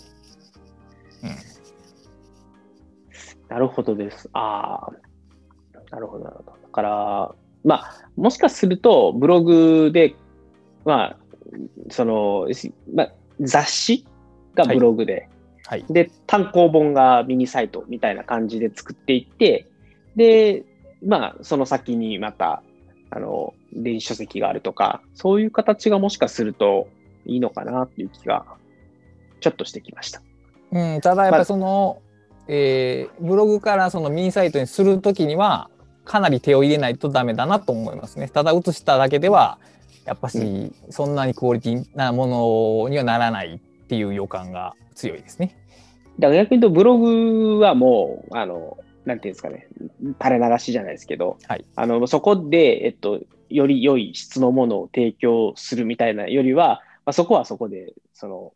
[3.49, 4.29] なるほどです。
[4.33, 4.93] ああ、
[5.91, 6.60] なるほど、なるほど。
[6.71, 7.35] だから、
[7.65, 10.15] まあ、もしかすると、ブログで、
[10.85, 11.17] まあ、
[11.91, 14.07] その、しまあ、雑誌
[14.55, 15.29] がブログで、
[15.67, 15.85] はい。
[15.91, 19.67] で、単行本がミニサイトみたいな感じで作っていって、
[20.15, 20.65] で、
[21.05, 22.63] まあ、その先にまた、
[23.11, 26.89] あの、電子書籍があるとか、そういう形がもしかすると
[27.27, 28.45] いいのかなっていう気が、
[29.41, 30.23] ちょっとしてきました。
[30.71, 32.01] うん、ただやっぱりその、
[32.47, 35.71] えーブログからそのミニサイトにするときには
[36.11, 38.29] かなり手を入れないとダメだなと思いますね。
[38.29, 39.59] ただ写しただけでは
[40.05, 42.27] やっぱしそんなにクオリティなも
[42.83, 45.57] のにはならないっていう予感が強いですね。
[46.19, 49.69] だから逆に言うと、ブログはもう、あの、なんていうんですかね、
[50.21, 58.53] 垂れ流しじゃないですけど、はいあのそこで、えっと、より良い質のものを提供するみたいなよりは、まあ、そこはそこで、その、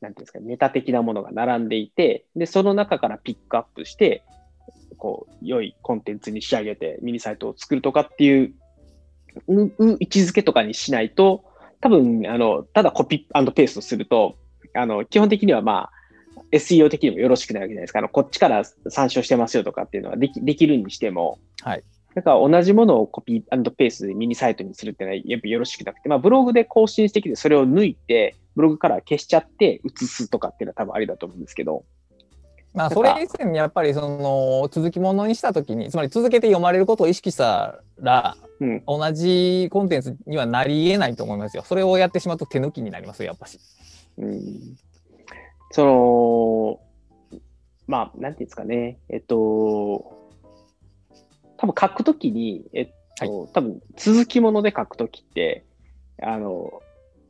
[0.00, 4.22] なんていうんですか、メタ的なものが並んでいて、で、その中からピックアップして、
[5.04, 8.54] こう、良いコンテンツに仕上げてミニサイトを作るとかっていう、
[9.48, 11.44] うう位置づけとかにしないと、
[11.82, 14.38] 多分、あの、ただコピーペーストすると、
[14.72, 15.90] あの、基本的にはまあ、
[16.52, 17.98] SEO 的にもよろしくないわけじゃないですか。
[17.98, 21.84] あのこっちから参照してますよとかっていうのはできできるにしても、はい。
[22.14, 31.84] だから同じものをコピーペースでミニサイトにするっていうのはやっぱよろしくなくて、まあ、ブログで更新してきてそれを抜いて、ブログから消しちゃって移すとかっていうのは多分ありだと思うんですけど、
[32.74, 41.64] まあそれ以前にやっぱりその続きものにしたときにつまり続けて読まれることを意識したらうん、同じコンテンツにはなり得ないと思いますよ。
[41.66, 43.58] それをやってしまうと手抜きになりますよやっぱし。
[44.16, 44.76] うん、
[45.70, 45.84] そ
[47.32, 47.40] の、
[47.86, 49.36] まあ、なんていうんですかね、えっと、
[51.56, 55.64] 多分書くときに、えっと、多分続きもので書くときって、
[56.22, 56.80] あの、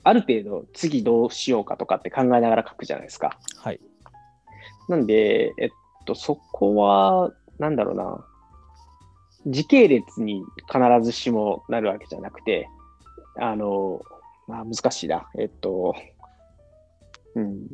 [0.03, 3.39] ある程度次どうしようかとかって考えながら書くじゃないですか。
[3.57, 3.81] はい。
[4.89, 5.69] なんで、えっ
[6.06, 8.24] と、そこは、なんだろうな、
[9.47, 12.69] 時系列に必ずしもなるわけじゃなくて、
[13.36, 14.01] あの、
[14.47, 15.28] まあ、難しいな。
[15.39, 15.94] えっと、
[17.35, 17.66] うん。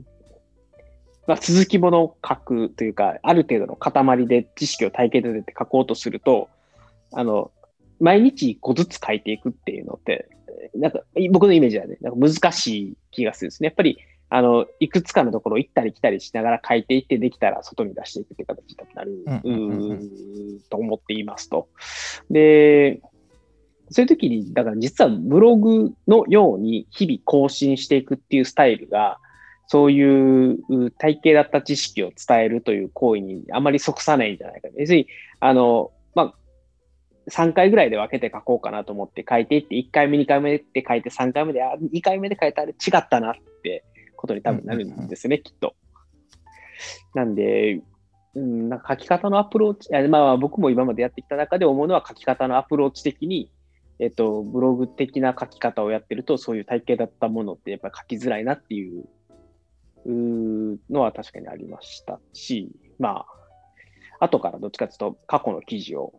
[1.27, 6.49] まあ、続きものを書くというか、ある程度の塊で知識を体系立てて書こうとすると、
[7.12, 7.51] あの、
[8.01, 10.28] 毎日一個ずつ書いていくっていうのって、
[10.74, 11.01] なんか、
[11.31, 13.66] 僕のイメージはね、なんか難しい気がするんですね。
[13.66, 13.99] やっぱり、
[14.31, 19.24] あの、いくつかのところを行ったり来たりしながら書いていって、できたら外に出していくって形になる、
[20.70, 21.69] と思っていますと。
[22.31, 23.01] で、
[23.90, 29.19] そういう時に、だから実はブログのように日々更新していくっていうスタイルが、
[29.66, 34.69] そういう体系だった知識を伝えるという行為にあまり即さないんじゃないか。
[34.77, 35.07] 要するに、
[35.40, 36.35] あの、まあ、
[37.31, 43.85] 3回ぐらいで分けて書こうかなと思って書いていって、1回目、2回目で書いて、3回目で、あ、2回目で書いたら違ったなって
[44.21, 45.75] ことに多分なるんですよね、きっと。
[47.15, 47.81] なんで、
[48.35, 53.51] うん、なんか書き方のアプローチ、あまあまあ僕も今までやってきた中で思うのは書き方のアプローチ的に、
[53.99, 59.05] えっと、ブログ的な書き方をやってると、そういう体系だったものってやっぱり書きづらいなっていう
[60.07, 63.25] のは確かにありましたし、ま
[64.21, 66.13] あ、後からどっちかというと過去の記事を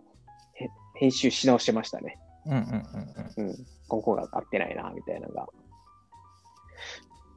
[0.55, 2.17] へ編集し直してましたね。
[2.47, 3.49] うんうんうんうん。
[3.49, 3.55] うん、
[3.87, 5.47] ここが合ってないな、みたいなのが。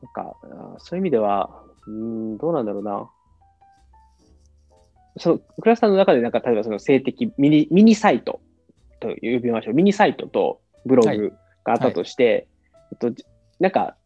[0.04, 0.36] なんか、
[0.78, 1.92] そういう意味では、うー
[2.34, 3.10] ん、どうなんだろうな。
[5.16, 8.40] その、クラスターの中で、なんか、例えばその性的ミニ、ミニサイト
[9.00, 9.74] と呼びましょう。
[9.74, 11.32] ミニサイトとブロはいグ
[11.64, 12.48] があったとして、
[12.92, 13.24] えっと、じ
[13.60, 13.96] なんか、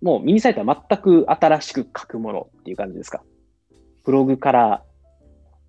[0.00, 3.22] もうミニサイトは全く新しく書くものっていう感じですか？
[4.04, 4.84] ブログから、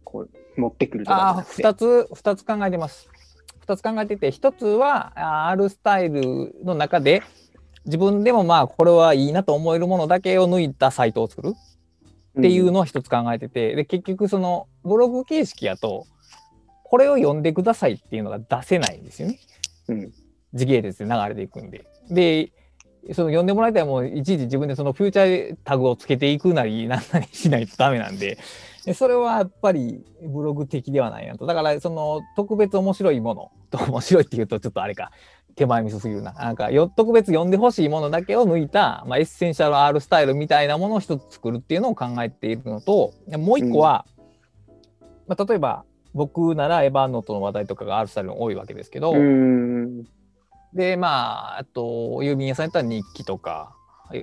[0.04, 0.28] こ
[0.58, 1.64] う、持ってくるとかじゃああなくて。
[1.64, 3.10] 2つ2つ考えてます。
[3.66, 7.24] 2つ考えてて1つは R スタイルの中で
[7.86, 11.54] 自分でもまあこれはいいなと思えるものだけを抜いたサイトを作る。
[12.38, 16.06] っていうのを一つ考えてて、で結局そのブログ形式やと
[16.84, 19.40] これを読んでくださいっていうのが出せないんですよね。
[19.88, 20.14] うん。
[20.54, 21.86] 時系列で流れていくんで。
[22.10, 22.52] で
[23.14, 28.38] その読んでもらいたいもういちいち自分でそのフューチャータグをつけていくなりなんなりしないとダメなんで。
[28.84, 31.46] でそれはやっぱりブログ的ではないなと。
[31.46, 35.12] だからその特別面白いものと面白いっていうとちょっとあれか
[35.56, 36.34] 手前味噌すぎるな。
[36.34, 44.06] なんかよ特別読んでほしいものだけを抜いた、まあ、エッセンシャル R スタイルみたいなものを一つ作るっていうのを考えているのともう一個は、
[45.28, 49.14] まあ、例えば僕なら Evernote の話題とかが R スタイルの多いわけですけど。
[50.74, 53.76] で、まあ、あと、郵便屋さんやったら日記とか、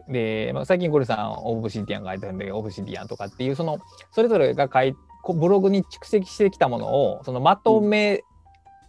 [0.09, 3.79] で、まあ、最近ゴリさん、 Obsidian が書いてるんで、 Obsidian とかっていう、その、
[4.11, 8.23] それぞれが書いこブログに蓄積してきたものを、その、まとめ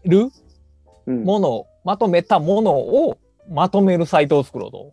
[0.05, 0.29] る
[1.05, 1.23] うん。
[1.23, 3.17] もの、まとめたものを
[3.49, 4.91] まとめるサイトを作ろうと。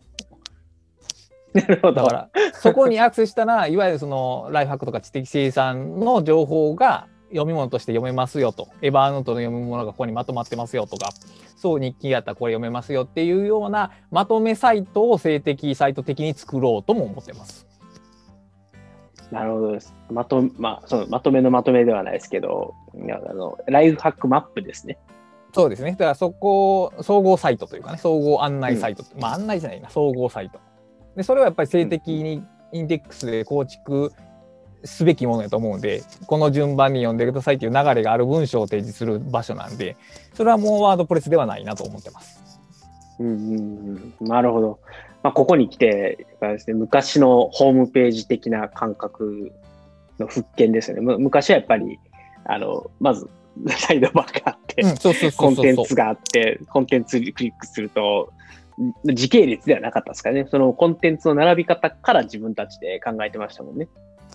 [1.53, 2.03] なるほど。
[2.03, 11.09] だから、そこにアクセスしたら、いわゆるそのライフハックとか知的生産の情報が読み物として読めますよと、エヴァーノートの読み物がここにまとまってますよとか、
[11.57, 17.67] そう日記やったらこれ読めますよっていうようなまとめサイトを性的サイト的に作ろうとも思ってます。
[19.31, 19.93] なるほどです。
[20.09, 24.97] まとまあ、そのまとめのまとめではないですけど、あのライフハックマップですね。
[25.53, 25.91] そうですね。
[25.91, 30.59] だからそこ、総合サイトというかね、総合案内サイト、まあ案内じゃないな、総合サイト。
[31.15, 34.11] で、それはやっぱり性的にインデックスで構築
[34.83, 39.97] すべきものやと思うんで、この順番に読んでくださいっていう流れがある文章を提示する場所なんで、
[40.33, 42.41] それはもうワードプレスではないなと思ってます。
[43.19, 44.79] うんうんうん、なるほど。
[45.23, 49.51] まあ、ここに来て、ね、昔のホームページ的な感覚
[50.19, 51.03] の復権ですよね。
[51.03, 51.99] む昔はやっぱり、
[52.45, 53.29] あの、まず、
[53.69, 54.83] サイドバーがあって、
[55.35, 58.31] コンテンツがあって、コンテンツにクリックすると、
[58.81, 60.47] ん時系列ではなかったですからね。
[60.49, 63.87] そのコンテンツの並び方から自分たちで考えてましたもんね。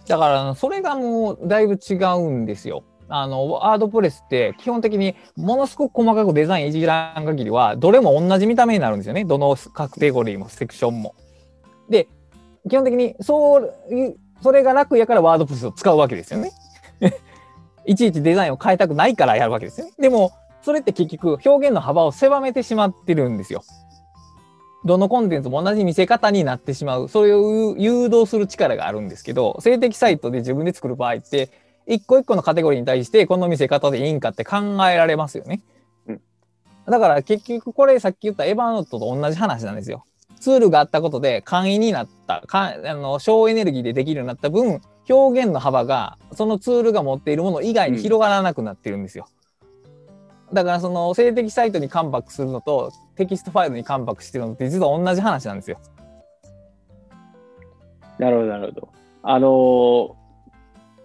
[0.07, 2.85] だから、それがもうだいぶ違うんですよ。
[3.09, 9.25] あの、ワードプレスって基本的にものすごく細かくデザインいじらん限りは、どれも同じ見た目になるんですよね。
[9.25, 11.15] どのカテゴリーもセクションも。
[11.89, 12.09] で、
[12.69, 13.75] 基本的にそう、
[14.43, 16.51] それが楽やからワードプレスを使うわけですよね。
[17.87, 19.93] いちいちデザインを変えたくないからやるわけですよね。
[19.99, 20.33] でも、
[20.63, 23.63] それって結局表現の幅を狭めてしまってるんですよ。
[24.85, 27.09] どのコンテンツも同じ見せ方になってしまう。
[27.09, 31.51] それを誘導する力があるんですけど、性的サイトで自分で作る場合って、
[31.87, 34.57] 一個一個のカテゴリーに対してこの見せ方でいいんかって考
[34.89, 35.63] えられますよね。
[36.09, 36.21] うん
[36.89, 40.05] だから結局これさっき言ったエヴァノートと同じ話なんですよ。
[40.39, 49.29] ツールがあったことで簡易になった、かあの省エネルギーでできるようになった分、表現の幅がそのツールが持っているもの以外に広がらなくなってるんですよ。
[50.53, 55.79] だからその静的サイトにカムバックするのとテキストファイルにカムバックしてるのって実は同じ話なんですよ。
[58.19, 58.89] なるほど、なるほど。
[59.23, 60.27] あのー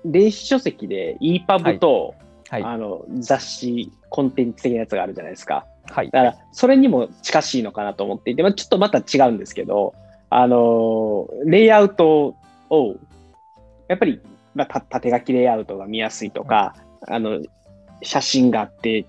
[0.06, 2.16] 電子書籍で EPUB と、
[2.50, 2.64] はい。
[2.64, 5.66] あの雑誌、コンテンツ的なやつがあるじゃないですか。
[5.90, 6.10] はい。
[6.10, 9.94] だから、それにも近しいのかなと思っていて、まあ、ちょっとまた違うんですけど、
[10.30, 12.36] あのーレイアウト
[12.70, 12.96] を、
[13.92, 14.22] やっぱり、
[14.56, 16.76] まあ、た縦書きレイアウトが見やすいとか、
[17.08, 17.42] あの、
[18.02, 19.06] 写真があって、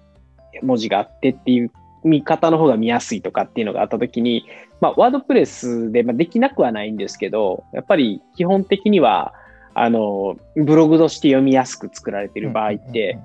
[0.60, 1.70] 文字があってっていう
[2.02, 4.44] 見方の方が見やすいとかっていうのがあったときに、
[4.80, 9.34] まあ、ワードプレスで、まあ、できなくはないんですけど、やっぱり基本的には、
[9.74, 13.18] あの、ブログとして読みやすく作られている場合って、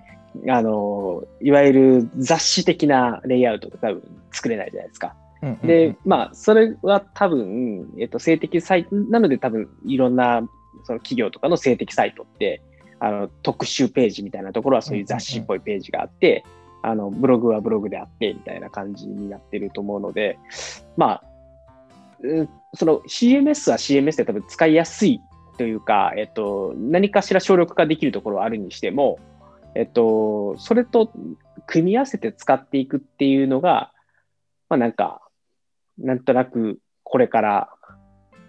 [0.48, 5.16] あの、いわゆる雑誌的なレイアウトって多分作れないじゃないですか。
[5.64, 10.48] で、まあ、それは多分、えっと、性的サイト、なので多分、いろんな、
[10.84, 12.62] その企業とかの性的サイトって、
[13.00, 16.44] あの、特集ページみたいなところはそういう雑誌っぽいページがあって、
[16.82, 20.40] あの、ブログはブログであって、みたいな感じになってると思うので、
[20.96, 21.24] まあ、
[22.22, 25.22] うんその CMS は CMS で多分使いやすい
[25.58, 29.20] というか、えっと、何かしら省力化できるところはあるにしても、
[29.76, 31.12] えっと、それと
[31.66, 33.92] 組み合わせて使っていくっていうのが、
[34.70, 35.22] まあなんか、
[35.98, 37.70] なんとなくこれから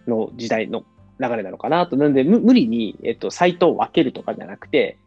[0.07, 0.85] の時代の
[1.21, 1.97] 流れなのかなと。
[1.97, 4.99] なんで、む無理に、えっと、サイトを分けるとかじゃなくて、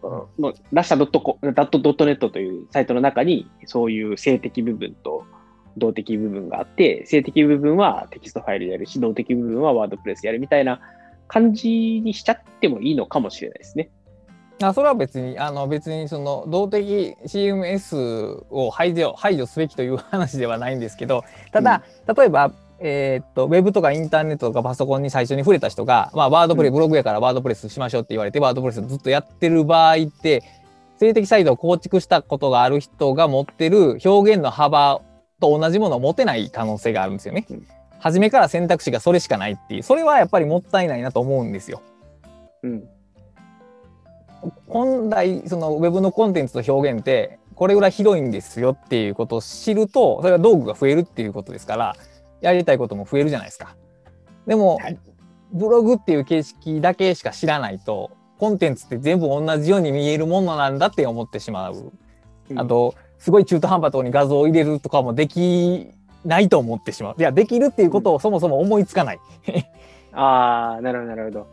[0.00, 5.24] もう、ラッシャドットコ、ダットドットネットというサイトの中に、そういう性的部分と
[5.76, 10.80] 動的部分があって、性的部分はテキストファイルでやるし、動的部分はワードプレスやるみたいな
[11.28, 11.68] 感じ
[12.04, 13.90] にしちゃってもいいのかもしれないですね。
[14.62, 21.82] あそれは別にあの別にその動的 CMS を排除排除すべきという話ではないんですけどただ、
[22.16, 22.52] 例えば、
[22.82, 30.42] えーっとウェブとかインターネットとかパソコンに最初に触れた人が、まあ、ワードプレスうんブログやからワードプレスしましょうって言われてワードプレスをずっとやってる場合って
[30.98, 35.00] 性的サイトを構築したことがある人が持ってる表現の幅
[35.40, 37.46] と同じものを持てない可能性があるんですよね。
[37.50, 37.66] うん
[38.02, 41.82] 初めから選択肢がそれしかないっていうそれはやっぱりもったいないなと思うんですよ。
[42.64, 42.88] うん。
[44.66, 51.96] 本来そのウェブのコンテンツと表現ってこれぐらい広いんですよっていうことを知るとそれは道具が増えるっていうことですから
[52.42, 53.76] やりたいことも増えるじゃないですか。
[54.46, 54.98] でも、はい
[55.52, 61.92] ブログっていう形式だけしか知らないとコンテンツって全部同じように見えるものなんだって思ってしまう。
[62.56, 65.90] あとすごい中途半端なところに画像を入れるとかもでき
[66.24, 67.14] ないと思ってしまう。
[67.18, 69.20] いやできるっていうことをそもそも思いつかない。
[70.12, 71.46] ああ、なるほど、なるほど。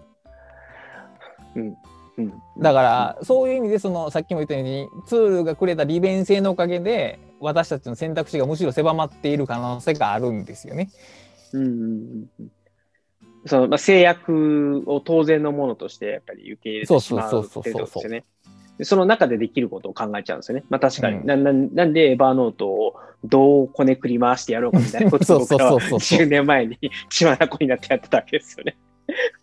[1.55, 1.77] うん。
[2.17, 2.33] うん。
[2.57, 10.89] だからそういう意味でそのさっきも言ったようにツールがくれた利便性のおかげで私たちの選択肢がむしろ狭まっている可能性があるんですよね。
[11.53, 12.51] うんうんうんうん
[13.45, 18.25] そのまあ、制約を当然のものとしてやっぱり受け入れてしまうっていうところですよね。
[18.77, 20.65] でその中でできることを考えちゃうんですよね。
[20.69, 26.77] まあ確かに、うんなななんでエバーノートをどうこねくり回してやろうかみたいなことを僕らは10年前に
[27.09, 28.77] 血眼になってやってたわけですよね。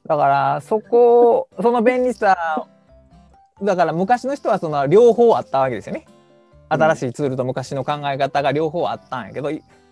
[0.07, 2.67] だからそこその便利さ
[3.63, 6.07] だから昔の人はその両方あったわけですよね。
[6.69, 9.51] 新しいツールと昔の考え方が両方あったんやけど、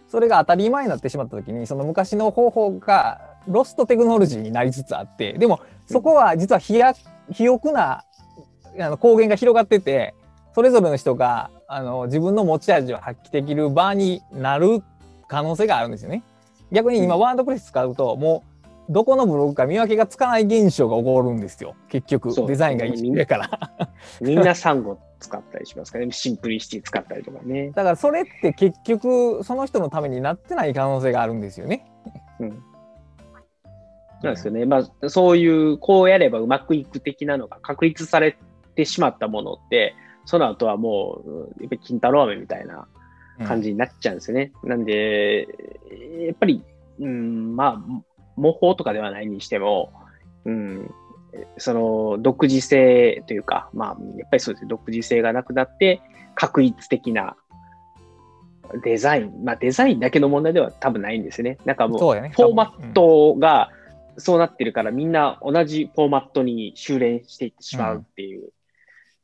[0.08, 8.04] それが当たり前になってしまった時にその昔の方法がロストテクノロジーになりつつあってでもそこは実は肥沃な
[8.80, 10.14] あの高原が広がってて
[10.54, 14.82] それぞれの人があの自分の持ち味を発揮できる場になる
[15.26, 16.22] 可能性があるんですよね。
[16.70, 18.53] 逆に今、ワードプレス使うともう
[18.88, 21.74] どこのブログか見分けがつかない現象が起こるんですよ。
[21.88, 23.88] 結局デザインが一緒やから。
[24.20, 26.10] みんなサンゴ使ったりしますかね。
[26.10, 27.70] シンプリシティ使ったりとかね。
[27.74, 31.86] だからそれって結局その人のためになってない可能性があるんですよね。
[32.40, 32.62] うん。
[34.22, 38.38] なんですよね、まあ、そういうこうやればうまくいく的なのが確立され
[38.74, 39.94] てしまったものって
[40.24, 42.86] その後はもう、やっぱり金太郎飴みたいな
[43.46, 44.52] 感じになっちゃうんですよね。
[44.62, 45.46] うん、なんで、
[46.26, 46.62] やっぱり、
[47.00, 48.02] うん、まあ、
[48.36, 49.92] 模倣とかではないにしても、
[50.44, 50.94] うん、
[51.58, 56.00] その独自性というか、まあ、やっぱりそうですね、独自性がなくなって、
[56.34, 57.36] 確一的な
[58.82, 61.58] デザイン、まあデザインだけの問題では多分ないんですよね。
[61.64, 63.70] なんかもう、ね、フォーマットが
[64.16, 68.50] そうなってるから、みんな同じフォーマットに修練していってしまうっていう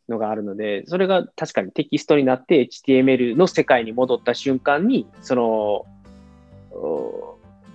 [0.08, 5.86] のがあるので、それが確かにテキストになって HTML の世界に戻った瞬間に、その、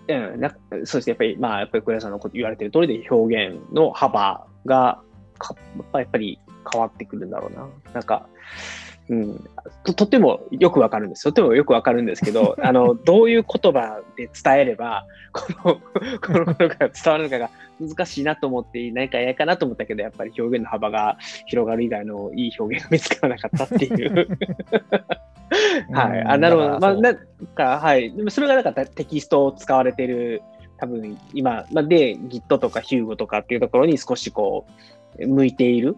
[0.07, 5.01] うん、なそうですね、やっぱり、まあ、やっぱり倉さんのこと言われてる通りで表現の幅が
[5.37, 5.55] か
[5.93, 6.39] やっぱり
[6.71, 7.67] 変わってくるんだろうな。
[7.93, 8.27] なんか、
[9.07, 9.49] うん、
[9.83, 11.23] ととてもよくわかるんです。
[11.23, 15.75] とてもよくわかるんですけど、 あの、どういう言葉で伝えれば、この、
[16.19, 17.49] このことが伝わるのかが
[17.79, 24.27] 難しいなと思って、何か嫌かなと思ったけど、やっぱり表現の幅が広がる以外のいい表現が見つからなかったっていう。
[25.93, 26.21] はい。
[26.21, 26.79] あ、なるほど。
[26.79, 27.17] まあ、なん
[27.53, 28.11] か、はい。
[28.11, 30.41] でもそれがなんかテキストを使われてる、
[30.77, 34.65] 多分今、まあ、で、Git とか Hugo とかっていうところに少しこ
[35.19, 35.95] う、向いている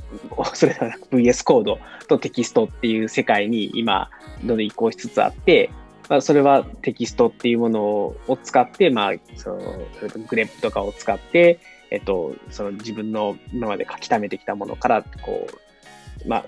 [0.55, 1.79] それではなく VS コード
[2.09, 4.11] とテキストっていう世界に今、
[4.41, 5.71] どんどん移行しつつあって、
[6.09, 9.59] まあ、それはテキストっていうものを使って、まあ、その、
[10.29, 11.61] grep とかを使って、
[11.91, 15.47] えっと、その自分の今まで書き溜めてきたものから、こ
[16.25, 16.45] う、まあ、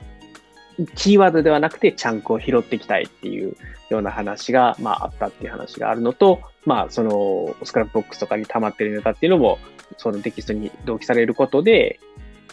[0.94, 3.56] キーワードではなくてチャンクを拾っていきたいっていう
[3.88, 9.58] ような話が、まあ、あったっていう話があるのと、まあ、その、 Scrapbox とかに溜まってるネタっていうのも、
[9.96, 12.00] そのテキストに同期されることで、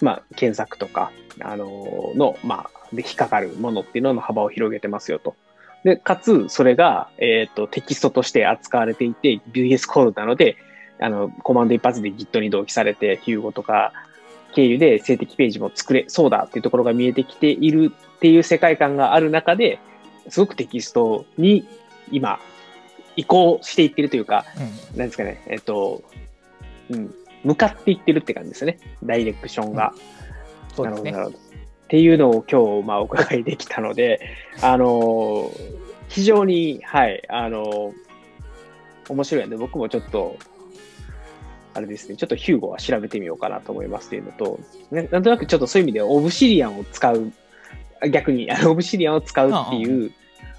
[0.01, 1.11] まあ、検索とか、
[1.41, 5.35] あの、の、まあ、で引っかかるものっていうのの幅を広げてますよと。
[5.83, 10.57] で、かつ、それが、えっ、ー、と、テキストとして扱われていて、VS Code なので、
[10.99, 13.91] あの、コマンド一発で Git に同期されて、 Hugo とか
[14.53, 19.79] 経由で静的ページも作れそうだっていうところが見えてきているっていう世界観がある中で、
[20.29, 21.67] すごくテキストに
[22.11, 22.39] 今、
[23.15, 24.45] 移行していってるというか、
[24.91, 26.03] うん、なんですかね、えっ、ー、と、
[26.89, 28.79] うん、向かっていってるって感じですね。
[29.03, 29.93] ダイレクションが。
[30.77, 31.39] うん、なるほど、なるほど。
[31.83, 34.19] っていうのを今日、まあ、お伺いできたので、
[34.61, 35.51] あの
[36.09, 37.93] 非常に、はい、あの
[39.09, 40.37] 面白いので、僕もちょっと、
[41.73, 44.59] あれですね、ちょっとヒューゴは調べてみようかなと思いますというのと、
[44.91, 47.31] なんとなくちょっとそういう意味でオブシリアンを使う、
[48.11, 50.11] 逆にあのオブシリアンを使うっていう、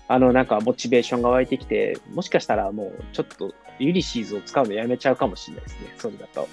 [0.08, 6.48] あの、なんかモチベーションが湧いてきて、もしかしたらもうちょっとユリシーズを使うのやめちゃうかもしれないですね、それだと。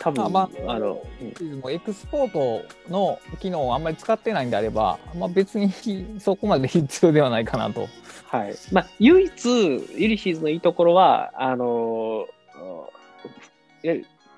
[0.00, 1.02] 多分、まあ、あの、
[1.40, 5.70] うん、エクスポートの機能をあんまり使ってないんであれば、まあ、別に
[6.18, 7.86] そこまで必要ではないかなと。
[8.28, 8.54] はい。
[8.72, 12.26] まあ、唯一、ユリシーズのいいところは、あの、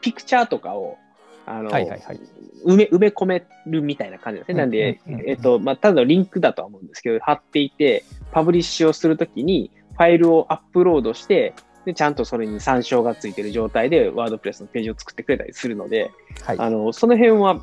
[0.01, 0.99] ピクチャーとかを、
[1.47, 2.21] あの、はいはいはい、
[2.67, 4.55] 埋め、埋め込めるみたいな感じですね。
[4.55, 16.11] なんで、えっと、まあ、ただのリンクだとは思うんですけど、貼っていて、パブリッシュをするときに、ファイルをアップロードして、で、ちゃんとそれに参照がついてる状態で、ワードプレスのページを作ってくれたりするので、
[16.45, 17.61] はい、あの、その辺は、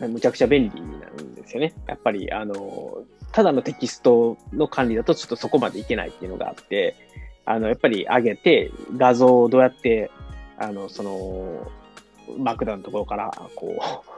[0.00, 1.72] むちゃくちゃ便利になるんですよね。
[1.86, 6.94] やっぱり、あの、ただのテキストの管理だとちょっとそこまでいけないっていうのがあって、
[7.44, 10.10] あの、やっぱり上げて、画像をどうやって、
[10.56, 11.72] あの、その、
[12.38, 13.74] マークダウンのところから、こう、う
[14.10, 14.13] ん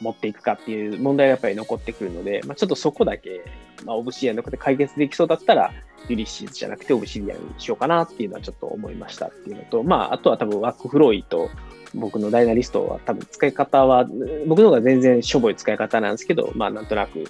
[0.00, 3.44] 持っていくかっていう問題がやっぱり残ってくるので、まあ、ちょっとそこだけ、
[3.84, 5.72] まあ、オブシディアンの中で解決できそうだったら、
[6.08, 11.50] ユリシーズじゃなくてオブシディアンにしようかなっていうのはちょっと思いましたっていうのと、まあ、あとは多分ワークフロイと
[11.94, 14.06] 僕のダイナリストは多分使い方は、
[14.46, 17.24] 僕の方が全然しょぼい使い方なんですけど、まあ、なんとなく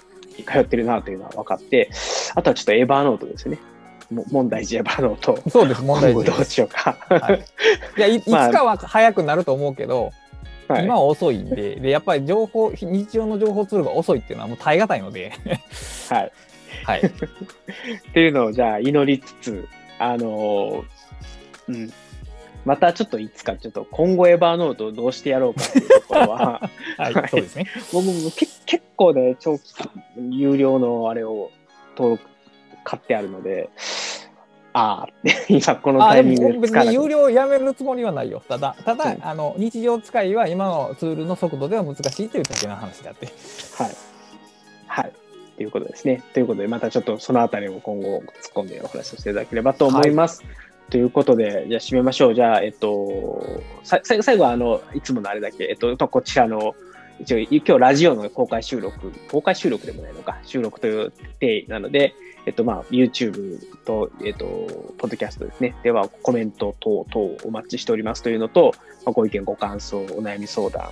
[0.47, 1.89] 通ってるなというのは分かって、
[2.35, 3.59] あとはちょっとエバーノートですよね。
[4.11, 5.39] も問題児エバーノート。
[5.49, 6.45] そうです、問題今後どう。
[6.45, 6.97] しようか。
[7.09, 7.45] はい
[7.97, 10.11] いやい いつまあかは早くなると思うけど、
[10.73, 15.33] はい今は遅いんででやっぱり情報日常の情報ツールが遅いっていうのはもう耐え難いので、
[16.09, 16.31] はい。
[16.85, 19.67] はい、っていうのをじゃあ祈りつつ、
[19.99, 20.83] あのー
[21.67, 21.93] うん。
[22.65, 27.67] またちょっといつかちょっと今後エバーノートをどうしてやろうかっていうところは、 はいはいそうですね。
[27.91, 29.89] 僕もけ結構ね、長期間
[30.29, 31.51] 有料のあれを
[31.97, 32.23] 登録
[32.83, 33.69] 買ってあるので、
[34.73, 35.09] ああ
[35.49, 38.41] 今このタイミングも別で使わなくに有料やめるつもりはないよ。
[38.47, 43.27] ただ、ただ、うんあの日常使いは今のツールの速度では難しいというだけの話であって。
[43.77, 43.91] はい。
[44.87, 45.11] はい。
[45.57, 46.23] ということですね。
[46.33, 48.23] ということで、またちょっとそのあたりを今後突っ
[48.53, 50.43] 込んでお話ししていただければと思います。
[50.89, 52.35] ということで、じゃあ締めましょう。
[52.35, 56.75] じゃあ、えっと、さ最最後は、あの、いつものあれだけ、えっと、こちらの、
[57.19, 62.13] 一応、今日ラジオの公開収録、公開収録でもないのか、収録という定なので、
[62.45, 64.45] えっと、まあ、YouTube と、えっと、
[64.97, 65.75] ポッドキャストですね。
[65.83, 68.73] では、コメント等々お待ちしておりますというのと、
[69.05, 70.89] まあ、ご意見、ご感想、お悩み相談、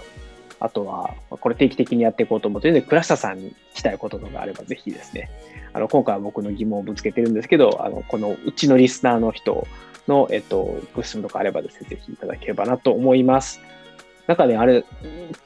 [0.60, 5.30] あとは、これ定期的にやっていこうと思っているので、倉下さんに聞きたいこととかあれば、ぜひですね、
[5.74, 9.68] あの、今回は僕の疑問をぶつけてるんですけど、あの、このうちのリスナーの人
[10.08, 13.62] の、えっと、ご質問とかあればですね、ぜひいただければなと思います。
[14.28, 14.84] なんかね、あれ、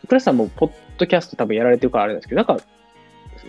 [0.08, 2.64] 倉下さんもポッドキャスト多分やられてるからあれなんですけど、なんか、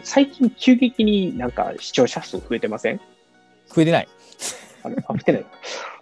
[0.03, 3.01] 最近急激になんか視聴者数増えてません？
[3.69, 4.09] 増えてない。
[4.83, 5.47] あれ、あ、増えてない。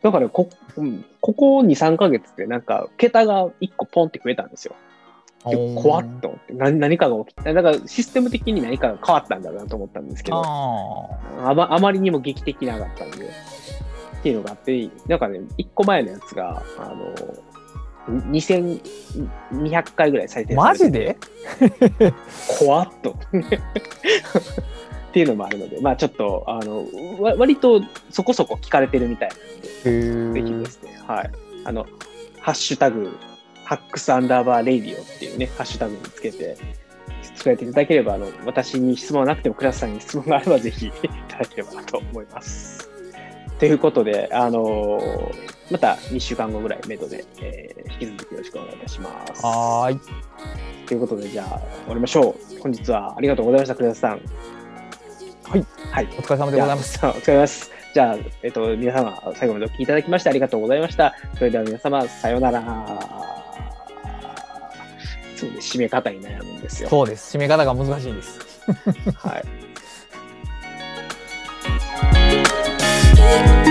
[0.03, 4.75] だからこ、うん、ここ2、3ヶ月でなんか、桁が1個ポンって増えたんですよ。
[5.45, 7.53] で怖っと思って何何かが起きた。
[7.53, 17.13] だからシステム的に何かが変わったんだろうなと思ったんですけど、ああまあまりにも劇的に上がったんで、っていうのがあって、なんかね、1個前のやつが、あの、
[18.09, 21.17] 2200回ぐらい再生ーマジで？
[22.59, 23.17] 怖っと。
[25.11, 26.87] っていうのもあるので、まあちょっと、あの、
[27.21, 29.35] わ割とそこそこ聞かれてるみたいな
[29.91, 31.31] ので、ぜひですね、はい。
[31.65, 31.87] あの、
[32.41, 33.17] ハッシュタグ、
[33.65, 36.57] ハックスアンダーバーレイディオっていうね、ハッシュタグにつけて、
[37.37, 40.93] つぶやいていただければ、あの、私に質問はなくても、クラスさんに質問があれば、ぜひい
[41.29, 42.82] ただければなと思います。
[43.63, 45.31] ということで、あの
[45.71, 49.47] また2週間後ぐらい目処で、えー引き続きよろしくお願いいたします。
[49.47, 50.01] はーい。
[50.89, 52.61] ということで、じゃあ、終わりましょう。
[52.61, 54.21] 本日はありがとうございました、クラスさん。
[55.45, 55.67] はい。
[55.93, 56.05] はい。
[56.07, 56.99] お疲れ様でございます。
[56.99, 57.71] じゃあお疲れ様です。
[57.95, 61.15] じゃあ、えっと、皆様、最後までお聞きいただきましてありがとうございました。
[61.39, 62.63] それでは皆様、さようなら。
[65.37, 66.89] そうです、締め方に悩むんですよ。
[66.89, 67.37] そうです。
[67.37, 68.41] 締め方が難しいです。
[69.15, 69.62] はい。
[73.23, 73.62] You.